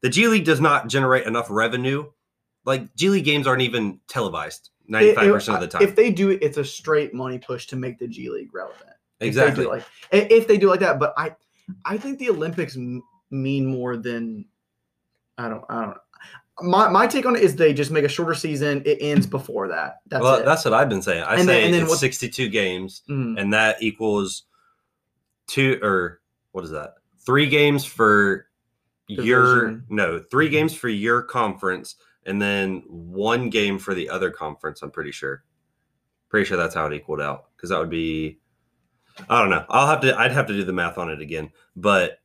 The 0.00 0.08
G 0.10 0.28
League 0.28 0.44
does 0.44 0.60
not 0.60 0.88
generate 0.88 1.26
enough 1.26 1.46
revenue. 1.50 2.10
Like 2.64 2.94
G 2.94 3.08
League 3.10 3.24
games 3.24 3.46
aren't 3.46 3.62
even 3.62 4.00
televised 4.08 4.70
ninety 4.88 5.14
five 5.14 5.30
percent 5.32 5.56
of 5.56 5.60
the 5.60 5.68
time. 5.68 5.82
If 5.86 5.96
they 5.96 6.10
do 6.10 6.30
it, 6.30 6.42
it's 6.42 6.56
a 6.56 6.64
straight 6.64 7.12
money 7.14 7.38
push 7.38 7.66
to 7.68 7.76
make 7.76 7.98
the 7.98 8.08
G 8.08 8.30
League 8.30 8.54
relevant. 8.54 8.90
If 9.20 9.28
exactly. 9.28 9.64
it 9.64 9.68
like 9.68 9.84
if 10.12 10.46
they 10.48 10.56
do 10.58 10.68
like 10.68 10.80
that, 10.80 10.98
but 10.98 11.12
I 11.16 11.34
I 11.84 11.96
think 11.98 12.18
the 12.18 12.30
Olympics 12.30 12.76
m- 12.76 13.02
mean 13.30 13.66
more 13.66 13.96
than 13.96 14.46
I 15.38 15.48
don't 15.48 15.64
I 15.68 15.84
don't. 15.84 15.96
My 16.62 16.88
my 16.88 17.06
take 17.06 17.26
on 17.26 17.36
it 17.36 17.42
is 17.42 17.54
they 17.56 17.74
just 17.74 17.90
make 17.90 18.04
a 18.04 18.08
shorter 18.08 18.34
season. 18.34 18.82
It 18.86 18.98
ends 19.00 19.26
before 19.26 19.68
that. 19.68 20.00
That's 20.06 20.22
well, 20.22 20.36
it. 20.36 20.44
that's 20.44 20.64
what 20.64 20.72
I've 20.72 20.88
been 20.88 21.02
saying. 21.02 21.22
I 21.22 21.32
And 21.36 21.40
then- 21.40 21.46
say 21.46 21.64
and 21.64 21.74
then 21.74 21.82
it's 21.82 21.98
sixty 22.00 22.28
two 22.30 22.48
games, 22.48 23.02
Mhm. 23.10 23.38
and 23.40 23.52
that 23.52 23.82
equals 23.82 24.44
two 25.46 25.78
or 25.82 26.20
what 26.52 26.64
is 26.64 26.70
that? 26.70 26.94
Three 27.24 27.48
games 27.48 27.84
for 27.84 28.46
your 29.08 29.82
no, 29.88 30.18
three 30.18 30.46
mm-hmm. 30.46 30.52
games 30.52 30.74
for 30.74 30.88
your 30.88 31.22
conference, 31.22 31.96
and 32.26 32.40
then 32.40 32.82
one 32.88 33.50
game 33.50 33.78
for 33.78 33.94
the 33.94 34.08
other 34.08 34.30
conference. 34.30 34.82
I'm 34.82 34.90
pretty 34.90 35.12
sure. 35.12 35.44
Pretty 36.28 36.46
sure 36.46 36.56
that's 36.56 36.74
how 36.74 36.86
it 36.86 36.92
equaled 36.92 37.20
out 37.20 37.46
because 37.56 37.70
that 37.70 37.78
would 37.78 37.90
be. 37.90 38.38
I 39.28 39.40
don't 39.40 39.50
know. 39.50 39.64
I'll 39.68 39.86
have 39.86 40.00
to. 40.00 40.18
I'd 40.18 40.32
have 40.32 40.46
to 40.46 40.52
do 40.52 40.64
the 40.64 40.72
math 40.72 40.98
on 40.98 41.10
it 41.10 41.20
again, 41.20 41.50
but 41.76 42.18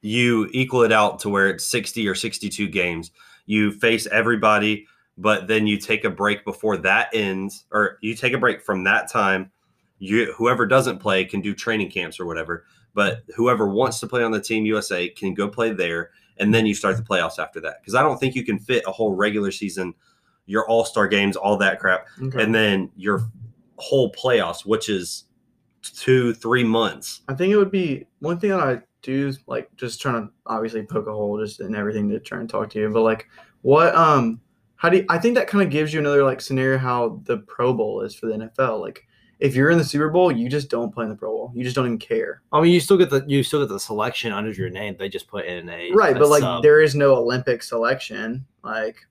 you 0.00 0.48
equal 0.52 0.82
it 0.82 0.92
out 0.92 1.18
to 1.20 1.28
where 1.28 1.48
it's 1.48 1.66
60 1.66 2.06
or 2.06 2.14
62 2.14 2.68
games. 2.68 3.10
You 3.46 3.72
face 3.72 4.06
everybody, 4.06 4.86
but 5.16 5.48
then 5.48 5.66
you 5.66 5.78
take 5.78 6.04
a 6.04 6.10
break 6.10 6.44
before 6.44 6.76
that 6.78 7.08
ends, 7.12 7.64
or 7.72 7.98
you 8.00 8.14
take 8.14 8.34
a 8.34 8.38
break 8.38 8.62
from 8.62 8.84
that 8.84 9.10
time. 9.10 9.50
You 9.98 10.32
whoever 10.34 10.64
doesn't 10.64 10.98
play 10.98 11.24
can 11.24 11.40
do 11.40 11.54
training 11.54 11.90
camps 11.90 12.20
or 12.20 12.26
whatever, 12.26 12.64
but 12.94 13.22
whoever 13.36 13.68
wants 13.68 14.00
to 14.00 14.06
play 14.06 14.22
on 14.22 14.30
the 14.32 14.40
team 14.40 14.64
USA 14.66 15.08
can 15.08 15.34
go 15.34 15.48
play 15.48 15.72
there, 15.72 16.10
and 16.38 16.52
then 16.54 16.66
you 16.66 16.74
start 16.74 16.96
the 16.96 17.02
playoffs 17.02 17.38
after 17.38 17.60
that. 17.60 17.80
Because 17.80 17.94
I 17.94 18.02
don't 18.02 18.18
think 18.18 18.34
you 18.34 18.44
can 18.44 18.58
fit 18.58 18.84
a 18.86 18.92
whole 18.92 19.14
regular 19.14 19.50
season, 19.50 19.94
your 20.46 20.68
All 20.68 20.84
Star 20.84 21.06
games, 21.08 21.36
all 21.36 21.56
that 21.58 21.78
crap, 21.78 22.06
Okay. 22.22 22.42
and 22.42 22.54
then 22.54 22.90
your 22.96 23.28
whole 23.76 24.10
playoffs, 24.12 24.64
which 24.66 24.88
is 24.88 25.24
two, 25.82 26.34
three 26.34 26.64
months. 26.64 27.22
I 27.28 27.34
think 27.34 27.52
it 27.52 27.56
would 27.56 27.70
be 27.70 28.06
one 28.20 28.38
thing 28.38 28.50
that 28.50 28.60
I 28.60 28.80
do 29.02 29.28
is 29.28 29.38
like 29.46 29.68
just 29.76 30.00
trying 30.02 30.26
to 30.26 30.32
obviously 30.46 30.82
poke 30.82 31.06
a 31.06 31.12
hole 31.12 31.38
just 31.38 31.60
in 31.60 31.74
everything 31.76 32.08
to 32.10 32.18
try 32.18 32.40
and 32.40 32.48
talk 32.50 32.70
to 32.70 32.80
you. 32.80 32.88
But 32.90 33.02
like 33.02 33.28
what 33.62 33.94
um 33.94 34.40
how 34.76 34.88
do 34.88 34.98
you, 34.98 35.04
I 35.08 35.18
think 35.18 35.34
that 35.36 35.48
kind 35.48 35.62
of 35.64 35.70
gives 35.70 35.92
you 35.92 36.00
another 36.00 36.22
like 36.24 36.40
scenario 36.40 36.78
how 36.78 37.20
the 37.24 37.38
Pro 37.38 37.72
Bowl 37.72 38.00
is 38.02 38.14
for 38.14 38.26
the 38.26 38.34
NFL. 38.34 38.80
Like 38.80 39.06
if 39.40 39.54
you're 39.54 39.70
in 39.70 39.78
the 39.78 39.84
Super 39.84 40.08
Bowl, 40.08 40.32
you 40.32 40.48
just 40.48 40.68
don't 40.68 40.92
play 40.92 41.04
in 41.04 41.10
the 41.10 41.16
Pro 41.16 41.30
Bowl. 41.30 41.52
You 41.54 41.62
just 41.64 41.76
don't 41.76 41.86
even 41.86 41.98
care. 41.98 42.42
I 42.52 42.60
mean, 42.60 42.72
you 42.72 42.80
still 42.80 42.96
get 42.96 43.10
the 43.10 43.24
you 43.26 43.42
still 43.42 43.60
get 43.60 43.68
the 43.68 43.78
selection 43.80 44.32
under 44.32 44.50
your 44.50 44.70
name. 44.70 44.96
They 44.98 45.08
just 45.08 45.28
put 45.28 45.44
in 45.46 45.68
a 45.68 45.92
Right, 45.92 46.16
a 46.16 46.18
but 46.18 46.28
like 46.28 46.40
sub. 46.40 46.62
there 46.62 46.80
is 46.80 46.94
no 46.94 47.14
Olympic 47.16 47.62
selection. 47.62 48.44
Like 48.64 49.06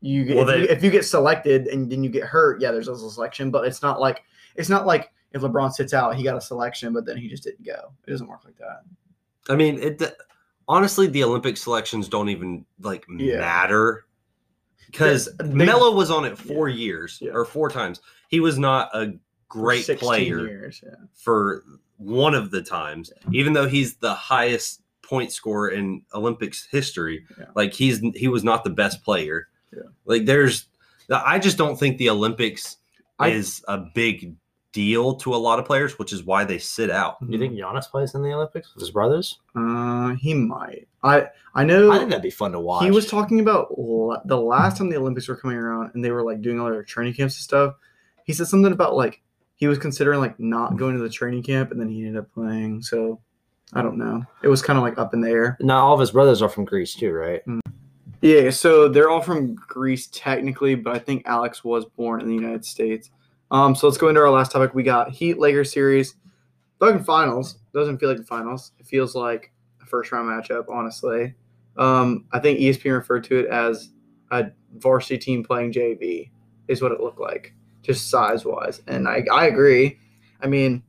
you, 0.00 0.34
Well, 0.36 0.48
if, 0.48 0.58
you 0.60 0.64
if 0.68 0.84
you 0.84 0.90
get 0.90 1.04
selected 1.04 1.66
and 1.68 1.90
then 1.90 2.02
you 2.04 2.10
get 2.10 2.24
hurt, 2.24 2.60
yeah, 2.60 2.70
there's 2.72 2.88
a 2.88 2.96
selection, 2.96 3.50
but 3.50 3.66
it's 3.66 3.82
not 3.82 4.00
like 4.00 4.22
it's 4.56 4.68
not 4.68 4.86
like 4.86 5.12
if 5.32 5.42
LeBron 5.42 5.72
sits 5.72 5.92
out, 5.94 6.16
he 6.16 6.22
got 6.24 6.36
a 6.36 6.40
selection, 6.40 6.92
but 6.92 7.04
then 7.04 7.16
he 7.16 7.28
just 7.28 7.44
didn't 7.44 7.64
go. 7.64 7.92
It 8.06 8.10
doesn't 8.10 8.26
work 8.26 8.44
like 8.44 8.56
that. 8.58 8.82
I 9.48 9.56
mean, 9.56 9.78
it 9.80 10.02
honestly, 10.68 11.06
the 11.06 11.22
Olympic 11.24 11.56
selections 11.56 12.08
don't 12.08 12.28
even 12.30 12.64
like 12.80 13.04
Yeah. 13.16 13.38
matter 13.38 14.06
because 14.86 15.28
They- 15.36 15.44
Melo 15.66 15.94
was 15.94 16.10
on 16.10 16.24
it 16.24 16.36
four 16.38 16.68
years 16.68 17.18
Yeah. 17.20 17.32
or 17.32 17.44
four 17.44 17.68
times. 17.70 18.00
He 18.28 18.40
was 18.40 18.58
not 18.58 18.90
a 18.94 19.12
For 19.12 19.18
great 19.48 19.84
16 19.84 20.06
player 20.06 20.46
Years, 20.46 20.82
yeah. 20.84 20.94
for 21.14 21.62
one 21.96 22.34
of 22.34 22.50
the 22.50 22.62
times, 22.62 23.12
even 23.32 23.52
though 23.52 23.68
he's 23.68 23.96
the 23.96 24.14
highest 24.14 24.82
point 25.02 25.32
scorer 25.32 25.70
in 25.70 26.02
Olympics 26.14 26.66
history. 26.70 27.24
Yeah. 27.38 27.46
Like 27.54 27.72
he's 27.72 28.00
he 28.14 28.28
was 28.28 28.44
not 28.44 28.62
the 28.64 28.70
best 28.70 29.02
player. 29.02 29.48
Yeah. 29.74 29.82
Like 30.04 30.26
there's, 30.26 30.66
I 31.10 31.38
just 31.38 31.56
don't 31.58 31.78
think 31.78 31.98
the 31.98 32.10
Olympics 32.10 32.76
I- 33.18 33.28
is 33.28 33.64
a 33.68 33.78
big 33.78 34.34
deal 34.72 35.14
to 35.14 35.34
a 35.34 35.36
lot 35.36 35.58
of 35.58 35.64
players, 35.64 35.98
which 35.98 36.12
is 36.12 36.22
why 36.24 36.44
they 36.44 36.58
sit 36.58 36.90
out. 36.90 37.16
You 37.26 37.38
think 37.38 37.54
Giannis 37.54 37.88
plays 37.90 38.14
in 38.14 38.22
the 38.22 38.32
Olympics 38.32 38.72
with 38.74 38.82
his 38.82 38.90
brothers? 38.90 39.38
Uh, 39.56 40.10
he 40.16 40.34
might. 40.34 40.86
I 41.02 41.28
I 41.54 41.64
know. 41.64 41.90
I 41.90 41.96
think 41.98 42.10
that'd 42.10 42.22
be 42.22 42.30
fun 42.30 42.52
to 42.52 42.60
watch. 42.60 42.84
He 42.84 42.90
was 42.90 43.06
talking 43.06 43.40
about 43.40 43.76
la- 43.78 44.20
the 44.26 44.36
last 44.36 44.76
time 44.76 44.90
the 44.90 44.96
Olympics 44.98 45.26
were 45.26 45.36
coming 45.36 45.56
around 45.56 45.90
and 45.94 46.04
they 46.04 46.10
were 46.10 46.22
like 46.22 46.42
doing 46.42 46.60
all 46.60 46.70
their 46.70 46.82
training 46.84 47.14
camps 47.14 47.36
and 47.36 47.42
stuff. 47.42 47.74
He 48.24 48.34
said 48.34 48.46
something 48.46 48.72
about 48.72 48.94
like 48.94 49.22
he 49.58 49.66
was 49.66 49.78
considering 49.78 50.20
like 50.20 50.38
not 50.38 50.76
going 50.76 50.96
to 50.96 51.02
the 51.02 51.10
training 51.10 51.42
camp 51.42 51.72
and 51.72 51.80
then 51.80 51.88
he 51.88 52.06
ended 52.06 52.22
up 52.22 52.32
playing. 52.32 52.80
So 52.80 53.20
I 53.72 53.82
don't 53.82 53.98
know. 53.98 54.24
It 54.42 54.48
was 54.48 54.62
kind 54.62 54.78
of 54.78 54.84
like 54.84 54.96
up 54.98 55.12
in 55.12 55.20
the 55.20 55.30
air. 55.30 55.58
Now 55.60 55.84
all 55.84 55.94
of 55.94 56.00
his 56.00 56.12
brothers 56.12 56.40
are 56.40 56.48
from 56.48 56.64
Greece 56.64 56.94
too, 56.94 57.12
right? 57.12 57.42
Yeah, 58.22 58.50
so 58.50 58.88
they're 58.88 59.10
all 59.10 59.20
from 59.20 59.56
Greece 59.56 60.08
technically, 60.12 60.76
but 60.76 60.94
I 60.94 60.98
think 60.98 61.24
Alex 61.26 61.62
was 61.64 61.84
born 61.84 62.20
in 62.20 62.28
the 62.28 62.34
United 62.34 62.64
States. 62.64 63.10
Um, 63.50 63.74
so 63.74 63.88
let's 63.88 63.98
go 63.98 64.08
into 64.08 64.20
our 64.20 64.30
last 64.30 64.52
topic. 64.52 64.74
We 64.74 64.84
got 64.84 65.10
Heat 65.10 65.38
Lakers 65.38 65.72
series. 65.72 66.14
Fucking 66.78 67.04
finals. 67.04 67.58
Doesn't 67.74 67.98
feel 67.98 68.08
like 68.08 68.18
the 68.18 68.24
finals. 68.24 68.72
It 68.78 68.86
feels 68.86 69.14
like 69.14 69.52
a 69.82 69.86
first 69.86 70.12
round 70.12 70.28
matchup, 70.28 70.66
honestly. 70.68 71.34
Um, 71.76 72.26
I 72.32 72.38
think 72.38 72.60
ESPN 72.60 72.92
referred 72.92 73.24
to 73.24 73.38
it 73.38 73.46
as 73.46 73.90
a 74.30 74.50
varsity 74.76 75.18
team 75.18 75.44
playing 75.44 75.72
JV, 75.72 76.30
is 76.68 76.82
what 76.82 76.92
it 76.92 77.00
looked 77.00 77.20
like, 77.20 77.54
just 77.88 78.10
size 78.10 78.44
wise. 78.44 78.82
And 78.86 79.08
I, 79.08 79.24
I 79.32 79.46
agree. 79.46 79.98
I 80.40 80.46
mean, 80.46 80.82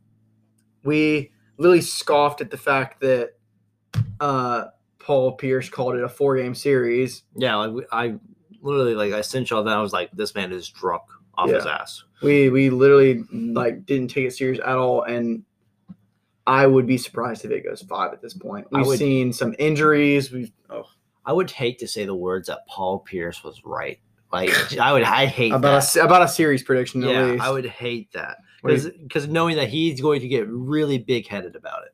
we 0.83 1.31
really 1.57 1.81
scoffed 1.81 2.41
at 2.41 2.51
the 2.51 2.57
fact 2.57 3.01
that 3.01 3.31
uh, 4.19 4.65
Paul 4.99 5.33
Pierce 5.33 5.69
called 5.69 5.95
it 5.95 6.03
a 6.03 6.09
four 6.09 6.37
game 6.37 6.53
series. 6.53 7.23
Yeah, 7.35 7.55
like 7.55 7.87
I 7.91 8.15
literally 8.61 8.95
like 8.95 9.13
I 9.13 9.21
sent 9.21 9.49
y'all 9.49 9.63
that 9.63 9.75
I 9.75 9.81
was 9.81 9.93
like, 9.93 10.11
this 10.11 10.35
man 10.35 10.51
is 10.51 10.67
drunk 10.69 11.03
off 11.35 11.49
his 11.49 11.65
ass. 11.65 12.03
We 12.21 12.49
we 12.49 12.69
literally 12.69 13.23
like 13.31 13.85
didn't 13.85 14.09
take 14.09 14.25
it 14.25 14.35
serious 14.35 14.59
at 14.59 14.75
all, 14.75 15.03
and 15.03 15.43
I 16.45 16.67
would 16.67 16.85
be 16.85 16.97
surprised 16.97 17.45
if 17.45 17.51
it 17.51 17.63
goes 17.63 17.81
five 17.81 18.11
at 18.11 18.21
this 18.21 18.33
point. 18.33 18.67
We've 18.71 18.85
would- 18.85 18.99
seen 18.99 19.31
some 19.31 19.55
injuries. 19.57 20.31
We've 20.31 20.51
oh, 20.69 20.83
I 21.25 21.31
would 21.31 21.49
hate 21.49 21.79
to 21.79 21.87
say 21.87 22.05
the 22.05 22.15
words 22.15 22.47
that 22.47 22.67
Paul 22.67 22.99
Pierce 22.99 23.43
was 23.43 23.61
right. 23.63 23.99
Like 24.31 24.77
I 24.79 24.93
would, 24.93 25.03
I 25.03 25.25
hate 25.25 25.51
about 25.53 25.69
a 25.69 25.75
that. 25.77 25.79
se- 25.81 25.99
about 26.01 26.21
a 26.21 26.27
series 26.27 26.61
prediction 26.63 27.03
at 27.03 27.09
yeah, 27.09 27.23
least. 27.25 27.43
I 27.43 27.49
would 27.49 27.65
hate 27.65 28.11
that 28.13 28.37
What 28.61 28.69
do 28.69 28.75
you- 28.75 28.83
because 28.83 29.01
because 29.01 29.27
knowing 29.27 29.55
that 29.57 29.69
he's 29.69 29.99
going 30.01 30.21
to 30.21 30.27
get 30.27 30.47
really 30.47 30.97
big 30.99 31.27
headed 31.27 31.55
about 31.55 31.83
it. 31.83 31.93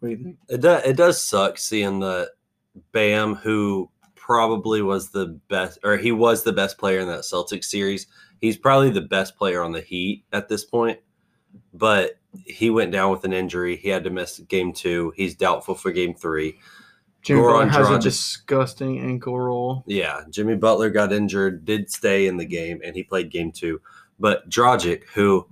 What 0.00 0.08
do 0.08 0.14
you 0.16 0.22
think? 0.22 0.36
It 0.48 0.60
does, 0.60 0.84
it 0.84 0.96
does 0.96 1.20
suck 1.22 1.56
seeing 1.58 2.00
that 2.00 2.30
Bam, 2.92 3.34
who 3.36 3.90
probably 4.14 4.82
was 4.82 5.10
the 5.10 5.38
best, 5.48 5.78
or 5.84 5.96
he 5.96 6.12
was 6.12 6.42
the 6.42 6.52
best 6.52 6.76
player 6.78 7.00
in 7.00 7.08
that 7.08 7.20
Celtics 7.20 7.64
series. 7.64 8.06
He's 8.40 8.56
probably 8.56 8.90
the 8.90 9.00
best 9.02 9.36
player 9.36 9.62
on 9.62 9.72
the 9.72 9.80
Heat 9.80 10.24
at 10.32 10.48
this 10.48 10.64
point, 10.64 10.98
but 11.72 12.12
he 12.46 12.70
went 12.70 12.92
down 12.92 13.10
with 13.10 13.24
an 13.24 13.32
injury. 13.32 13.76
He 13.76 13.88
had 13.88 14.04
to 14.04 14.10
miss 14.10 14.38
game 14.40 14.72
two. 14.72 15.12
He's 15.16 15.34
doubtful 15.34 15.74
for 15.74 15.92
game 15.92 16.14
three. 16.14 16.58
Jimmy 17.22 17.40
Goran 17.40 17.70
Butler 17.70 17.84
has 17.84 17.90
a 17.90 17.98
disgusting 18.00 18.98
ankle 19.00 19.38
roll. 19.38 19.84
Yeah, 19.86 20.22
Jimmy 20.30 20.56
Butler 20.56 20.90
got 20.90 21.12
injured, 21.12 21.64
did 21.64 21.90
stay 21.90 22.26
in 22.26 22.36
the 22.36 22.44
game, 22.44 22.80
and 22.84 22.96
he 22.96 23.04
played 23.04 23.30
game 23.30 23.52
two. 23.52 23.80
But 24.18 24.48
Dragic, 24.50 25.04
who 25.14 25.46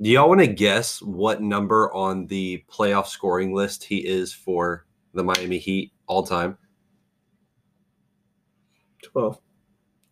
do 0.00 0.10
y'all 0.10 0.28
want 0.28 0.40
to 0.40 0.46
guess 0.46 1.02
what 1.02 1.42
number 1.42 1.92
on 1.92 2.26
the 2.26 2.64
playoff 2.70 3.06
scoring 3.06 3.54
list 3.54 3.84
he 3.84 3.98
is 3.98 4.32
for 4.32 4.86
the 5.12 5.22
Miami 5.22 5.58
Heat 5.58 5.92
all 6.06 6.22
time? 6.22 6.56
Twelve. 9.02 9.38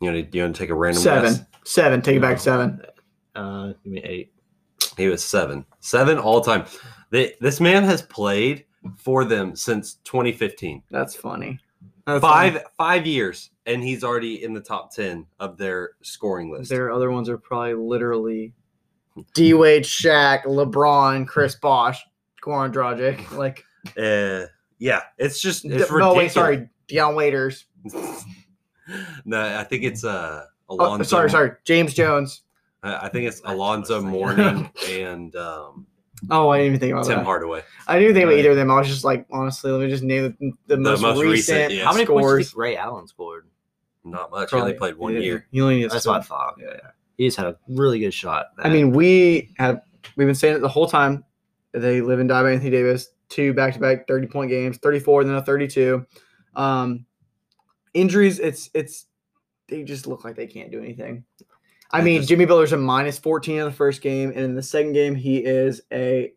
You 0.00 0.10
know, 0.10 0.26
you 0.30 0.42
want 0.42 0.54
to 0.54 0.62
take 0.62 0.70
a 0.70 0.74
random 0.74 1.02
Seven. 1.02 1.32
guess? 1.32 1.42
Seven. 1.64 2.02
Take 2.02 2.16
it 2.16 2.22
back 2.22 2.38
seven. 2.38 2.82
Uh, 3.34 3.68
give 3.82 3.92
me 3.92 4.02
eight. 4.02 4.32
He 4.96 5.08
was 5.08 5.24
seven, 5.24 5.64
seven 5.80 6.18
all 6.18 6.42
time. 6.42 6.66
They, 7.10 7.34
this 7.40 7.60
man 7.60 7.84
has 7.84 8.02
played 8.02 8.64
for 8.96 9.24
them 9.24 9.54
since 9.56 9.94
2015. 10.04 10.82
That's 10.90 11.14
funny. 11.14 11.58
That's 12.06 12.20
Five 12.20 12.54
funny. 12.54 12.64
five 12.76 13.06
years, 13.06 13.50
and 13.66 13.82
he's 13.82 14.02
already 14.02 14.42
in 14.42 14.52
the 14.54 14.60
top 14.60 14.92
ten 14.92 15.24
of 15.38 15.56
their 15.56 15.90
scoring 16.02 16.50
list. 16.50 16.68
Their 16.70 16.90
other 16.90 17.10
ones 17.12 17.28
are 17.28 17.38
probably 17.38 17.74
literally 17.74 18.52
D 19.34 19.54
Wade, 19.54 19.84
Shaq, 19.84 20.42
LeBron, 20.44 21.28
Chris 21.28 21.54
Bosh, 21.54 22.04
Goran 22.42 22.72
Dragic. 22.72 23.30
Like 23.36 23.64
Uh, 23.96 24.46
yeah, 24.78 25.02
it's 25.16 25.40
just 25.40 25.64
it's 25.64 25.88
D- 25.88 25.96
no, 25.96 26.12
wait, 26.14 26.32
sorry, 26.32 26.68
Dion 26.88 27.14
Waiters. 27.14 27.66
no, 29.24 29.58
I 29.58 29.64
think 29.64 29.84
it's 29.84 30.04
uh 30.04 30.46
Oh, 30.68 30.76
Alonzo. 30.76 31.04
sorry, 31.04 31.30
sorry, 31.30 31.50
James 31.64 31.92
Jones. 31.94 32.42
I 32.82 33.06
I 33.06 33.08
think 33.10 33.28
it's 33.28 33.42
Alonzo 33.44 34.02
was 34.02 34.04
thinking- 34.04 34.20
Mourning 34.20 34.70
and 34.88 35.36
um, 35.36 35.86
Oh, 36.30 36.50
I 36.50 36.58
didn't 36.58 36.68
even 36.68 36.80
think 36.80 36.92
about 36.92 37.06
Tim 37.06 37.18
that. 37.18 37.24
Hardaway. 37.24 37.62
I 37.86 37.94
didn't 37.94 38.04
even 38.04 38.14
think 38.14 38.24
about 38.24 38.38
either 38.38 38.50
of 38.50 38.56
them. 38.56 38.70
I 38.70 38.78
was 38.78 38.88
just 38.88 39.04
like, 39.04 39.26
honestly, 39.32 39.70
let 39.70 39.80
me 39.80 39.88
just 39.88 40.04
name 40.04 40.36
the, 40.38 40.52
the, 40.68 40.76
most, 40.76 41.02
most 41.02 41.20
recent, 41.20 41.58
recent, 41.58 41.72
yeah. 41.72 41.84
How 41.84 41.92
many 41.92 42.06
points 42.06 42.22
do 42.22 42.28
scores. 42.28 42.48
think 42.48 42.58
Ray 42.58 42.76
Allen 42.76 43.08
scored? 43.08 43.48
Not 44.04 44.30
much. 44.30 44.50
He 44.50 44.56
only 44.56 44.74
played 44.74 44.96
one 44.96 45.14
yeah, 45.14 45.20
year. 45.20 45.46
He 45.50 45.60
only 45.60 45.78
needs 45.78 45.92
That's 45.92 46.04
to- 46.04 46.10
what 46.10 46.20
I 46.20 46.24
thought. 46.24 46.54
Yeah. 46.58 46.76
He 47.16 47.26
just 47.26 47.36
had 47.36 47.46
a 47.46 47.56
really 47.68 47.98
good 47.98 48.14
shot. 48.14 48.46
I 48.58 48.68
mean, 48.68 48.92
we 48.92 49.52
have 49.58 49.82
we've 50.16 50.26
been 50.26 50.34
saying 50.34 50.56
it 50.56 50.60
the 50.60 50.68
whole 50.68 50.88
time. 50.88 51.24
They 51.72 52.00
live 52.00 52.18
and 52.18 52.28
die 52.28 52.42
by 52.42 52.52
Anthony 52.52 52.70
Davis. 52.70 53.10
Two 53.28 53.52
back 53.52 53.74
to 53.74 53.80
back 53.80 54.08
thirty 54.08 54.26
point 54.26 54.50
games, 54.50 54.78
thirty 54.78 54.98
four, 54.98 55.22
then 55.22 55.34
a 55.34 55.42
thirty 55.42 55.68
two. 55.68 56.06
Um, 56.56 57.06
injuries, 57.94 58.38
it's 58.38 58.70
it's 58.74 59.06
they 59.68 59.84
just 59.84 60.06
look 60.06 60.24
like 60.24 60.36
they 60.36 60.46
can't 60.46 60.70
do 60.70 60.80
anything. 60.80 61.24
I 61.92 62.00
mean, 62.02 62.18
just- 62.20 62.28
Jimmy 62.28 62.44
Butler's 62.46 62.72
a 62.72 62.76
minus 62.76 63.18
fourteen 63.18 63.58
in 63.58 63.64
the 63.64 63.72
first 63.72 64.00
game, 64.02 64.30
and 64.30 64.40
in 64.40 64.54
the 64.54 64.62
second 64.62 64.92
game 64.94 65.14
he 65.14 65.38
is 65.38 65.82
a. 65.92 66.32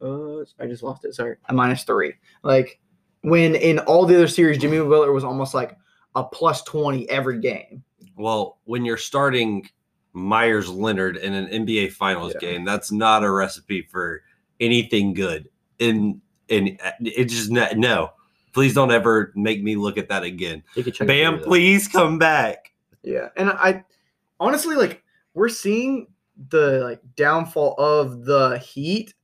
Uh, 0.00 0.40
I 0.60 0.66
just 0.66 0.82
lost 0.82 1.04
it. 1.04 1.14
Sorry, 1.14 1.36
a 1.48 1.54
minus 1.54 1.84
three. 1.84 2.12
Like 2.42 2.78
when 3.22 3.54
in 3.54 3.78
all 3.80 4.04
the 4.06 4.14
other 4.14 4.28
series, 4.28 4.58
Jimmy 4.58 4.78
Butler 4.78 5.12
was 5.12 5.24
almost 5.24 5.54
like 5.54 5.76
a 6.14 6.22
plus 6.22 6.62
twenty 6.64 7.08
every 7.08 7.40
game. 7.40 7.82
Well, 8.16 8.58
when 8.64 8.84
you're 8.84 8.96
starting 8.98 9.68
Meyers 10.12 10.68
Leonard 10.68 11.16
in 11.16 11.32
an 11.32 11.48
NBA 11.48 11.92
Finals 11.92 12.34
Yeah. 12.34 12.40
game, 12.50 12.64
that's 12.64 12.92
not 12.92 13.24
a 13.24 13.30
recipe 13.30 13.82
for 13.90 14.22
anything 14.60 15.14
good. 15.14 15.48
In 15.78 16.20
in 16.48 16.78
it 17.00 17.24
just 17.24 17.50
no, 17.50 17.66
no. 17.74 18.10
Please 18.52 18.74
don't 18.74 18.92
ever 18.92 19.32
make 19.34 19.64
me 19.64 19.74
look 19.74 19.98
at 19.98 20.08
that 20.10 20.22
again. 20.22 20.62
You 20.76 20.84
could 20.84 20.94
check 20.94 21.08
Bam, 21.08 21.40
please 21.40 21.88
come 21.88 22.18
back. 22.18 22.70
Yeah, 23.02 23.30
and 23.36 23.50
I 23.50 23.82
honestly 24.44 24.76
like 24.76 25.02
we're 25.34 25.48
seeing 25.48 26.06
the 26.48 26.80
like 26.80 27.00
downfall 27.16 27.74
of 27.78 28.24
the 28.24 28.58
Heat, 28.58 29.14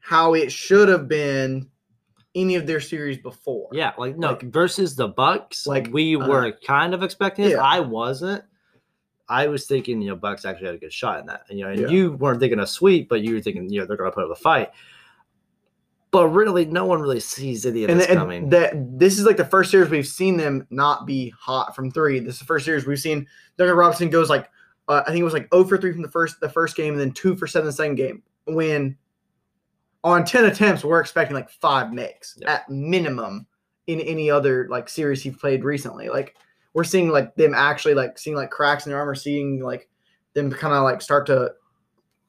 how 0.00 0.34
it 0.34 0.50
should 0.52 0.88
have 0.88 1.08
been 1.08 1.68
any 2.34 2.54
of 2.56 2.66
their 2.66 2.80
series 2.80 3.18
before. 3.18 3.68
Yeah, 3.72 3.92
like 3.96 4.16
no 4.18 4.28
Like- 4.30 4.42
versus 4.42 4.94
the 4.96 5.08
Bucks. 5.08 5.66
like, 5.66 5.88
we 5.92 6.16
uh, 6.16 6.26
were 6.28 6.52
kind 6.66 6.92
of 6.94 7.02
expecting. 7.02 7.46
it. 7.46 7.50
yeah. 7.52 7.62
I 7.62 7.80
wasn't. 7.80 8.44
I 9.28 9.48
was 9.48 9.66
thinking, 9.66 10.00
you 10.02 10.08
know, 10.10 10.16
Bucks 10.16 10.44
actually 10.44 10.66
had 10.66 10.74
a 10.76 10.78
good 10.78 10.92
shot 10.92 11.18
in 11.20 11.26
that. 11.26 11.42
And, 11.48 11.58
you 11.58 11.64
know, 11.64 11.70
and 11.72 11.80
Yeah. 11.80 11.88
you 11.88 12.12
weren't 12.12 12.38
thinking 12.38 12.60
a 12.60 12.66
sweep, 12.66 13.08
but 13.08 13.22
you 13.22 13.34
were 13.34 13.40
thinking, 13.40 13.68
you 13.70 13.80
know, 13.80 13.86
they're 13.86 13.96
going 13.96 14.10
to 14.10 14.14
put 14.14 14.24
up 14.24 14.30
a 14.30 14.34
fight. 14.36 14.70
But 16.12 16.28
really, 16.28 16.64
no 16.64 16.84
one 16.86 17.00
really 17.00 17.20
sees 17.20 17.66
any 17.66 17.84
of 17.84 17.90
and, 17.90 17.98
this 18.00 18.06
and 18.06 18.18
coming. 18.18 18.48
that 18.50 18.72
this 18.98 19.18
is 19.18 19.24
like 19.26 19.36
the 19.36 19.44
first 19.44 19.70
series 19.70 19.90
we've 19.90 20.06
seen 20.06 20.36
them 20.36 20.66
not 20.70 21.06
be 21.06 21.30
hot 21.30 21.74
from 21.74 21.90
three. 21.90 22.20
This 22.20 22.34
is 22.34 22.38
the 22.40 22.46
first 22.46 22.64
series 22.64 22.86
we've 22.86 22.98
seen 23.00 23.26
Duncan 23.58 23.76
Robinson 23.76 24.08
goes 24.10 24.30
like 24.30 24.48
uh, 24.88 25.02
I 25.06 25.10
think 25.10 25.20
it 25.20 25.24
was 25.24 25.32
like 25.34 25.48
0 25.52 25.64
for 25.64 25.78
3 25.78 25.92
from 25.92 26.02
the 26.02 26.08
first 26.10 26.40
the 26.40 26.48
first 26.48 26.76
game 26.76 26.92
and 26.94 27.00
then 27.00 27.12
2 27.12 27.36
for 27.36 27.46
7 27.46 27.66
the 27.66 27.72
second 27.72 27.96
game. 27.96 28.22
When 28.46 28.96
on 30.04 30.24
10 30.24 30.44
attempts 30.44 30.84
we're 30.84 31.00
expecting 31.00 31.34
like 31.34 31.50
5 31.50 31.92
makes 31.92 32.36
Yep. 32.40 32.48
at 32.50 32.70
minimum 32.70 33.46
in 33.88 34.00
any 34.00 34.30
other 34.30 34.68
like 34.70 34.88
series 34.88 35.22
he 35.22 35.30
played 35.30 35.64
recently. 35.64 36.08
Like 36.08 36.36
we're 36.74 36.84
seeing 36.84 37.08
like 37.08 37.34
them 37.36 37.54
actually 37.54 37.94
like 37.94 38.18
seeing 38.18 38.36
like 38.36 38.50
cracks 38.50 38.86
in 38.86 38.90
their 38.90 38.98
armor, 38.98 39.14
seeing 39.14 39.60
like 39.62 39.88
them 40.34 40.50
kind 40.50 40.74
of 40.74 40.82
like 40.84 41.00
start 41.02 41.26
to 41.26 41.52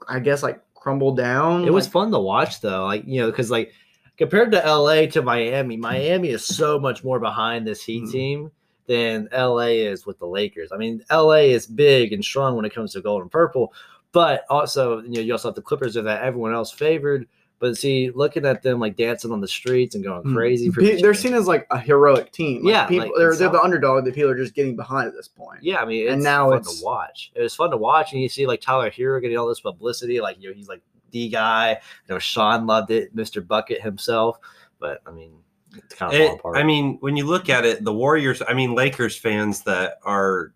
I 0.08 0.20
guess 0.20 0.42
like 0.44 0.62
crumble 0.74 1.14
down. 1.16 1.66
it 1.66 1.74
was 1.74 1.86
fun 1.88 2.12
to 2.12 2.20
watch, 2.20 2.62
though. 2.62 2.86
Like, 2.86 3.04
you 3.06 3.20
know, 3.20 3.30
because, 3.30 3.52
like, 3.52 3.74
compared 4.18 4.52
to 4.54 4.60
LA 4.66 5.06
to 5.08 5.22
Miami, 5.22 5.76
Miami 5.76 6.30
is 6.30 6.46
so 6.46 6.80
much 6.80 7.04
more 7.04 7.20
behind 7.20 7.68
this 7.68 7.84
Heat 7.84 8.04
Mhm. 8.04 8.12
team 8.12 8.52
than 8.88 9.28
LA 9.32 9.68
is 9.86 10.06
with 10.06 10.18
the 10.20 10.26
Lakers. 10.28 10.72
I 10.72 10.78
mean, 10.78 11.04
LA 11.12 11.52
is 11.54 11.68
big 11.68 12.14
and 12.14 12.24
strong 12.24 12.56
when 12.56 12.66
it 12.66 12.74
comes 12.74 12.94
to 12.94 13.02
gold 13.02 13.22
and 13.22 13.32
purple, 13.32 13.74
but 14.14 14.46
also, 14.50 15.02
you 15.02 15.10
know, 15.16 15.20
you 15.22 15.34
also 15.34 15.50
have 15.50 15.56
the 15.56 15.62
Clippers 15.62 15.96
are 15.98 16.02
that 16.04 16.24
everyone 16.24 16.54
else 16.54 16.72
favored. 16.72 17.28
But 17.60 17.76
see, 17.76 18.12
looking 18.12 18.46
at 18.46 18.62
them 18.62 18.80
like 18.80 18.96
dancing 18.96 19.32
on 19.32 19.42
the 19.42 19.48
streets 19.48 19.96
and 19.96 20.04
going 20.04 20.22
Mm. 20.22 20.36
crazy 20.36 20.70
for 20.70 20.80
Pe- 20.82 21.02
they're 21.02 21.16
seen 21.16 21.34
as 21.34 21.48
like 21.48 21.66
a 21.72 21.80
heroic 21.80 22.32
team. 22.32 22.64
Like, 22.64 22.72
Yeah, 22.72 22.86
people, 22.86 23.08
like, 23.08 23.14
they're 23.18 23.36
they're 23.36 23.50
the 23.50 23.60
underdog 23.60 24.06
that 24.06 24.14
people 24.14 24.30
are 24.30 24.38
just 24.38 24.54
getting 24.54 24.76
behind 24.76 25.08
at 25.08 25.16
this 25.16 25.28
point. 25.28 25.64
Yeah, 25.64 25.78
I 25.82 25.86
mean, 25.86 26.04
it's 26.04 26.14
And 26.14 26.24
now 26.24 26.50
fun 26.52 26.60
it's- 26.60 26.80
to 26.80 26.86
watch. 26.86 27.32
It 27.34 27.42
was 27.42 27.56
fun 27.56 27.72
to 27.72 27.78
watch, 27.78 28.14
and 28.14 28.22
you 28.22 28.30
see 28.30 28.46
like 28.46 28.62
Tyler 28.62 28.92
Herro 28.92 29.20
getting 29.20 29.38
all 29.40 29.48
this 29.48 29.60
publicity, 29.60 30.22
like 30.22 30.38
you 30.40 30.50
know 30.50 30.56
he's 30.56 30.70
like 30.70 30.82
the 31.10 31.30
guy. 31.30 31.72
You 32.08 32.14
know, 32.14 32.20
Sean 32.20 32.68
loved 32.68 32.92
it, 32.92 33.16
Mr. 33.16 33.46
Bucket 33.46 33.82
himself. 33.82 34.38
But 34.80 35.02
I 35.08 35.12
mean, 35.12 35.32
it's 35.76 35.96
kind 35.96 36.14
of 36.14 36.20
It- 36.20 36.34
apart. 36.34 36.58
I 36.58 36.64
mean, 36.64 36.98
when 37.02 37.16
you 37.16 37.26
look 37.26 37.50
at 37.50 37.66
it, 37.66 37.84
the 37.84 37.94
Warriors, 37.94 38.42
I 38.48 38.54
mean, 38.54 38.76
Lakers 38.76 39.18
fans 39.18 39.64
that 39.64 40.00
are 40.04 40.54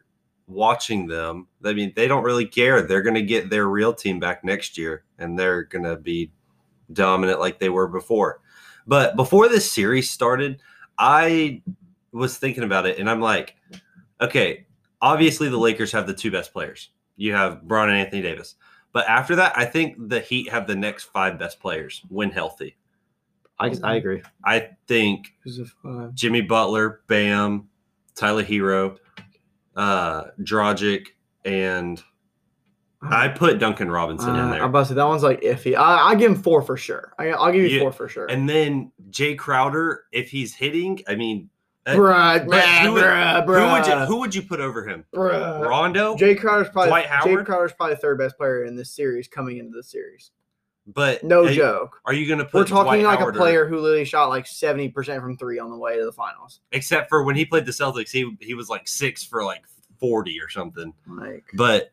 watching 0.48 1.08
them. 1.08 1.48
I 1.64 1.74
mean, 1.74 1.94
they 1.96 2.08
don't 2.08 2.24
really 2.24 2.46
care. 2.46 2.82
They're 2.82 3.02
going 3.02 3.16
to 3.16 3.22
get 3.22 3.50
their 3.50 3.68
real 3.68 3.94
team 3.94 4.20
back 4.20 4.44
next 4.44 4.78
year, 4.78 5.04
and 5.18 5.38
they're 5.38 5.64
going 5.64 5.86
to 5.86 5.96
be 5.96 6.32
dominant 6.92 7.40
like 7.40 7.60
they 7.60 7.70
were 7.70 7.88
before. 7.88 8.42
But 8.88 9.16
before 9.16 9.48
this 9.48 9.72
series 9.72 10.10
started, 10.10 10.62
I 10.98 11.62
was 12.12 12.38
thinking 12.38 12.64
about 12.64 12.86
it, 12.86 13.00
and 13.00 13.10
I'm 13.10 13.22
like, 13.22 13.56
okay, 14.20 14.66
obviously 15.02 15.50
the 15.50 15.58
Lakers 15.58 15.92
have 15.92 16.08
the 16.08 16.14
two 16.14 16.32
best 16.32 16.52
players. 16.52 16.90
You 17.16 17.34
have 17.34 17.64
Bron 17.64 17.90
and 17.90 17.98
Anthony 17.98 18.22
Davis. 18.22 18.56
But 18.94 19.08
after 19.08 19.36
that, 19.38 19.58
I 19.58 19.66
think 19.66 19.96
the 20.10 20.20
Heat 20.20 20.50
have 20.50 20.68
the 20.68 20.76
next 20.76 21.06
five 21.06 21.40
best 21.40 21.60
players 21.60 22.02
when 22.10 22.30
healthy. 22.30 22.76
I, 23.62 23.74
I 23.84 23.96
agree. 23.96 24.22
I 24.44 24.70
think 24.88 25.34
Who's 25.44 25.58
the 25.58 25.66
five? 25.66 26.14
Jimmy 26.16 26.42
Butler, 26.42 27.02
Bam, 27.08 27.70
Tyler 28.16 28.44
Herro, 28.44 28.98
uh, 29.76 30.24
Dragic, 30.42 31.08
and 31.46 32.02
I 33.02 33.30
put 33.30 33.58
Duncan 33.60 33.90
Robinson 33.90 34.36
in 34.36 34.42
Uh, 34.42 34.52
there. 34.52 34.64
I'm 34.64 34.70
about 34.70 34.82
to 34.82 34.86
say 34.90 34.94
that 34.96 35.06
one's 35.08 35.24
like 35.24 35.42
iffy. 35.42 35.76
I, 35.76 36.10
I 36.10 36.16
give 36.16 36.32
him 36.32 36.42
four 36.42 36.62
for 36.62 36.78
sure. 36.78 37.14
I, 37.18 37.30
I'll 37.30 37.52
give 37.52 37.62
you 37.64 37.68
Yeah, 37.70 37.80
four 37.82 37.92
for 37.92 38.08
sure. 38.08 38.28
And 38.28 38.48
then 38.48 38.92
Jae 39.10 39.38
Crowder, 39.38 40.04
if 40.12 40.30
he's 40.30 40.54
hitting, 40.54 41.00
I 41.08 41.16
mean, 41.16 41.50
uh, 41.88 41.94
bruh, 41.94 42.46
bruh, 42.46 42.82
who 42.84 42.94
would- 42.94 43.04
bruh, 43.04 43.44
who 43.46 43.72
would 43.74 43.88
you 43.88 44.06
who 44.06 44.18
would 44.20 44.36
you 44.36 44.42
put 44.44 44.60
over 44.60 44.88
him? 44.88 45.04
bruh. 45.16 45.68
Rondo, 45.68 46.16
Jae 46.16 46.40
Crowder's 46.40 46.70
probably 46.70 46.90
Dwight 46.90 47.06
Jae 47.06 47.10
Howard? 47.32 47.46
Crowder's 47.48 47.74
probably 47.74 47.96
the 47.96 48.02
third 48.02 48.20
best 48.20 48.38
player 48.38 48.66
in 48.66 48.76
this 48.76 48.92
series 48.92 49.28
coming 49.28 49.58
into 49.58 49.76
the 49.76 49.82
series. 49.84 50.30
But 50.94 51.24
No 51.24 51.48
joke. 51.52 52.00
Are 52.06 52.14
you 52.14 52.28
going 52.28 52.40
to 52.40 52.46
put? 52.46 52.54
We're 52.56 52.66
talking 52.66 52.84
Dwight 53.02 53.04
like 53.04 53.20
Howard 53.20 53.36
a 53.36 53.38
or- 53.38 53.42
player 53.42 53.68
who 53.68 53.80
literally 53.80 54.06
shot 54.06 54.30
like 54.30 54.48
seventy 54.48 54.90
percent 54.90 55.22
from 55.22 55.38
three 55.38 55.60
on 55.60 55.70
the 55.70 55.78
way 55.78 55.98
to 55.98 56.06
the 56.06 56.12
finals. 56.12 56.60
except 56.72 57.10
for 57.10 57.24
when 57.24 57.36
he 57.36 57.46
played 57.46 57.66
the 57.66 57.72
Celtics, 57.72 58.10
he 58.12 58.36
he 58.42 58.54
was 58.54 58.70
like 58.70 58.88
six 58.88 59.24
for 59.24 59.44
like 59.44 59.64
forty 60.00 60.40
or 60.42 60.50
something. 60.50 60.94
Like 61.08 61.44
But 61.54 61.92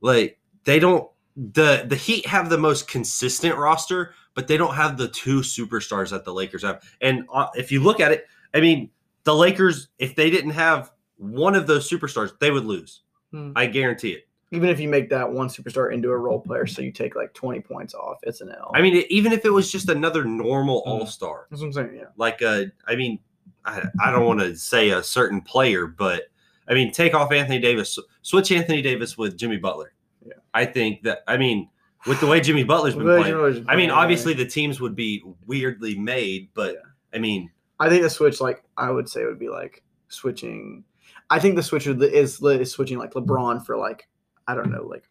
like 0.00 0.38
they 0.64 0.78
don't 0.78 1.08
the 1.36 1.84
the 1.88 1.96
Heat 1.96 2.26
have 2.26 2.48
the 2.50 2.58
most 2.58 2.88
consistent 2.88 3.56
roster, 3.56 4.14
but 4.34 4.46
they 4.48 4.56
don't 4.56 4.74
have 4.74 4.96
the 4.96 5.08
two 5.08 5.40
superstars 5.40 6.10
that 6.10 6.24
the 6.24 6.32
Lakers 6.32 6.62
have. 6.62 6.82
And 7.00 7.24
uh, 7.32 7.48
if 7.54 7.72
you 7.72 7.82
look 7.82 8.00
at 8.00 8.12
it, 8.12 8.26
I 8.54 8.60
mean, 8.60 8.90
the 9.24 9.34
Lakers 9.34 9.88
if 9.98 10.14
they 10.14 10.30
didn't 10.30 10.50
have 10.50 10.90
one 11.16 11.54
of 11.54 11.66
those 11.66 11.88
superstars, 11.88 12.38
they 12.38 12.50
would 12.50 12.64
lose. 12.64 13.02
Hmm. 13.30 13.52
I 13.56 13.66
guarantee 13.66 14.10
it. 14.10 14.28
Even 14.52 14.68
if 14.68 14.78
you 14.78 14.88
make 14.88 15.08
that 15.10 15.30
one 15.30 15.48
superstar 15.48 15.92
into 15.92 16.10
a 16.10 16.16
role 16.16 16.38
player, 16.40 16.66
so 16.66 16.82
you 16.82 16.92
take 16.92 17.16
like 17.16 17.32
twenty 17.34 17.60
points 17.60 17.94
off, 17.94 18.18
it's 18.22 18.40
an 18.40 18.50
L. 18.50 18.70
I 18.74 18.82
mean, 18.82 19.04
even 19.08 19.32
if 19.32 19.44
it 19.44 19.50
was 19.50 19.72
just 19.72 19.88
another 19.88 20.24
normal 20.24 20.82
Mhm. 20.82 20.86
All 20.86 21.06
Star, 21.06 21.46
that's 21.50 21.60
what 21.62 21.68
I'm 21.68 21.72
saying. 21.72 21.96
Yeah. 21.96 22.04
like 22.16 22.40
a, 22.42 22.70
I 22.86 22.94
mean, 22.94 23.18
I, 23.64 23.82
I 24.04 24.10
don't 24.10 24.26
want 24.26 24.40
to 24.40 24.54
say 24.54 24.90
a 24.90 25.02
certain 25.02 25.40
player, 25.40 25.86
but 25.86 26.24
I 26.68 26.74
mean, 26.74 26.92
take 26.92 27.14
off 27.14 27.32
Anthony 27.32 27.58
Davis, 27.58 27.98
switch 28.22 28.52
Anthony 28.52 28.82
Davis 28.82 29.18
with 29.18 29.36
Jimmy 29.36 29.56
Butler. 29.56 29.94
Yeah. 30.24 30.34
I 30.54 30.64
think 30.64 31.02
that, 31.02 31.24
I 31.26 31.36
mean, 31.36 31.68
with 32.06 32.20
the 32.20 32.26
way 32.26 32.40
Jimmy 32.40 32.64
Butler's 32.64 32.94
been 32.94 33.04
playing, 33.04 33.64
I 33.68 33.76
mean, 33.76 33.90
obviously 33.90 34.34
the 34.34 34.46
teams 34.46 34.80
would 34.80 34.94
be 34.94 35.22
weirdly 35.46 35.96
made, 35.98 36.48
but 36.54 36.76
I 37.14 37.18
mean, 37.18 37.50
I 37.80 37.88
think 37.88 38.02
the 38.02 38.10
switch, 38.10 38.40
like 38.40 38.62
I 38.76 38.90
would 38.90 39.08
say, 39.08 39.24
would 39.24 39.38
be 39.38 39.48
like 39.48 39.82
switching. 40.08 40.84
I 41.30 41.38
think 41.38 41.56
the 41.56 41.62
switch 41.62 41.86
is 41.86 42.42
is 42.42 42.70
switching 42.72 42.98
like 42.98 43.12
LeBron 43.12 43.64
for 43.64 43.76
like 43.76 44.08
I 44.46 44.54
don't 44.54 44.70
know, 44.70 44.84
like 44.84 45.04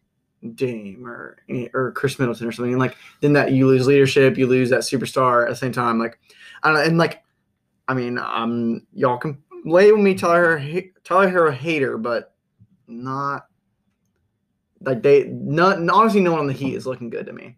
Dame 0.54 1.06
or 1.06 1.38
or 1.74 1.92
Khris 1.92 2.18
Middleton 2.18 2.46
or 2.46 2.52
something. 2.52 2.72
And 2.72 2.80
like 2.80 2.96
then 3.20 3.32
that 3.34 3.52
you 3.52 3.66
lose 3.66 3.86
leadership, 3.86 4.36
you 4.36 4.46
lose 4.46 4.70
that 4.70 4.80
superstar 4.80 5.44
at 5.44 5.50
the 5.50 5.56
same 5.56 5.72
time. 5.72 5.98
Like 5.98 6.18
I 6.62 6.68
don't 6.68 6.76
know, 6.76 6.84
and 6.84 6.98
like 6.98 7.22
I 7.88 7.94
mean, 7.94 8.18
um, 8.18 8.86
y'all 8.92 9.18
can 9.18 9.42
label 9.64 9.98
me 9.98 10.14
Tyler 10.14 10.58
Tyler 11.04 11.30
Herro 11.30 11.52
hater, 11.52 11.98
but 11.98 12.34
not 12.86 13.46
like 14.80 15.02
they 15.02 15.24
not 15.24 15.78
honestly 15.88 16.20
no 16.20 16.32
one 16.32 16.40
on 16.40 16.46
the 16.46 16.52
Heat 16.52 16.74
is 16.74 16.86
looking 16.86 17.10
good 17.10 17.26
to 17.26 17.32
me. 17.32 17.56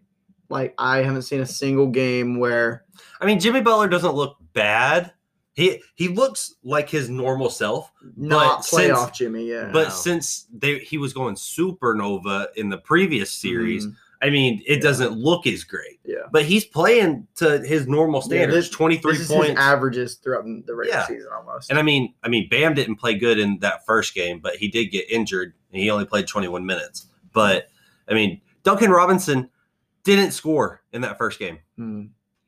Like 0.49 0.73
I 0.77 0.97
haven't 0.97 1.23
seen 1.23 1.41
a 1.41 1.45
single 1.45 1.87
game 1.87 2.39
where 2.39 2.85
I 3.19 3.25
mean, 3.25 3.39
Jimmy 3.39 3.61
Butler 3.61 3.87
doesn't 3.87 4.13
look 4.13 4.37
bad. 4.53 5.11
He 5.55 5.81
he 5.95 6.09
looks 6.09 6.55
like 6.63 6.89
his 6.89 7.09
normal 7.09 7.49
self, 7.49 7.91
not 8.17 8.57
But 8.57 8.65
since- 8.65 8.91
playoff 8.91 9.13
Jimmy. 9.13 9.45
Yeah, 9.49 9.69
but 9.71 9.85
No. 9.85 9.89
since 9.93 10.47
they 10.53 10.79
he 10.79 10.97
was 10.97 11.13
going 11.13 11.35
supernova 11.35 12.47
in 12.55 12.69
the 12.69 12.77
previous 12.77 13.31
series, 13.31 13.87
Mhm. 13.87 13.95
I 14.21 14.29
mean, 14.31 14.61
it 14.65 14.77
Yeah. 14.77 14.81
doesn't 14.81 15.11
look 15.13 15.45
as 15.47 15.63
great. 15.63 15.99
Yeah. 16.05 16.23
But 16.31 16.45
he's 16.45 16.65
playing 16.65 17.27
to 17.35 17.59
his 17.65 17.87
normal 17.87 18.21
Yeah, 18.21 18.25
standards, 18.25 18.67
this- 18.67 18.69
23 18.69 19.11
This 19.13 19.19
his 19.19 19.27
points. 19.29 19.59
averages 19.59 20.15
throughout 20.15 20.45
the 20.65 20.75
regular 20.75 20.99
Yeah. 20.99 21.05
season 21.07 21.29
almost. 21.35 21.69
And 21.69 21.77
I 21.79 21.83
mean, 21.83 22.13
I 22.23 22.29
mean, 22.29 22.47
Bam 22.49 22.73
didn't 22.73 22.95
play 22.95 23.13
good 23.15 23.37
in 23.39 23.59
that 23.59 23.85
first 23.85 24.13
game, 24.15 24.39
but 24.39 24.55
he 24.55 24.67
did 24.67 24.85
get 24.87 25.09
injured 25.11 25.53
and 25.71 25.81
he 25.81 25.89
only 25.89 26.05
played 26.05 26.27
21 26.27 26.65
minutes. 26.65 27.07
But 27.33 27.69
I 28.09 28.13
mean, 28.13 28.41
Duncan 28.63 28.91
Robinson 28.91 29.49
didn't 30.03 30.31
score 30.31 30.81
in 30.91 31.01
that 31.01 31.17
first 31.17 31.39
game. 31.39 31.59
Hmm. 31.77 32.05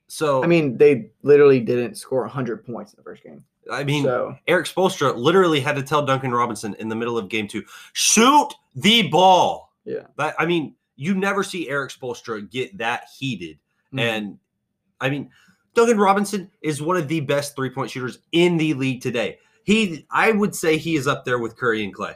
So 0.07 0.43
I 0.43 0.47
mean, 0.47 0.77
they 0.77 1.11
literally 1.23 1.59
didn't 1.59 1.95
score 1.95 2.21
100 2.21 2.65
points 2.65 2.93
in 2.93 2.97
the 2.97 3.03
first 3.03 3.23
game. 3.23 3.43
I 3.71 3.83
mean, 3.83 4.03
so 4.03 4.35
Erik 4.47 4.65
Spoelstra 4.65 5.15
literally 5.15 5.59
had 5.59 5.75
to 5.75 5.83
tell 5.83 6.05
Duncan 6.05 6.31
Robinson 6.31 6.73
in 6.79 6.87
the 6.87 6.95
middle 6.95 7.17
of 7.17 7.27
game 7.27 7.47
two, 7.47 7.63
shoot 7.93 8.47
the 8.75 9.09
ball. 9.09 9.73
Yeah. 9.83 10.03
That 10.17 10.35
I 10.39 10.45
mean, 10.45 10.75
you 10.95 11.13
never 11.15 11.43
see 11.43 11.69
Erik 11.69 11.91
Spoelstra 11.91 12.49
get 12.49 12.77
that 12.77 13.07
heated. 13.17 13.59
Mhm. 13.93 13.99
And 13.99 14.39
I 15.01 15.09
mean, 15.09 15.29
Duncan 15.73 15.97
Robinson 15.97 16.49
is 16.61 16.81
one 16.81 16.97
of 16.97 17.07
the 17.07 17.19
best 17.19 17.55
three 17.55 17.69
point 17.69 17.91
shooters 17.91 18.19
in 18.31 18.57
the 18.57 18.73
league 18.73 19.01
today. 19.01 19.39
He, 19.63 20.07
I 20.09 20.31
would 20.31 20.55
say, 20.55 20.77
he 20.77 20.95
is 20.95 21.07
up 21.07 21.25
there 21.25 21.39
with 21.39 21.57
Curry 21.57 21.83
and 21.83 21.93
Clay. 21.93 22.13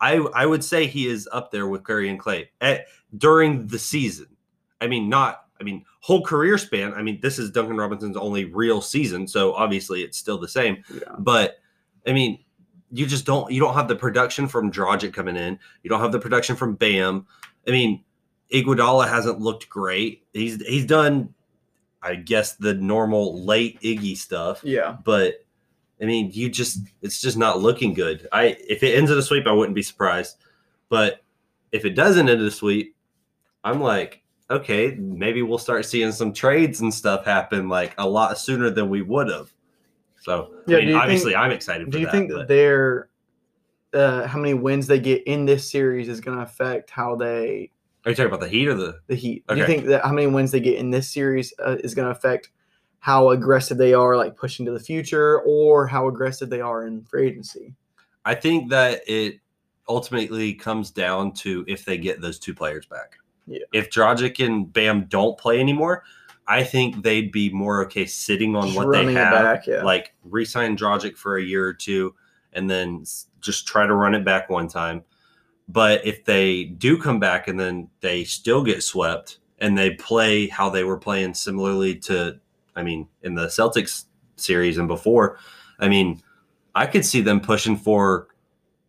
I, 0.00 0.16
I 0.34 0.44
would 0.44 0.62
say 0.62 0.86
he 0.86 1.06
is 1.06 1.26
up 1.32 1.50
there 1.50 1.66
with 1.66 1.84
Curry 1.84 2.10
and 2.10 2.20
Clay 2.20 2.50
at, 2.60 2.86
during 3.16 3.66
the 3.66 3.78
season. 3.78 4.26
I 4.80 4.86
mean, 4.86 5.08
not. 5.08 5.43
I 5.60 5.64
mean, 5.64 5.84
whole 6.00 6.24
career 6.24 6.58
span. 6.58 6.92
I 6.94 7.02
mean, 7.02 7.20
this 7.20 7.38
is 7.38 7.50
Duncan 7.50 7.76
Robinson's 7.76 8.16
only 8.16 8.44
real 8.46 8.80
season, 8.80 9.26
so 9.28 9.54
obviously 9.54 10.02
it's 10.02 10.18
still 10.18 10.38
the 10.38 10.48
same. 10.48 10.82
yeah. 10.92 11.14
But 11.18 11.58
I 12.06 12.12
mean, 12.12 12.44
you 12.90 13.06
just 13.06 13.24
don't 13.24 13.50
you 13.50 13.60
don't 13.60 13.74
have 13.74 13.88
the 13.88 13.96
production 13.96 14.48
from 14.48 14.70
Dragic 14.70 15.12
coming 15.12 15.36
in. 15.36 15.58
You 15.82 15.90
don't 15.90 16.00
have 16.00 16.12
the 16.12 16.18
production 16.18 16.56
from 16.56 16.74
Bam. 16.74 17.26
I 17.66 17.70
mean, 17.70 18.04
Iguodala 18.52 19.08
hasn't 19.08 19.40
looked 19.40 19.68
great. 19.68 20.24
He's 20.32 20.64
he's 20.66 20.86
done, 20.86 21.34
I 22.02 22.16
guess, 22.16 22.54
the 22.56 22.74
normal 22.74 23.44
late 23.44 23.80
Iggy 23.80 24.16
stuff. 24.16 24.60
Yeah. 24.62 24.96
But 25.04 25.44
I 26.00 26.04
mean, 26.04 26.30
you 26.32 26.50
just 26.50 26.80
it's 27.00 27.20
just 27.20 27.36
not 27.36 27.60
looking 27.60 27.94
good. 27.94 28.28
I 28.32 28.56
if 28.68 28.82
it 28.82 28.96
ends 28.96 29.10
in 29.10 29.18
a 29.18 29.22
sweep, 29.22 29.46
I 29.46 29.52
wouldn't 29.52 29.74
be 29.74 29.82
surprised. 29.82 30.36
But 30.88 31.22
if 31.72 31.84
it 31.84 31.94
doesn't 31.94 32.28
end 32.28 32.40
in 32.40 32.46
a 32.46 32.50
sweep, 32.50 32.94
I'm 33.64 33.80
like, 33.80 34.22
okay, 34.50 34.94
maybe 34.98 35.42
we'll 35.42 35.58
start 35.58 35.86
seeing 35.86 36.12
some 36.12 36.32
trades 36.32 36.80
and 36.80 36.92
stuff 36.92 37.24
happen 37.24 37.68
like 37.68 37.94
a 37.98 38.08
lot 38.08 38.38
sooner 38.38 38.70
than 38.70 38.88
we 38.88 39.02
would 39.02 39.28
have. 39.28 39.52
So 40.20 40.54
Yeah, 40.66 40.78
I 40.78 40.80
mean, 40.84 40.94
obviously, 40.94 41.32
think- 41.32 41.42
I'm 41.42 41.50
excited. 41.50 41.86
Do 41.86 41.92
for 41.92 41.98
you 41.98 42.06
that, 42.06 42.12
think 42.12 42.30
that 42.30 42.48
their 42.48 43.08
uh, 43.92 44.26
how 44.26 44.38
many 44.38 44.54
wins 44.54 44.86
they 44.86 44.98
get 44.98 45.22
in 45.26 45.44
this 45.44 45.70
series 45.70 46.08
is 46.08 46.20
going 46.20 46.36
to 46.36 46.42
affect 46.42 46.90
how 46.90 47.14
they 47.14 47.70
Are 48.04 48.10
you 48.10 48.16
talking 48.16 48.26
about 48.26 48.40
the 48.40 48.48
Heat 48.48 48.68
or 48.68 48.74
the? 48.74 48.98
the 49.06 49.14
Heat? 49.14 49.44
Do 49.46 49.56
you 49.56 49.66
think 49.66 49.86
that 49.86 50.04
how 50.04 50.12
many 50.12 50.26
wins 50.26 50.50
they 50.50 50.60
get 50.60 50.76
in 50.76 50.90
this 50.90 51.08
series 51.12 51.54
uh, 51.64 51.76
is 51.80 51.94
going 51.94 52.06
to 52.06 52.12
affect 52.12 52.50
how 52.98 53.30
aggressive 53.30 53.76
they 53.76 53.92
are, 53.92 54.16
like 54.16 54.34
pushing 54.36 54.64
to 54.66 54.72
the 54.72 54.80
future, 54.80 55.40
or 55.42 55.86
how 55.86 56.08
aggressive 56.08 56.48
they 56.50 56.60
are 56.60 56.86
in 56.86 57.04
free 57.04 57.28
agency? 57.28 57.74
I 58.24 58.34
think 58.34 58.70
that 58.70 59.02
it 59.06 59.40
ultimately 59.88 60.54
comes 60.54 60.90
down 60.90 61.32
to 61.32 61.64
if 61.68 61.84
they 61.84 61.98
get 61.98 62.20
those 62.20 62.38
two 62.38 62.54
players 62.54 62.86
back. 62.86 63.18
Yeah. 63.46 63.60
If 63.72 63.90
Dragic 63.90 64.44
and 64.44 64.72
Bam 64.72 65.04
don't 65.04 65.36
play 65.38 65.60
anymore, 65.60 66.04
I 66.46 66.62
think 66.62 67.02
they'd 67.02 67.32
be 67.32 67.50
more 67.50 67.82
okay 67.84 68.06
sitting 68.06 68.54
on 68.56 68.64
Just 68.64 68.76
what 68.76 68.92
they 68.92 69.12
have, 69.12 69.32
back, 69.32 69.66
yeah. 69.66 69.82
like 69.82 70.14
resign 70.24 70.76
Dragic 70.76 71.16
for 71.16 71.36
a 71.36 71.42
year 71.42 71.66
or 71.66 71.72
two, 71.72 72.14
and 72.52 72.68
then 72.68 73.04
just 73.40 73.66
try 73.66 73.86
to 73.86 73.94
run 73.94 74.14
it 74.14 74.24
back 74.24 74.50
one 74.50 74.68
time. 74.68 75.04
But 75.68 76.06
if 76.06 76.24
they 76.24 76.64
do 76.64 76.98
come 76.98 77.18
back 77.18 77.48
and 77.48 77.58
then 77.58 77.88
they 78.00 78.24
still 78.24 78.62
get 78.62 78.82
swept 78.82 79.38
and 79.58 79.78
they 79.78 79.90
play 79.90 80.46
how 80.48 80.68
they 80.68 80.84
were 80.84 80.98
playing 80.98 81.34
similarly 81.34 81.94
to, 82.00 82.38
I 82.76 82.82
mean, 82.82 83.08
in 83.22 83.34
the 83.34 83.46
Celtics 83.46 84.04
series 84.36 84.76
and 84.76 84.88
before, 84.88 85.38
I 85.78 85.88
mean, 85.88 86.22
I 86.74 86.86
could 86.86 87.04
see 87.04 87.22
them 87.22 87.40
pushing 87.40 87.76
for 87.76 88.28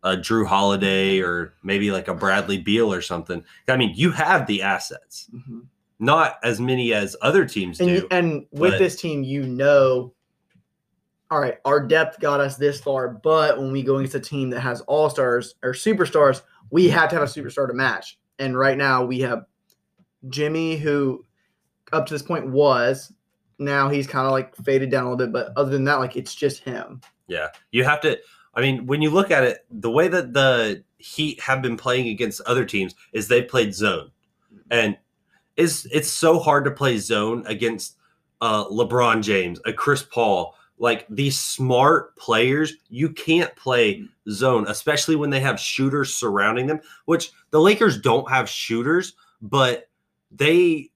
a 0.06 0.16
Jrue 0.16 0.46
Holiday 0.46 1.20
or 1.20 1.54
maybe 1.64 1.90
like 1.90 2.06
a 2.06 2.14
Bradley 2.14 2.58
Beal 2.58 2.92
or 2.92 3.02
something. 3.02 3.44
I 3.66 3.76
mean, 3.76 3.92
you 3.96 4.12
have 4.12 4.46
the 4.46 4.62
assets, 4.62 5.28
Mhm. 5.34 5.66
not 5.98 6.38
as 6.44 6.60
many 6.60 6.94
as 6.94 7.16
other 7.20 7.44
teams 7.44 7.80
And 7.80 7.88
do. 7.88 8.06
and 8.10 8.46
with 8.52 8.72
but- 8.72 8.78
this 8.78 9.00
team, 9.00 9.24
you 9.24 9.42
know, 9.42 10.14
all 11.28 11.40
right, 11.40 11.58
our 11.64 11.84
depth 11.84 12.20
got 12.20 12.38
us 12.38 12.56
this 12.56 12.80
far, 12.80 13.08
but 13.08 13.58
when 13.58 13.72
we 13.72 13.82
go 13.82 13.96
against 13.96 14.14
a 14.14 14.20
team 14.20 14.50
that 14.50 14.60
has 14.60 14.80
all 14.82 15.10
stars 15.10 15.56
or 15.64 15.72
superstars, 15.72 16.42
we 16.70 16.88
have 16.88 17.10
to 17.10 17.16
have 17.16 17.24
a 17.24 17.26
superstar 17.26 17.66
to 17.66 17.74
match. 17.74 18.16
And 18.38 18.56
right 18.56 18.76
now 18.78 19.04
we 19.04 19.20
have 19.20 19.44
Jimmy, 20.28 20.76
who 20.76 21.24
up 21.92 22.06
to 22.06 22.14
this 22.14 22.22
point 22.22 22.46
was. 22.48 23.12
Now 23.58 23.88
he's 23.88 24.06
kind 24.06 24.26
of 24.26 24.32
like 24.32 24.54
faded 24.56 24.90
down 24.90 25.06
a 25.06 25.10
little 25.10 25.26
bit, 25.26 25.32
but 25.32 25.52
other 25.56 25.70
than 25.70 25.84
that, 25.84 25.94
like 25.96 26.16
it's 26.16 26.34
just 26.34 26.62
him. 26.62 27.00
Yeah, 27.26 27.48
you 27.72 27.82
have 27.82 28.00
to. 28.02 28.18
I 28.56 28.62
mean, 28.62 28.86
when 28.86 29.02
you 29.02 29.10
look 29.10 29.30
at 29.30 29.44
it, 29.44 29.66
the 29.70 29.90
way 29.90 30.08
that 30.08 30.32
the 30.32 30.82
Heat 30.98 31.38
have 31.40 31.60
been 31.60 31.76
playing 31.76 32.08
against 32.08 32.40
other 32.42 32.64
teams 32.64 32.94
is 33.12 33.28
they 33.28 33.42
played 33.42 33.74
zone, 33.74 34.10
and 34.70 34.96
it's 35.56 35.84
it's 35.86 36.08
so 36.08 36.38
hard 36.38 36.64
to 36.64 36.70
play 36.70 36.96
zone 36.96 37.44
against 37.46 37.96
uh, 38.40 38.64
LeBron 38.68 39.22
James, 39.22 39.60
a 39.66 39.72
Chris 39.74 40.02
Paul, 40.02 40.54
like 40.78 41.06
these 41.10 41.38
smart 41.38 42.16
players. 42.16 42.72
You 42.88 43.10
can't 43.10 43.54
play 43.56 44.04
zone, 44.30 44.66
especially 44.68 45.16
when 45.16 45.30
they 45.30 45.40
have 45.40 45.60
shooters 45.60 46.14
surrounding 46.14 46.66
them. 46.66 46.80
Which 47.04 47.30
the 47.50 47.60
Lakers 47.60 48.00
don't 48.00 48.28
have 48.30 48.48
shooters, 48.48 49.12
but 49.42 49.90
they 50.30 50.90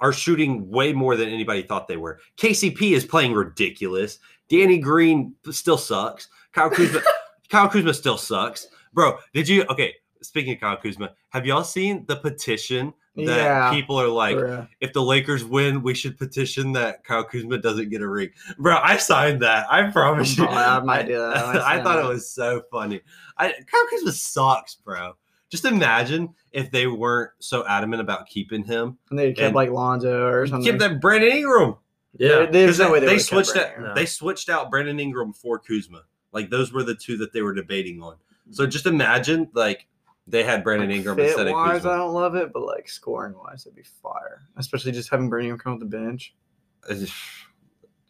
are 0.00 0.12
shooting 0.12 0.70
way 0.70 0.92
more 0.92 1.16
than 1.16 1.28
anybody 1.28 1.62
thought 1.62 1.88
they 1.88 1.96
were. 1.96 2.20
KCP 2.36 2.92
is 2.92 3.04
playing 3.04 3.32
ridiculous. 3.32 4.18
Danny 4.48 4.78
Green 4.78 5.34
still 5.50 5.78
sucks. 5.78 6.28
Kyle 6.56 6.70
Kuzma, 6.70 7.02
Kyle 7.50 7.68
Kuzma 7.68 7.94
still 7.94 8.16
sucks, 8.18 8.66
bro. 8.92 9.18
Did 9.34 9.48
you? 9.48 9.64
Okay, 9.70 9.94
speaking 10.22 10.54
of 10.54 10.60
Kyle 10.60 10.76
Kuzma, 10.76 11.12
have 11.30 11.46
y'all 11.46 11.62
seen 11.62 12.04
the 12.08 12.16
petition 12.16 12.92
that 13.14 13.24
Yeah. 13.26 13.70
people 13.70 13.96
are 14.00 14.08
like, 14.08 14.36
Bruh. 14.36 14.68
if 14.80 14.92
the 14.92 15.02
Lakers 15.02 15.44
win, 15.44 15.82
we 15.82 15.94
should 15.94 16.18
petition 16.18 16.72
that 16.72 17.04
Kyle 17.04 17.24
Kuzma 17.24 17.58
doesn't 17.58 17.90
get 17.90 18.00
a 18.02 18.08
ring, 18.08 18.30
bro? 18.58 18.78
I 18.82 18.96
signed 18.96 19.40
that. 19.42 19.66
I 19.70 19.90
promise 19.90 20.36
you. 20.36 20.46
I 20.46 20.80
might 20.80 21.06
do 21.06 21.18
that. 21.18 21.36
I 21.36 21.50
I 21.50 21.74
sign 21.76 21.84
thought 21.84 22.04
it 22.04 22.08
was 22.08 22.28
so 22.30 22.62
funny. 22.70 23.00
I 23.38 23.52
Kyle 23.52 23.86
Kuzma 23.90 24.12
sucks, 24.12 24.74
bro. 24.76 25.12
Just 25.48 25.64
imagine 25.64 26.34
if 26.50 26.70
they 26.72 26.86
weren't 26.88 27.30
so 27.38 27.64
adamant 27.68 28.00
about 28.00 28.26
keeping 28.26 28.64
him. 28.64 28.98
And 29.10 29.18
they 29.18 29.28
kept 29.32 29.46
and- 29.48 29.54
like 29.54 29.70
Lonzo 29.70 30.26
or 30.26 30.46
something. 30.46 30.70
Keep 30.72 30.80
that 30.80 31.00
Brandon 31.00 31.30
Ingram. 31.30 31.76
Yeah. 32.18 32.46
There's 32.50 32.78
no 32.78 32.90
way 32.90 32.98
they, 33.00 33.06
they 33.06 33.18
switched 33.18 33.52
Brandon 33.52 33.70
out. 33.72 33.78
Ingram. 33.78 33.94
They 33.94 34.06
switched 34.06 34.48
out 34.48 34.70
Brandon 34.70 34.98
Ingram 34.98 35.32
for 35.34 35.58
Kuzma. 35.60 36.02
Like 36.36 36.50
those 36.50 36.70
were 36.70 36.82
the 36.82 36.94
two 36.94 37.16
that 37.16 37.32
they 37.32 37.40
were 37.40 37.54
debating 37.54 38.02
on. 38.02 38.12
Mm-hmm. 38.12 38.52
So 38.52 38.66
just 38.66 38.84
imagine 38.84 39.48
like 39.54 39.86
they 40.26 40.44
had 40.44 40.62
Brandon 40.62 40.90
Like, 40.90 40.98
Ingram 40.98 41.18
instead 41.18 41.46
of 41.46 41.54
wise, 41.54 41.86
I 41.86 41.96
don't 41.96 42.12
love 42.12 42.34
it, 42.34 42.52
but 42.52 42.62
like 42.62 42.90
scoring 42.90 43.34
wise, 43.38 43.64
it'd 43.64 43.74
be 43.74 43.82
fire. 43.82 44.42
Especially 44.58 44.92
just 44.92 45.08
having 45.08 45.30
Brandon 45.30 45.52
Ingram 45.52 45.58
come 45.58 45.72
off 45.72 45.80
the 45.80 45.86
bench. 45.86 46.34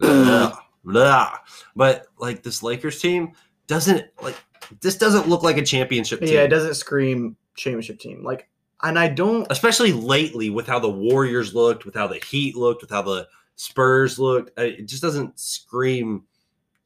Blah, 0.00 0.58
blah. 0.84 1.36
But 1.76 2.06
like 2.18 2.42
this 2.42 2.64
Lakers 2.64 3.00
team 3.00 3.30
doesn't 3.68 4.04
like 4.20 4.34
this 4.80 4.96
doesn't 4.96 5.28
look 5.28 5.44
like 5.44 5.56
a 5.56 5.64
championship 5.64 6.18
team. 6.18 6.30
Yeah, 6.30 6.42
it 6.42 6.48
doesn't 6.48 6.74
scream 6.74 7.36
championship 7.54 8.00
team. 8.00 8.24
Like, 8.24 8.48
and 8.82 8.98
I 8.98 9.06
don't. 9.06 9.46
Especially 9.50 9.92
lately 9.92 10.50
with 10.50 10.66
how 10.66 10.80
the 10.80 10.90
Warriors 10.90 11.54
looked, 11.54 11.84
with 11.84 11.94
how 11.94 12.08
the 12.08 12.18
Heat 12.28 12.56
looked, 12.56 12.82
with 12.82 12.90
how 12.90 13.02
the 13.02 13.28
Spurs 13.54 14.18
looked. 14.18 14.50
It 14.58 14.86
just 14.88 15.02
doesn't 15.02 15.38
scream 15.38 16.24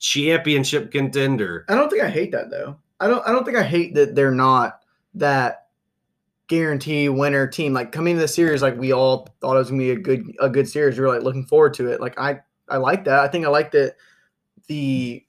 championship 0.01 0.91
contender. 0.91 1.65
I 1.69 1.77
don't 1.77 1.89
think 1.89 2.03
I 2.03 2.11
hate 2.11 2.33
that 2.33 2.51
though. 2.51 2.77
I 2.99 3.07
don't. 3.07 3.27
I 3.27 3.31
don't 3.31 3.45
think 3.45 3.57
I 3.57 3.63
hate 3.63 3.95
that 3.95 4.15
they're 4.15 4.33
not 4.33 4.81
that 5.15 5.69
guarantee 6.49 7.09
winner 7.09 7.47
team. 7.47 7.73
Like 7.73 7.93
coming 7.93 8.13
into 8.13 8.23
the 8.23 8.29
series, 8.29 8.63
like 8.63 8.77
we 8.77 8.93
all 8.93 9.29
thought 9.41 9.55
it 9.55 9.59
was 9.59 9.71
gonna 9.71 9.79
be 9.79 9.93
a 9.93 9.97
good 9.97 10.27
a 10.41 10.49
good 10.49 10.69
series. 10.69 10.99
We 10.99 11.03
were 11.03 11.15
like 11.15 11.23
looking 11.23 11.47
forward 11.47 11.75
to 11.75 11.89
it. 11.89 12.01
Like 12.01 12.19
I 12.19 12.41
I 12.69 12.79
like 12.79 13.05
that. 13.05 13.21
I 13.21 13.29
think 13.29 13.47
I 13.47 13.49
like 13.49 13.71
that 13.73 13.97
the 14.67 15.25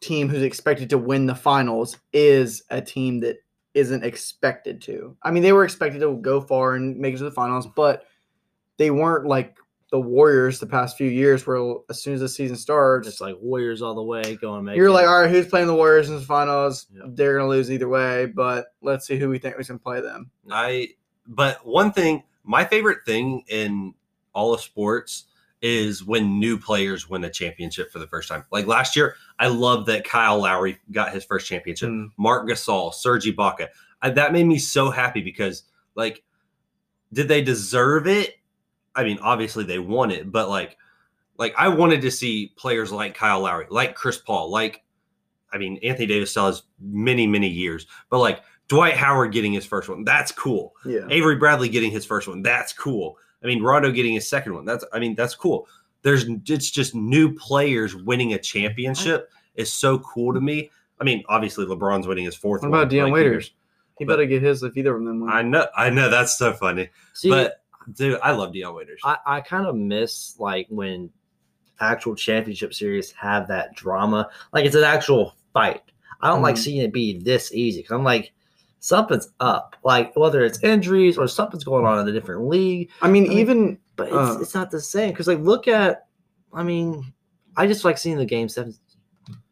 team 0.00 0.28
who's 0.28 0.42
expected 0.42 0.90
to 0.90 0.98
win 0.98 1.26
the 1.26 1.34
finals 1.34 1.96
is 2.12 2.62
a 2.70 2.80
team 2.80 3.20
that 3.20 3.36
isn't 3.74 4.04
expected 4.04 4.80
to. 4.82 5.16
I 5.22 5.30
mean, 5.30 5.42
they 5.42 5.52
were 5.52 5.64
expected 5.64 6.00
to 6.00 6.16
go 6.16 6.40
far 6.40 6.74
and 6.74 6.96
make 6.98 7.14
it 7.14 7.18
to 7.18 7.24
the 7.24 7.30
finals, 7.30 7.66
but 7.66 8.04
they 8.78 8.90
weren't 8.90 9.26
like 9.26 9.56
the 9.90 10.00
Warriors 10.00 10.60
the 10.60 10.66
past 10.66 10.96
few 10.96 11.08
years, 11.08 11.46
where 11.46 11.74
as 11.88 12.02
soon 12.02 12.14
as 12.14 12.20
the 12.20 12.28
season 12.28 12.56
starts, 12.56 13.08
Just 13.08 13.20
like 13.20 13.36
Warriors 13.40 13.82
all 13.82 13.94
the 13.94 14.02
way, 14.02 14.36
going 14.36 14.64
make 14.64 14.76
you're 14.76 14.86
it. 14.86 14.92
like, 14.92 15.06
all 15.06 15.22
right, 15.22 15.30
who's 15.30 15.48
playing 15.48 15.66
the 15.66 15.74
Warriors 15.74 16.08
in 16.08 16.14
the 16.14 16.20
finals? 16.20 16.86
Yeah. 16.94 17.02
They're 17.08 17.36
gonna 17.36 17.48
lose 17.48 17.70
either 17.70 17.88
way, 17.88 18.26
but 18.26 18.66
let's 18.82 19.06
see 19.06 19.18
who 19.18 19.28
we 19.28 19.38
think 19.38 19.58
we 19.58 19.64
can 19.64 19.78
play 19.78 20.00
them. 20.00 20.30
I 20.50 20.90
but 21.26 21.64
one 21.66 21.92
thing, 21.92 22.22
my 22.44 22.64
favorite 22.64 22.98
thing 23.04 23.44
in 23.48 23.94
all 24.32 24.54
of 24.54 24.60
sports 24.60 25.24
is 25.62 26.04
when 26.04 26.38
new 26.38 26.56
players 26.56 27.10
win 27.10 27.22
a 27.24 27.30
championship 27.30 27.92
for 27.92 27.98
the 27.98 28.06
first 28.06 28.28
time. 28.28 28.44
Like 28.50 28.66
last 28.66 28.96
year, 28.96 29.16
I 29.38 29.48
love 29.48 29.86
that 29.86 30.04
Kyle 30.04 30.38
Lowry 30.38 30.78
got 30.90 31.12
his 31.12 31.24
first 31.24 31.46
championship. 31.46 31.90
Mm. 31.90 32.10
Marc 32.16 32.48
Gasol, 32.48 32.94
Serge 32.94 33.26
Ibaka. 33.26 33.68
I, 34.00 34.10
that 34.10 34.32
made 34.32 34.46
me 34.46 34.58
so 34.58 34.90
happy 34.90 35.20
because 35.20 35.64
like 35.94 36.22
did 37.12 37.28
they 37.28 37.42
deserve 37.42 38.06
it? 38.06 38.36
I 38.94 39.04
mean, 39.04 39.18
obviously 39.22 39.64
they 39.64 39.78
won 39.78 40.10
it, 40.10 40.30
but 40.30 40.48
like 40.48 40.76
like 41.38 41.54
I 41.56 41.68
wanted 41.68 42.02
to 42.02 42.10
see 42.10 42.52
players 42.56 42.92
like 42.92 43.14
Kyle 43.14 43.40
Lowry, 43.40 43.66
like 43.70 43.94
Chris 43.94 44.18
Paul, 44.18 44.50
like 44.50 44.82
I 45.52 45.58
mean, 45.58 45.78
Anthony 45.82 46.06
Davis 46.06 46.30
still 46.30 46.46
has 46.46 46.62
many, 46.80 47.26
many 47.26 47.48
years, 47.48 47.86
but 48.08 48.18
like 48.18 48.42
Dwight 48.68 48.94
Howard 48.94 49.32
getting 49.32 49.52
his 49.52 49.66
first 49.66 49.88
one, 49.88 50.04
that's 50.04 50.32
cool. 50.32 50.74
Yeah, 50.84 51.06
Avery 51.08 51.36
Bradley 51.36 51.68
getting 51.68 51.90
his 51.90 52.04
first 52.04 52.28
one, 52.28 52.42
that's 52.42 52.72
cool. 52.72 53.16
I 53.42 53.46
mean, 53.46 53.62
Rondo 53.62 53.90
getting 53.90 54.12
his 54.12 54.28
second 54.28 54.54
one, 54.54 54.64
that's 54.64 54.84
I 54.92 54.98
mean, 54.98 55.14
that's 55.14 55.34
cool. 55.34 55.66
There's 56.02 56.26
it's 56.46 56.70
just 56.70 56.94
new 56.94 57.34
players 57.34 57.96
winning 57.96 58.34
a 58.34 58.38
championship 58.38 59.30
is 59.54 59.72
so 59.72 59.98
cool 60.00 60.32
to 60.34 60.40
me. 60.40 60.70
I 61.00 61.04
mean, 61.04 61.24
obviously 61.28 61.64
LeBron's 61.64 62.06
winning 62.06 62.24
his 62.24 62.34
fourth 62.34 62.62
What 62.62 62.70
one. 62.70 62.80
about 62.80 62.90
Dion 62.90 63.06
like, 63.06 63.14
Waiters? 63.14 63.52
He 63.98 64.04
better 64.06 64.24
get 64.24 64.42
his 64.42 64.62
if 64.62 64.76
either 64.76 64.96
of 64.96 65.04
them 65.04 65.20
win. 65.20 65.30
I 65.30 65.42
know, 65.42 65.66
I 65.76 65.90
know 65.90 66.08
that's 66.08 66.38
so 66.38 66.54
funny. 66.54 66.88
See, 67.12 67.28
but 67.28 67.59
dude, 67.94 68.18
I 68.22 68.32
love 68.32 68.52
Dion 68.52 68.74
Waiters. 68.74 69.00
I, 69.04 69.16
I 69.26 69.40
kind 69.40 69.66
of 69.66 69.74
miss 69.76 70.36
like 70.38 70.66
when 70.70 71.10
actual 71.80 72.14
championship 72.14 72.74
series 72.74 73.10
have 73.12 73.48
that 73.48 73.74
drama. 73.74 74.28
Like 74.52 74.64
it's 74.66 74.76
an 74.76 74.84
actual 74.84 75.34
fight. 75.52 75.82
I 76.20 76.28
don't 76.28 76.42
like 76.42 76.56
Mhm. 76.56 76.58
seeing 76.58 76.82
it 76.82 76.92
be 76.92 77.18
this 77.18 77.52
easy. 77.54 77.82
Cause 77.82 77.92
I'm 77.94 78.04
like, 78.04 78.32
something's 78.80 79.30
up. 79.40 79.76
Like 79.84 80.14
whether 80.16 80.44
it's 80.44 80.62
injuries 80.62 81.16
or 81.18 81.26
something's 81.26 81.64
going 81.64 81.86
on 81.86 81.98
in 81.98 82.08
a 82.08 82.12
different 82.12 82.48
league. 82.48 82.90
I 83.00 83.08
mean, 83.08 83.24
I 83.24 83.28
mean, 83.28 83.38
even 83.38 83.78
But 83.96 84.08
it's, 84.08 84.16
Uh. 84.16 84.38
it's 84.40 84.54
not 84.54 84.70
the 84.70 84.80
same. 84.80 85.14
Cause 85.14 85.26
like 85.28 85.40
look 85.40 85.68
at, 85.68 86.06
I 86.52 86.62
mean, 86.62 87.12
I 87.56 87.66
just 87.66 87.84
like 87.84 87.98
seeing 87.98 88.16
the 88.18 88.24
game 88.26 88.48
seven, 88.48 88.74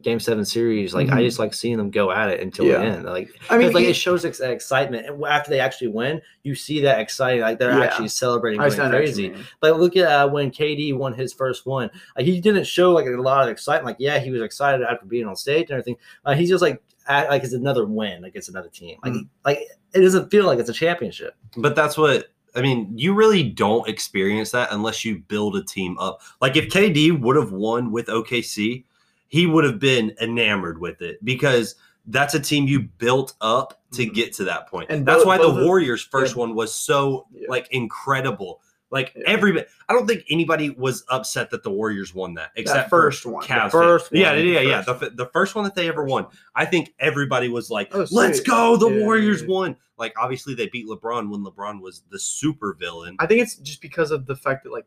game 0.03 0.21
seven 0.21 0.45
series. 0.45 0.95
Like 0.95 1.09
I 1.09 1.21
Mhm. 1.21 1.25
just 1.25 1.39
like 1.41 1.53
seeing 1.53 1.77
them 1.77 1.91
go 1.91 2.13
at 2.13 2.29
it 2.31 2.41
until 2.41 2.67
Yeah. 2.67 2.79
the 2.79 2.85
end. 2.85 3.05
Like 3.05 3.31
I 3.51 3.59
mean, 3.59 3.73
like 3.73 3.85
e- 3.85 3.89
it 3.89 3.97
shows 3.97 4.25
ex- 4.25 4.39
excitement, 4.41 5.07
and 5.07 5.25
after 5.25 5.51
they 5.51 5.59
actually 5.59 5.89
win, 5.89 6.23
you 6.45 6.55
see 6.55 6.81
that 6.83 7.01
exciting. 7.01 7.41
Like 7.41 7.59
they're 7.59 7.77
Yeah. 7.77 7.85
actually 7.85 8.09
celebrating, 8.09 8.61
I 8.61 8.69
going 8.69 8.81
understand 8.81 8.93
what 8.93 9.23
you 9.23 9.31
crazy. 9.31 9.45
But 9.61 9.81
look 9.81 9.97
at 9.97 10.05
uh, 10.07 10.29
when 10.29 10.51
KD 10.53 10.93
won 10.93 11.15
his 11.15 11.33
first 11.33 11.67
one. 11.67 11.91
Like 12.17 12.27
he 12.27 12.41
didn't 12.41 12.65
show 12.67 12.93
like 12.93 13.07
a 13.07 13.11
lot 13.21 13.43
of 13.43 13.49
excitement. 13.51 13.87
Like 13.87 13.97
yeah, 13.99 14.21
he 14.21 14.31
was 14.31 14.41
excited 14.41 14.87
after 14.87 15.05
being 15.05 15.27
on 15.27 15.35
stage 15.35 15.63
and 15.63 15.73
everything. 15.73 15.97
Uh, 16.25 16.35
he's 16.35 16.49
just 16.49 16.63
like 16.63 16.81
act 17.09 17.31
like 17.31 17.43
it's 17.43 17.53
another 17.55 17.85
win 17.87 18.23
against 18.25 18.49
another 18.51 18.69
team. 18.69 18.99
Like 19.05 19.15
Mhm. 19.15 19.27
like 19.45 19.59
it 19.95 20.01
doesn't 20.01 20.31
feel 20.31 20.45
like 20.47 20.61
it's 20.61 20.71
a 20.71 20.75
championship. 20.75 21.35
But 21.57 21.75
that's 21.75 21.99
what 21.99 22.29
I 22.55 22.63
mean. 22.63 22.93
You 22.95 23.15
really 23.15 23.43
don't 23.43 23.89
experience 23.89 24.53
that 24.53 24.69
unless 24.71 25.05
you 25.05 25.19
build 25.27 25.57
a 25.57 25.63
team 25.65 25.97
up. 25.99 26.21
Like 26.41 26.57
if 26.57 26.69
KD 26.69 27.11
would 27.11 27.35
have 27.37 27.51
won 27.51 27.91
with 27.91 28.07
OKC, 28.09 28.85
he 29.29 29.47
would 29.47 29.65
have 29.65 29.79
been 29.79 30.15
enamored 30.21 30.81
with 30.81 31.01
it 31.03 31.23
because 31.25 31.75
that's 32.07 32.35
a 32.35 32.41
team 32.41 32.67
you 32.67 32.81
built 32.81 33.35
up 33.41 33.81
to 33.93 34.07
Mhm. 34.07 34.15
get 34.15 34.33
to 34.35 34.45
that 34.45 34.69
point. 34.69 34.89
And 34.91 35.05
that's 35.07 35.19
both- 35.19 35.27
why 35.27 35.39
both 35.39 35.57
the 35.59 35.65
Warriors' 35.65 36.03
first 36.03 36.35
yeah. 36.35 36.41
one 36.41 36.55
was 36.55 36.73
so 36.75 37.27
Yeah. 37.33 37.47
like 37.51 37.69
incredible. 37.71 38.63
Like 38.91 39.13
Yeah. 39.15 39.25
everybody, 39.27 39.67
I 39.91 39.93
don't 39.93 40.07
think 40.07 40.25
anybody 40.31 40.71
was 40.71 41.05
upset 41.11 41.51
that 41.51 41.63
the 41.63 41.71
Warriors 41.71 42.15
won 42.15 42.33
that, 42.35 42.53
except 42.57 42.85
that 42.85 42.91
first 42.91 43.27
one. 43.27 43.45
Cavs. 43.45 43.65
The 43.65 43.71
first 43.71 44.09
yeah, 44.13 44.31
one, 44.33 44.47
yeah, 44.47 44.61
the 44.61 44.67
yeah. 44.67 44.83
first 44.83 45.01
The, 45.01 45.11
the 45.11 45.27
first 45.27 45.55
one 45.55 45.65
that 45.65 45.75
they 45.75 45.87
ever 45.89 46.05
won. 46.05 46.27
I 46.55 46.65
think 46.65 46.95
everybody 46.99 47.51
was 47.51 47.69
like, 47.71 47.95
Oh, 47.95 48.07
"Let's 48.11 48.41
go! 48.41 48.79
The 48.79 48.89
Yeah, 48.89 49.05
Warriors 49.05 49.43
yeah. 49.43 49.49
won!" 49.49 49.77
Like 49.99 50.15
obviously 50.19 50.55
they 50.55 50.69
beat 50.69 50.87
LeBron 50.87 51.29
when 51.29 51.45
LeBron 51.45 51.83
was 51.83 52.05
the 52.09 52.19
super 52.19 52.73
villain. 52.73 53.17
I 53.19 53.27
think 53.27 53.43
it's 53.43 53.57
just 53.57 53.83
because 53.83 54.11
of 54.11 54.25
the 54.25 54.37
fact 54.37 54.65
that 54.65 54.73
like 54.73 54.87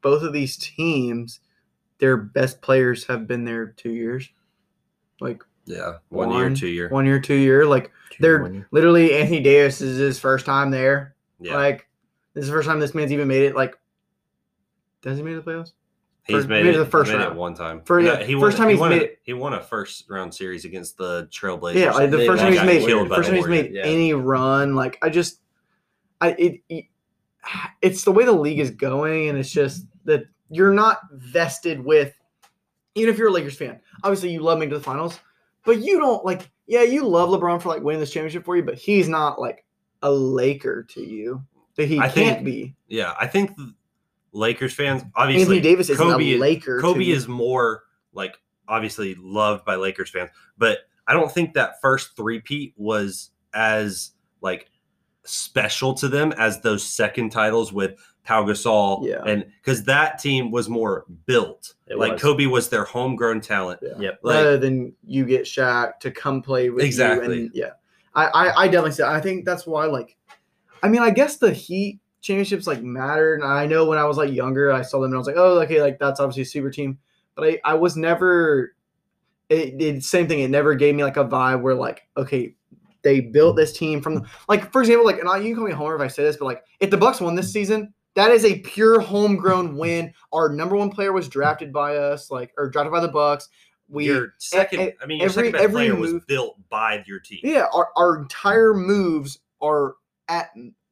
both 0.00 0.24
of 0.24 0.32
these 0.32 0.56
teams, 0.56 1.38
their 1.98 2.16
best 2.16 2.60
players 2.62 3.04
have 3.06 3.26
been 3.26 3.44
there 3.44 3.66
two 3.66 3.90
years, 3.90 4.28
like 5.20 5.42
Yeah, 5.66 5.94
one, 6.08 6.30
year, 6.32 6.54
two 6.54 6.68
year. 6.68 6.88
one 6.88 7.06
year, 7.06 7.20
two 7.20 7.34
year. 7.34 7.66
Like 7.66 7.90
they're 8.20 8.46
year. 8.50 8.68
literally 8.70 9.14
Anthony 9.14 9.40
Davis 9.40 9.80
is 9.80 9.98
his 9.98 10.18
first 10.18 10.46
time 10.46 10.70
there. 10.70 11.14
Yeah, 11.40 11.56
Like 11.56 11.88
this 12.34 12.42
is 12.44 12.50
the 12.50 12.56
first 12.56 12.68
time 12.68 12.78
this 12.80 12.94
man's 12.94 13.12
even 13.12 13.28
made 13.28 13.42
it. 13.42 13.54
Like, 13.56 13.76
does 15.02 15.16
he 15.18 15.22
make 15.24 15.36
the 15.36 15.42
playoffs? 15.42 15.72
he's 16.24 16.36
first- 16.36 16.48
made 16.48 16.64
maybe 16.64 16.76
it 16.76 16.78
the 16.78 16.84
first 16.86 17.10
he's 17.10 17.16
made 17.16 17.22
it 17.24 17.28
round. 17.28 17.38
one 17.38 17.54
time. 17.54 17.80
For- 17.82 18.00
No, 18.02 18.12
yeah, 18.18 18.24
he 18.24 18.34
first 18.34 18.58
won, 18.58 18.66
time 18.66 18.68
he 18.68 18.74
won 18.80 18.90
made 18.90 19.02
a, 19.02 19.04
it- 19.06 19.18
He 19.22 19.32
won 19.32 19.54
a 19.54 19.60
first 19.62 20.04
round 20.10 20.34
series 20.34 20.64
against 20.64 20.98
the 20.98 21.26
Trailblazers. 21.32 21.74
Yeah, 21.76 21.92
like 21.92 22.10
the 22.10 22.26
first 22.26 22.42
time 22.42 22.52
he's 22.52 22.62
made, 22.62 22.84
killed 22.86 23.08
first 23.08 23.28
time 23.28 23.36
he's 23.36 23.46
made 23.46 23.72
yeah. 23.72 23.82
any 23.84 24.12
run. 24.12 24.74
Like 24.74 24.98
I 25.02 25.08
just, 25.10 25.40
I 26.20 26.30
it, 26.32 26.60
it, 26.68 26.84
it's 27.80 28.04
the 28.04 28.12
way 28.12 28.24
the 28.24 28.32
league 28.32 28.58
is 28.58 28.70
going, 28.70 29.28
and 29.30 29.38
it's 29.38 29.50
just 29.50 29.86
that 30.04 30.24
you're 30.50 30.72
not 30.72 31.00
vested 31.12 31.84
with. 31.84 32.14
Even 32.94 33.12
if 33.12 33.18
you're 33.18 33.28
a 33.28 33.32
Lakers 33.32 33.56
fan, 33.56 33.80
obviously 34.02 34.30
you 34.30 34.40
love 34.40 34.58
making 34.58 34.70
to 34.70 34.78
the 34.78 34.84
finals, 34.84 35.20
but 35.64 35.78
you 35.78 35.98
don't 35.98 36.24
like. 36.24 36.50
Yeah, 36.66 36.82
you 36.82 37.06
love 37.06 37.30
LeBron 37.30 37.62
for 37.62 37.68
like 37.68 37.82
winning 37.82 38.00
this 38.00 38.12
championship 38.12 38.44
for 38.44 38.56
you, 38.56 38.62
but 38.62 38.74
he's 38.74 39.08
not 39.08 39.40
like 39.40 39.64
a 40.02 40.10
Laker 40.10 40.82
to 40.84 41.00
you. 41.00 41.42
That 41.76 41.86
he 41.86 41.98
I 41.98 42.08
can't 42.08 42.38
think 42.38 42.44
be. 42.44 42.74
Yeah, 42.88 43.14
I 43.20 43.26
think 43.26 43.52
Lakers 44.32 44.74
fans 44.74 45.04
obviously 45.14 45.42
Anthony 45.42 45.60
Davis 45.60 45.88
is 45.90 45.96
Kobe 45.96 46.34
a 46.34 46.38
Laker. 46.38 46.80
Kobe 46.80 47.08
is 47.08 47.28
more 47.28 47.84
like 48.12 48.36
obviously 48.66 49.14
loved 49.20 49.64
by 49.64 49.76
Lakers 49.76 50.10
fans, 50.10 50.30
but 50.56 50.80
I 51.06 51.12
don't 51.12 51.30
think 51.30 51.54
that 51.54 51.80
first 51.80 52.16
three-peat 52.16 52.74
was 52.76 53.30
as 53.54 54.10
like 54.40 54.70
special 55.24 55.94
to 55.94 56.08
them 56.08 56.32
as 56.32 56.60
those 56.60 56.82
second 56.82 57.30
titles 57.30 57.72
with 57.72 57.98
Pau 58.28 58.44
Gasol 58.44 59.06
Yeah. 59.06 59.22
and 59.24 59.46
because 59.64 59.84
that 59.84 60.18
team 60.18 60.50
was 60.50 60.68
more 60.68 61.06
built. 61.24 61.72
It 61.86 61.96
like 61.96 62.12
was. 62.12 62.20
Kobe 62.20 62.44
was 62.44 62.68
their 62.68 62.84
homegrown 62.84 63.40
talent. 63.40 63.80
Yeah. 63.82 63.98
Yep. 63.98 64.20
Like 64.22 64.34
Rather 64.34 64.58
than 64.58 64.92
you 65.02 65.24
get 65.24 65.44
Shaq 65.44 65.98
to 66.00 66.10
come 66.10 66.42
play 66.42 66.68
with 66.68 66.84
Exactly. 66.84 67.34
you. 67.34 67.42
And 67.44 67.50
yeah. 67.54 67.70
I, 68.14 68.26
I, 68.26 68.62
I 68.62 68.66
definitely 68.66 68.92
say 68.92 69.04
I 69.04 69.18
think 69.18 69.46
that's 69.46 69.66
why 69.66 69.86
like 69.86 70.14
I 70.82 70.88
mean 70.88 71.00
I 71.00 71.08
guess 71.08 71.38
the 71.38 71.50
Heat 71.54 72.00
championships 72.20 72.66
like 72.66 72.82
mattered. 72.82 73.40
And 73.40 73.50
I 73.50 73.64
know 73.64 73.86
when 73.86 73.96
I 73.96 74.04
was 74.04 74.18
like 74.18 74.30
younger, 74.30 74.72
I 74.72 74.82
saw 74.82 74.98
them 74.98 75.06
and 75.06 75.14
I 75.14 75.18
was 75.18 75.26
like, 75.26 75.36
oh 75.38 75.58
okay, 75.60 75.80
like 75.80 75.98
that's 75.98 76.20
obviously 76.20 76.42
a 76.42 76.46
super 76.46 76.70
team. 76.70 76.98
But 77.34 77.44
I, 77.48 77.60
I 77.64 77.74
was 77.74 77.96
never 77.96 78.74
it, 79.48 79.80
it 79.80 80.04
same 80.04 80.28
thing. 80.28 80.40
It 80.40 80.50
never 80.50 80.74
gave 80.74 80.94
me 80.94 81.02
like 81.02 81.16
a 81.16 81.24
vibe 81.24 81.62
where 81.62 81.74
like, 81.74 82.02
okay, 82.18 82.54
they 83.00 83.20
built 83.20 83.56
this 83.56 83.72
team 83.72 84.02
from 84.02 84.26
like 84.50 84.70
for 84.70 84.82
example, 84.82 85.06
like 85.06 85.18
and 85.18 85.30
I, 85.30 85.38
you 85.38 85.44
can 85.46 85.54
call 85.54 85.64
me 85.64 85.72
a 85.72 85.76
homer 85.76 85.94
if 85.94 86.02
I 86.02 86.08
say 86.08 86.24
this, 86.24 86.36
but 86.36 86.44
like 86.44 86.62
if 86.80 86.90
the 86.90 86.98
Bucks 86.98 87.22
won 87.22 87.34
this 87.34 87.50
season, 87.50 87.94
that 88.14 88.30
is 88.30 88.44
a 88.44 88.58
pure 88.60 89.00
homegrown 89.00 89.76
win. 89.76 90.12
Our 90.32 90.48
number 90.48 90.76
one 90.76 90.90
player 90.90 91.12
was 91.12 91.28
drafted 91.28 91.72
by 91.72 91.96
us, 91.96 92.30
like 92.30 92.52
or 92.56 92.68
drafted 92.68 92.92
by 92.92 93.00
the 93.00 93.08
Bucks. 93.08 93.48
We 93.88 94.06
your 94.06 94.34
second, 94.38 94.80
e- 94.80 94.92
I 95.02 95.06
mean, 95.06 95.18
your 95.18 95.26
every- 95.30 95.34
second 95.34 95.52
best 95.52 95.64
every 95.64 95.74
player 95.88 95.96
was 95.96 96.12
move- 96.14 96.26
built 96.26 96.56
by 96.68 97.02
your 97.06 97.20
team. 97.20 97.40
yeah, 97.42 97.66
our, 97.72 97.88
our 97.96 98.18
entire 98.18 98.74
moves 98.74 99.38
are 99.62 99.94
at 100.28 100.50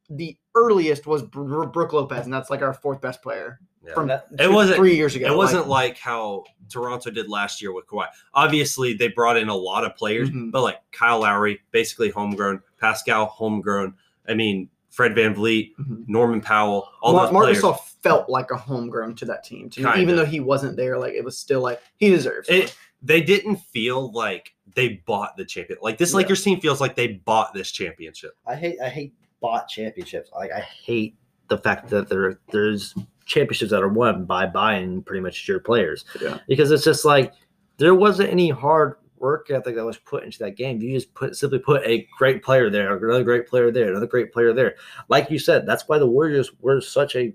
the 0.09 0.35
earliest 0.55 1.05
was 1.05 1.21
Br- 1.21 1.65
Brook 1.65 1.93
Lopez, 1.93 2.25
and 2.25 2.33
that's 2.33 2.49
like 2.49 2.61
our 2.63 2.73
fourth 2.73 2.99
best 3.01 3.21
player 3.21 3.59
Yeah. 3.85 3.93
from 3.93 4.07
That- 4.07 4.25
It 4.39 4.49
wasn't- 4.51 4.77
three 4.77 4.95
years 4.95 5.15
ago. 5.15 5.27
It 5.31 5.35
wasn't 5.37 5.67
Like, 5.67 5.89
like 5.89 5.97
how 5.99 6.45
Toronto 6.71 7.11
did 7.11 7.29
last 7.29 7.61
year 7.61 7.71
with 7.71 7.85
Kawhi. 7.85 8.07
Obviously, 8.33 8.93
they 8.93 9.09
brought 9.09 9.37
in 9.37 9.47
a 9.49 9.55
lot 9.55 9.83
of 9.85 9.95
players, 9.95 10.29
Mhm. 10.31 10.51
but 10.51 10.61
like 10.63 10.79
Kyle 10.91 11.19
Lowry, 11.19 11.59
basically 11.71 12.09
homegrown, 12.09 12.61
Pascal, 12.79 13.25
homegrown. 13.27 13.93
I 14.27 14.33
mean, 14.33 14.69
Fred 14.97 15.13
VanVleet, 15.13 15.75
Mhm. 15.79 16.05
Norman 16.07 16.41
Powell, 16.41 16.89
all 17.03 17.13
Mar- 17.13 17.25
those 17.25 17.33
Marc 17.33 17.43
players. 17.45 17.61
Gasol 17.61 17.79
felt 18.01 18.29
like 18.29 18.49
a 18.49 18.57
homegrown 18.57 19.13
to 19.17 19.25
that 19.25 19.43
team, 19.43 19.69
to 19.69 19.83
me, 19.83 20.01
even 20.01 20.15
though 20.15 20.25
he 20.25 20.39
wasn't 20.39 20.75
there. 20.75 20.97
Like 20.97 21.13
it 21.13 21.23
was 21.23 21.37
still 21.37 21.61
like 21.61 21.79
he 21.97 22.09
deserves. 22.09 22.49
It, 22.49 22.75
they 23.03 23.21
didn't 23.21 23.57
feel 23.57 24.11
like 24.11 24.55
they 24.73 25.03
bought 25.05 25.37
the 25.37 25.45
champion. 25.45 25.77
Like 25.83 25.99
this 25.99 26.11
Yeah. 26.13 26.17
Lakers 26.17 26.43
team 26.43 26.59
feels 26.59 26.81
like 26.81 26.95
they 26.95 27.09
bought 27.09 27.53
this 27.53 27.69
championship. 27.71 28.35
I 28.47 28.55
hate 28.55 28.81
I 28.81 28.89
hate 28.89 29.13
bought 29.39 29.67
championships. 29.67 30.31
Like 30.33 30.51
I 30.51 30.61
hate 30.61 31.15
the 31.47 31.59
fact 31.59 31.89
that 31.89 32.09
there 32.09 32.39
there's 32.51 32.95
championships 33.25 33.69
that 33.69 33.83
are 33.83 33.87
won 33.89 34.25
by 34.25 34.47
buying 34.47 35.03
pretty 35.03 35.21
much 35.21 35.47
your 35.47 35.59
players. 35.59 36.05
Yeah. 36.19 36.39
Because 36.47 36.71
it's 36.71 36.83
just 36.83 37.05
like 37.05 37.33
there 37.77 37.93
wasn't 37.93 38.31
any 38.31 38.49
hard 38.49 38.95
work 39.19 39.49
ethic 39.49 39.75
that 39.75 39.85
was 39.85 39.97
put 39.97 40.23
into 40.23 40.39
that 40.39 40.55
game. 40.55 40.81
You 40.81 40.93
just 40.93 41.13
put 41.13 41.35
simply 41.35 41.59
put 41.59 41.83
a 41.85 42.07
great 42.17 42.43
player 42.43 42.69
there, 42.69 42.95
another 42.95 43.23
great 43.23 43.47
player 43.47 43.71
there, 43.71 43.89
another 43.89 44.07
great 44.07 44.31
player 44.33 44.53
there. 44.53 44.75
Like 45.09 45.29
you 45.31 45.39
said, 45.39 45.65
that's 45.65 45.87
why 45.87 45.97
the 45.97 46.07
Warriors 46.07 46.51
were 46.61 46.81
such 46.81 47.15
a 47.15 47.33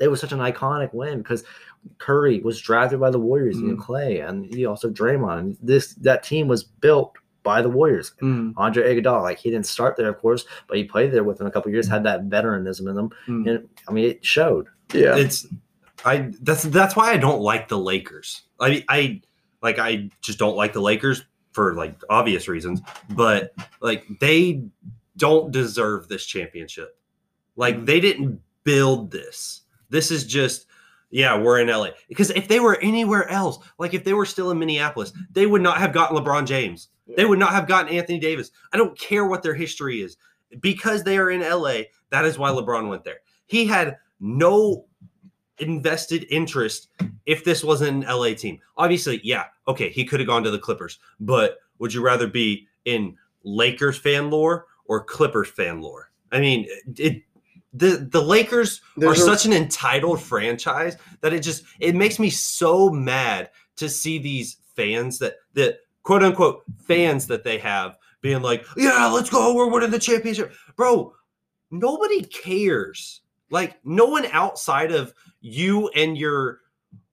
it 0.00 0.08
was 0.08 0.20
such 0.20 0.32
an 0.32 0.40
iconic 0.40 0.92
win 0.92 1.18
because 1.18 1.44
Curry 1.98 2.40
was 2.40 2.60
drafted 2.60 2.98
by 2.98 3.10
the 3.10 3.18
Warriors 3.20 3.58
and 3.58 3.78
Clay 3.78 4.20
and 4.20 4.44
he 4.52 4.66
also 4.66 4.90
Draymond. 4.90 5.56
This 5.62 5.94
that 5.96 6.22
team 6.22 6.48
was 6.48 6.64
built 6.64 7.14
by 7.44 7.60
the 7.62 7.68
Warriors. 7.68 8.12
Mhm. 8.22 8.54
Andre 8.56 8.94
Iguodala, 8.96 9.22
like 9.22 9.38
he 9.38 9.50
didn't 9.50 9.66
start 9.66 9.96
there, 9.96 10.08
of 10.08 10.18
course, 10.18 10.46
but 10.66 10.78
he 10.78 10.84
played 10.84 11.12
there 11.12 11.22
within 11.24 11.46
a 11.46 11.50
couple 11.50 11.70
years, 11.70 11.86
had 11.86 12.02
that 12.04 12.24
veteranism 12.24 12.88
in 12.88 12.94
them, 12.96 13.10
Mhm. 13.28 13.48
and 13.50 13.68
I 13.88 13.92
mean, 13.92 14.06
it 14.06 14.24
showed. 14.24 14.66
Yeah, 14.94 15.16
It's 15.16 15.46
I 16.04 16.30
that's 16.42 16.64
that's 16.64 16.96
why 16.96 17.12
I 17.12 17.16
don't 17.18 17.40
like 17.40 17.68
the 17.68 17.78
Lakers. 17.78 18.42
I 18.60 18.84
I 18.88 19.20
like 19.64 19.78
I 19.78 20.10
just 20.20 20.38
don't 20.38 20.56
like 20.56 20.74
the 20.74 20.82
Lakers 20.82 21.24
for 21.52 21.74
like 21.74 21.96
obvious 22.10 22.46
reasons, 22.46 22.82
but 23.10 23.54
like 23.80 24.06
they 24.20 24.62
don't 25.16 25.50
deserve 25.50 26.06
this 26.06 26.26
championship. 26.26 26.98
Like 27.56 27.86
they 27.86 27.98
didn't 27.98 28.40
build 28.64 29.10
this. 29.10 29.62
This 29.88 30.10
is 30.10 30.24
just 30.24 30.66
yeah, 31.10 31.38
we're 31.38 31.60
in 31.60 31.68
LA. 31.68 31.90
Because 32.08 32.30
if 32.30 32.46
they 32.46 32.60
were 32.60 32.78
anywhere 32.82 33.28
else, 33.30 33.58
like 33.78 33.94
if 33.94 34.04
they 34.04 34.12
were 34.12 34.26
still 34.26 34.50
in 34.50 34.58
Minneapolis, 34.58 35.12
they 35.30 35.46
would 35.46 35.62
not 35.62 35.78
have 35.78 35.92
gotten 35.92 36.16
LeBron 36.16 36.46
James. 36.46 36.88
They 37.16 37.24
would 37.24 37.38
not 37.38 37.52
have 37.52 37.68
gotten 37.68 37.94
Anthony 37.94 38.18
Davis. 38.18 38.50
I 38.72 38.76
don't 38.76 38.98
care 38.98 39.24
what 39.24 39.42
their 39.42 39.54
history 39.54 40.02
is. 40.02 40.16
Because 40.60 41.04
they 41.04 41.16
are 41.16 41.30
in 41.30 41.40
LA, 41.40 41.82
that 42.10 42.24
is 42.24 42.38
why 42.38 42.50
LeBron 42.50 42.88
went 42.88 43.04
there. 43.04 43.18
He 43.46 43.64
had 43.64 43.96
no 44.20 44.86
invested 45.58 46.26
interest 46.30 46.88
if 47.26 47.44
this 47.44 47.62
wasn't 47.64 48.04
an 48.04 48.10
LA 48.10 48.34
team. 48.34 48.58
Obviously, 48.76 49.20
yeah, 49.22 49.44
okay, 49.68 49.90
he 49.90 50.04
could 50.04 50.20
have 50.20 50.26
gone 50.26 50.42
to 50.44 50.50
the 50.50 50.58
Clippers, 50.58 50.98
but 51.20 51.58
would 51.78 51.92
you 51.92 52.02
rather 52.02 52.26
be 52.26 52.66
in 52.84 53.16
Lakers 53.44 53.98
fan 53.98 54.30
lore 54.30 54.66
or 54.86 55.04
Clippers 55.04 55.48
fan 55.48 55.80
lore? 55.80 56.10
I 56.32 56.40
mean, 56.40 56.66
it 56.96 57.22
the 57.72 58.08
the 58.10 58.22
Lakers 58.22 58.80
There's 58.96 59.20
are 59.20 59.22
a- 59.22 59.26
such 59.26 59.46
an 59.46 59.52
entitled 59.52 60.20
franchise 60.20 60.96
that 61.20 61.32
it 61.32 61.40
just 61.40 61.64
it 61.80 61.94
makes 61.94 62.18
me 62.18 62.30
so 62.30 62.90
mad 62.90 63.50
to 63.76 63.88
see 63.88 64.18
these 64.18 64.58
fans 64.76 65.18
that 65.18 65.36
that 65.54 65.80
quote 66.02 66.22
unquote 66.22 66.62
fans 66.86 67.26
that 67.26 67.44
they 67.44 67.58
have 67.58 67.98
being 68.20 68.42
like, 68.42 68.64
yeah, 68.76 69.06
let's 69.06 69.28
go, 69.28 69.54
we're 69.54 69.68
winning 69.68 69.90
the 69.90 69.98
championship, 69.98 70.52
bro. 70.76 71.14
Nobody 71.70 72.22
cares. 72.22 73.20
Like 73.54 73.78
no 73.84 74.06
one 74.06 74.26
outside 74.32 74.90
of 74.90 75.14
you 75.40 75.88
and 75.90 76.18
your 76.18 76.58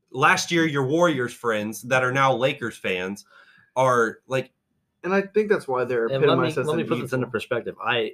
last 0.10 0.52
year 0.52 0.66
your 0.66 0.88
Warriors 0.88 1.32
friends 1.34 1.84
that 1.84 2.04
are 2.04 2.12
now 2.12 2.34
Lakers 2.34 2.76
fans 2.76 3.26
are 3.76 4.22
like 4.28 4.52
and 5.04 5.14
I 5.14 5.22
think 5.22 5.50
that's 5.50 5.68
why 5.68 5.84
they're 5.84 6.08
And 6.08 6.26
let 6.26 6.40
me 6.40 6.48
epitomized 6.48 6.58
let 6.58 6.76
me 6.78 6.82
an 6.82 6.90
put 6.90 7.00
this 7.00 7.14
into 7.14 7.28
perspective. 7.28 7.76
I 7.80 8.14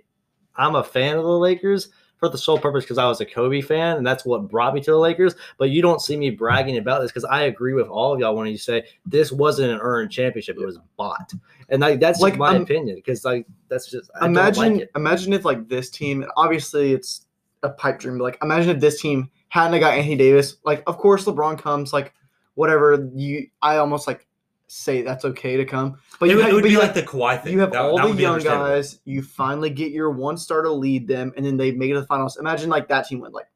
I'm 0.58 0.76
a 0.76 0.84
fan 0.84 1.16
of 1.16 1.24
the 1.24 1.30
Lakers 1.30 1.88
for 2.18 2.28
the 2.28 2.38
sole 2.38 2.60
purpose 2.60 2.84
because 2.84 2.98
I 2.98 3.08
was 3.08 3.22
a 3.22 3.26
Kobe 3.26 3.62
fan, 3.62 3.96
and 3.96 4.06
that's 4.06 4.26
what 4.26 4.50
brought 4.50 4.74
me 4.74 4.82
to 4.82 4.92
the 4.92 4.98
Lakers. 4.98 5.36
But 5.58 5.70
you 5.70 5.82
don't 5.82 6.02
see 6.02 6.18
me 6.18 6.30
bragging 6.30 6.78
about 6.78 7.02
this 7.02 7.12
because 7.12 7.24
I 7.24 7.44
agree 7.44 7.76
with 7.76 7.88
all 7.88 8.14
of 8.14 8.20
y'all 8.20 8.36
when 8.36 8.48
you 8.48 8.58
say 8.58 8.84
this 9.06 9.32
wasn't 9.32 9.72
an 9.72 9.80
earned 9.80 10.12
championship; 10.12 10.58
it 10.60 10.66
was 10.66 10.80
bought, 10.98 11.32
and 11.70 11.80
like 11.80 12.02
that's 12.02 12.20
Like, 12.20 12.34
like 12.34 12.40
my 12.40 12.56
um, 12.58 12.64
opinion 12.64 12.98
because 12.98 13.24
like 13.24 13.46
that's 13.70 13.90
just 13.90 14.12
I 14.16 14.22
don't 14.22 14.32
imagine 14.32 14.74
like 14.74 14.82
it. 14.82 14.92
imagine 14.98 15.32
if 15.32 15.46
like 15.46 15.70
this 15.70 15.90
team 15.90 16.26
obviously 16.36 16.92
it's 16.92 17.27
a 17.64 17.70
pipe 17.70 18.00
dream 18.00 18.18
like 18.18 18.38
imagine 18.42 18.70
if 18.70 18.80
this 18.80 19.02
team 19.02 19.30
hadn't 19.50 19.74
have 19.74 19.82
got 19.82 19.94
Anthony 19.94 20.16
Davis 20.16 20.58
like 20.64 20.84
of 20.88 20.98
course 20.98 21.26
LeBron 21.26 21.58
comes 21.60 21.92
like 21.94 22.14
whatever 22.56 23.10
you 23.16 23.48
I 23.62 23.78
almost 23.78 24.08
like 24.08 24.28
say 24.68 25.02
that's 25.02 25.24
okay 25.26 25.56
to 25.58 25.66
come 25.66 25.98
but 26.20 26.28
it 26.28 26.32
you 26.32 26.36
would, 26.38 26.44
ha- 26.46 26.52
it 26.52 26.54
would 26.54 26.64
be 26.64 26.72
you 26.72 26.80
like 26.80 26.94
have, 26.94 26.96
the 26.96 27.04
Kawhi 27.12 27.42
thing. 27.42 27.54
you 27.54 27.60
have 27.60 27.72
That- 27.72 27.82
all 27.82 27.98
that 27.98 28.16
the 28.16 28.22
young 28.22 28.40
guys 28.42 29.00
you 29.06 29.22
finally 29.22 29.70
get 29.70 29.92
your 29.92 30.12
one 30.12 30.38
star 30.38 30.62
to 30.62 30.72
lead 30.72 31.08
them 31.08 31.34
and 31.38 31.46
then 31.46 31.58
they 31.58 31.72
make 31.72 31.90
it 31.90 31.94
to 31.94 32.02
the 32.02 32.06
finals 32.08 32.38
imagine 32.38 32.70
like 32.70 32.88
that 32.90 33.08
team 33.08 33.20
went 33.22 33.34
like 33.34 33.48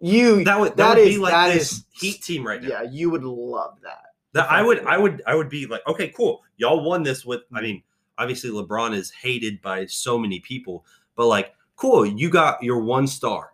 you 0.00 0.44
That 0.44 0.58
would 0.60 0.70
that, 0.70 0.76
that 0.76 0.88
would 0.96 0.98
is- 1.06 1.14
be 1.14 1.18
like 1.18 1.32
that 1.32 1.52
this 1.54 1.72
is- 1.72 1.84
Heat 1.92 2.22
team 2.22 2.46
right 2.46 2.62
now. 2.62 2.68
yeah 2.68 2.82
you 2.82 3.10
would 3.10 3.24
love 3.24 3.76
that 3.82 4.02
That 4.32 4.50
I 4.50 4.62
would, 4.62 4.84
I 4.84 4.98
would, 4.98 5.22
I 5.26 5.34
would 5.34 5.48
be 5.48 5.66
like, 5.66 5.80
okay, 5.88 6.08
cool. 6.10 6.42
Y'all 6.58 6.84
won 6.84 7.02
this 7.02 7.24
with. 7.24 7.40
I 7.52 7.62
mean, 7.62 7.82
obviously 8.18 8.50
LeBron 8.50 8.94
is 8.94 9.10
hated 9.10 9.60
by 9.62 9.86
so 9.86 10.18
many 10.18 10.38
people, 10.40 10.84
but 11.16 11.26
like, 11.26 11.54
cool, 11.78 12.04
you 12.04 12.28
got 12.28 12.62
your 12.62 12.80
one 12.80 13.06
star. 13.06 13.52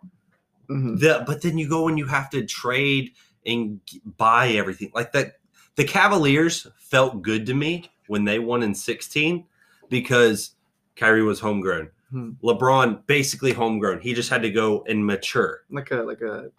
Mhm. 0.69 0.99
The, 0.99 1.23
but 1.25 1.41
then 1.41 1.57
you 1.57 1.69
go 1.69 1.87
and 1.87 1.97
you 1.97 2.05
have 2.07 2.29
to 2.31 2.45
trade 2.45 3.11
and 3.45 3.79
buy 4.17 4.49
everything 4.49 4.91
like 4.93 5.11
that. 5.13 5.37
The 5.75 5.83
Cavaliers 5.85 6.67
felt 6.77 7.21
good 7.21 7.45
to 7.45 7.53
me 7.53 7.89
when 8.07 8.25
they 8.25 8.39
won 8.39 8.63
in 8.63 8.73
16 8.75 9.45
because 9.89 10.55
Kyrie 10.95 11.21
was 11.23 11.39
homegrown. 11.39 11.89
Hmm. 12.09 12.31
LeBron 12.43 13.05
basically 13.07 13.51
homegrown. 13.53 13.99
He 14.01 14.13
just 14.13 14.29
had 14.29 14.41
to 14.41 14.49
go 14.51 14.83
and 14.87 15.05
mature. 15.05 15.63
like 15.69 15.91
a 15.91 15.95
like 15.97 16.21
a 16.21 16.49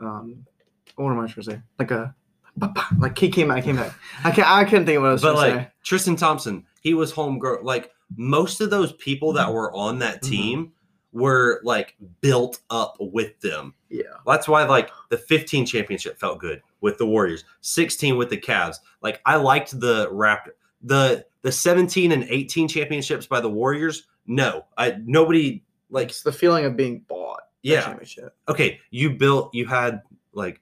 um 0.00 0.44
what 0.96 1.10
am 1.10 1.20
I 1.20 1.26
trying 1.26 1.44
to 1.44 1.50
say 1.52 1.60
like 1.78 1.90
a 1.92 2.14
like 2.98 3.16
he 3.18 3.28
came 3.28 3.50
out 3.50 3.62
came 3.64 3.76
back 3.76 3.94
I 4.24 4.30
can't 4.30 4.48
I 4.48 4.64
couldn't 4.64 4.86
think 4.86 4.96
of 4.96 5.02
what 5.02 5.08
I 5.10 5.12
was 5.12 5.22
But 5.22 5.34
like 5.36 5.54
say 5.54 5.68
Tristan 5.84 6.16
Thompson, 6.16 6.64
he 6.80 6.94
was 6.94 7.12
homegrown. 7.12 7.64
Like 7.64 7.90
most 8.16 8.60
of 8.60 8.70
those 8.70 8.92
people 8.94 9.32
that 9.34 9.52
were 9.52 9.72
on 9.74 9.98
that 10.00 10.22
Mhm. 10.22 10.28
team 10.28 10.72
were 11.14 11.60
like 11.64 11.94
built 12.20 12.58
up 12.70 12.96
with 13.00 13.40
them. 13.40 13.72
yeah 13.88 14.02
That's 14.26 14.48
why 14.48 14.64
like 14.64 14.90
the 15.10 15.16
15 15.16 15.64
championship 15.64 16.18
felt 16.18 16.40
good 16.40 16.60
with 16.80 16.98
the 16.98 17.06
Warriors, 17.06 17.44
16 17.62 18.16
with 18.16 18.28
the 18.28 18.36
Cavs. 18.36 18.76
Like 19.00 19.20
I 19.24 19.36
liked 19.36 19.78
the 19.80 20.10
Raptor. 20.10 20.52
The 20.82 21.24
the 21.42 21.52
17 21.52 22.12
and 22.12 22.24
18 22.28 22.68
championships 22.68 23.26
by 23.26 23.40
the 23.40 23.48
Warriors. 23.48 24.06
No, 24.26 24.66
I 24.76 24.96
nobody 25.06 25.62
like 25.88 26.08
it's 26.08 26.22
the 26.22 26.32
feeling 26.32 26.64
of 26.64 26.76
being 26.76 27.00
bought 27.08 27.40
yeah. 27.62 27.96
Okay, 28.48 28.80
you 28.90 29.10
built 29.10 29.54
you 29.54 29.66
had 29.66 30.02
like 30.32 30.60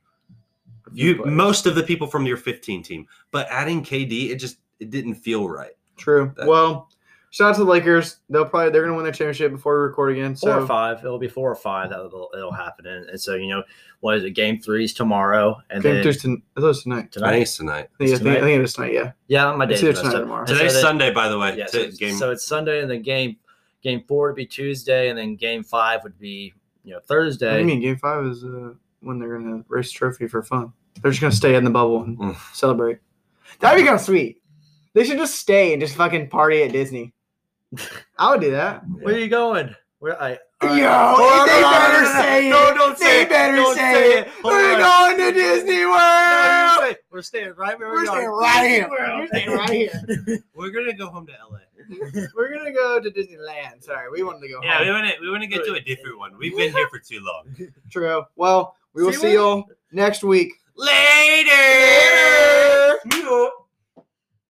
you 0.93 1.17
players. 1.17 1.35
most 1.35 1.67
of 1.67 1.75
the 1.75 1.83
people 1.83 2.07
from 2.07 2.27
your 2.27 2.37
15 2.37 2.83
team, 2.83 3.07
but 3.31 3.47
adding 3.51 3.83
KD 3.83 4.31
it 4.31 4.37
just 4.37 4.59
it 4.81 4.91
didn't 4.91 5.15
feel 5.15 5.49
right. 5.49 5.73
true 5.97 6.33
that- 6.37 6.47
well 6.47 6.91
shout 7.33 7.51
out 7.51 7.57
to 7.57 7.65
the 7.65 7.71
Lakers. 7.71 8.19
They'll 8.31 8.45
probably 8.45 8.71
they're 8.71 8.83
gonna 8.83 8.95
win 8.95 9.03
their 9.03 9.13
championship 9.13 9.51
before 9.51 9.75
we 9.79 9.83
record 9.89 10.13
again. 10.13 10.37
Four 10.37 10.59
or 10.61 10.67
five. 10.67 10.99
It'll 11.05 11.19
be 11.19 11.27
four 11.29 11.51
or 11.51 11.57
five 11.57 11.91
that 11.91 11.99
it'll, 11.99 12.31
it'll 12.33 12.53
happen. 12.53 12.87
And, 12.87 13.11
and 13.11 13.21
so 13.21 13.35
you 13.35 13.49
know, 13.49 13.65
what 14.01 14.17
is 14.17 14.23
it? 14.25 14.31
Game 14.31 14.61
three's 14.61 14.93
tomorrow, 14.95 15.61
and 15.71 15.83
game 15.83 15.95
then 15.95 16.03
three's 16.05 16.23
ton- 16.23 16.43
I 16.57 16.61
thought 16.61 16.77
it 16.77 16.83
tonight. 16.83 16.97
I 16.97 17.01
think 17.01 17.13
tonight. 17.15 17.39
it's 17.43 17.57
tonight. 17.57 17.89
I 18.01 18.05
think, 18.05 18.11
I, 18.15 18.19
think, 18.19 18.37
I 18.37 18.41
think 18.41 18.59
it 18.61 18.65
is 18.65 18.75
tonight. 18.75 18.93
Yeah. 18.93 19.13
Yeah, 19.27 19.57
my 19.57 19.65
It's 19.65 19.81
day's 19.81 19.83
either 19.83 19.93
messed 19.93 20.03
tonight 20.05 20.17
or 20.17 20.21
tomorrow. 20.21 20.41
And 20.43 20.49
so 20.49 20.55
Today's 20.55 20.73
then- 20.75 20.83
Sunday, 20.83 21.11
by 21.13 21.29
the 21.29 21.39
way. 21.39 21.57
Yeah, 21.59 21.67
so, 21.67 21.79
it's- 21.79 21.97
game. 21.97 22.15
so 22.17 22.31
it's 22.31 22.47
Sunday, 22.47 22.81
and 22.83 22.91
then 22.91 23.03
game 23.03 23.37
game 23.83 24.05
four 24.07 24.29
would 24.29 24.37
be 24.37 24.47
Tuesday, 24.47 25.09
and 25.09 25.19
then 25.19 25.35
game 25.35 25.63
five 25.65 26.05
would 26.05 26.19
be 26.19 26.55
you 26.85 26.93
know 26.93 27.01
Thursday. 27.01 27.59
I 27.61 27.63
mean? 27.65 27.81
Game 27.81 27.97
five 27.97 28.25
is 28.27 28.45
uh, 28.45 28.75
when 29.01 29.19
they're 29.19 29.39
gonna 29.39 29.65
race 29.69 29.91
trophy 29.91 30.29
for 30.29 30.43
fun. 30.43 30.73
They're 31.01 31.11
just 31.11 31.21
gonna 31.21 31.33
stay 31.33 31.55
in 31.55 31.65
the 31.65 31.71
bubble 31.71 32.03
and 32.03 32.19
Mm. 32.19 32.55
celebrate. 32.55 32.99
That'd 33.61 33.79
be 33.79 33.85
kind 33.85 33.95
of 33.99 34.01
sweet. 34.05 34.41
They 34.95 35.05
should 35.05 35.17
just 35.19 35.37
stay 35.37 35.73
and 35.73 35.81
just 35.81 35.95
fucking 35.97 36.29
party 36.29 36.63
at 36.63 36.73
Disney. 36.73 37.13
I 38.19 38.31
would 38.31 38.41
do 38.41 38.51
that. 38.53 38.83
Where 39.01 39.15
are 39.15 39.19
you 39.19 39.29
going? 39.29 39.75
Where 39.99 40.21
I? 40.21 40.39
Yo, 40.63 40.69
Hold 40.69 40.79
they 41.49 41.61
hold 41.61 41.73
better 41.73 42.05
hold 42.05 42.17
on. 42.17 42.23
say 42.23 42.49
No, 42.49 42.75
don't 42.75 42.97
say 42.99 43.05
They 43.05 43.23
it. 43.23 43.29
better 43.29 43.57
Don't 43.57 43.75
say 43.75 43.93
say 43.95 44.19
it. 44.19 44.27
it. 44.29 44.33
We're 44.45 44.75
on. 44.75 45.17
going 45.17 45.17
to 45.19 45.33
Disney 45.33 45.85
World. 45.87 46.91
you 46.91 46.97
We're 47.11 47.23
staying 47.23 47.55
right 47.57 47.77
where 47.79 47.89
We're 47.89 48.01
we 48.03 48.07
staying 48.07 48.27
are. 48.29 48.39
right 48.39 48.69
here. 48.71 48.89
We're 48.89 49.27
staying 49.29 49.51
right 49.51 49.71
here. 49.71 50.43
We're 50.55 50.71
gonna 50.71 50.93
go 50.93 51.09
home 51.09 51.27
to 51.27 51.33
LA. 51.33 51.59
We're 52.37 52.53
gonna 52.57 52.73
go 52.73 53.01
to 53.01 53.11
Disneyland. 53.11 53.83
Sorry, 53.83 54.09
we 54.11 54.23
wanted 54.23 54.43
to 54.43 54.49
go. 54.49 54.55
Home. 54.61 54.65
Yeah, 54.65 54.83
we 54.83 54.91
want 54.91 55.07
to 55.07 55.15
we 55.21 55.31
want 55.31 55.43
to 55.43 55.49
get 55.49 55.65
to 55.65 55.75
a 55.75 55.81
different 55.81 56.19
one. 56.19 56.37
We've 56.39 56.57
been 56.57 56.73
here 56.73 56.89
for 56.89 57.01
too 57.01 57.21
long. 57.21 57.55
True. 57.91 58.23
Well, 58.37 58.77
we 58.95 59.03
will 59.03 59.13
See 59.13 59.19
see 59.19 59.33
you 59.33 59.39
y'all 59.39 59.65
next 59.91 60.23
week. 60.23 60.53
Later. 60.77 61.51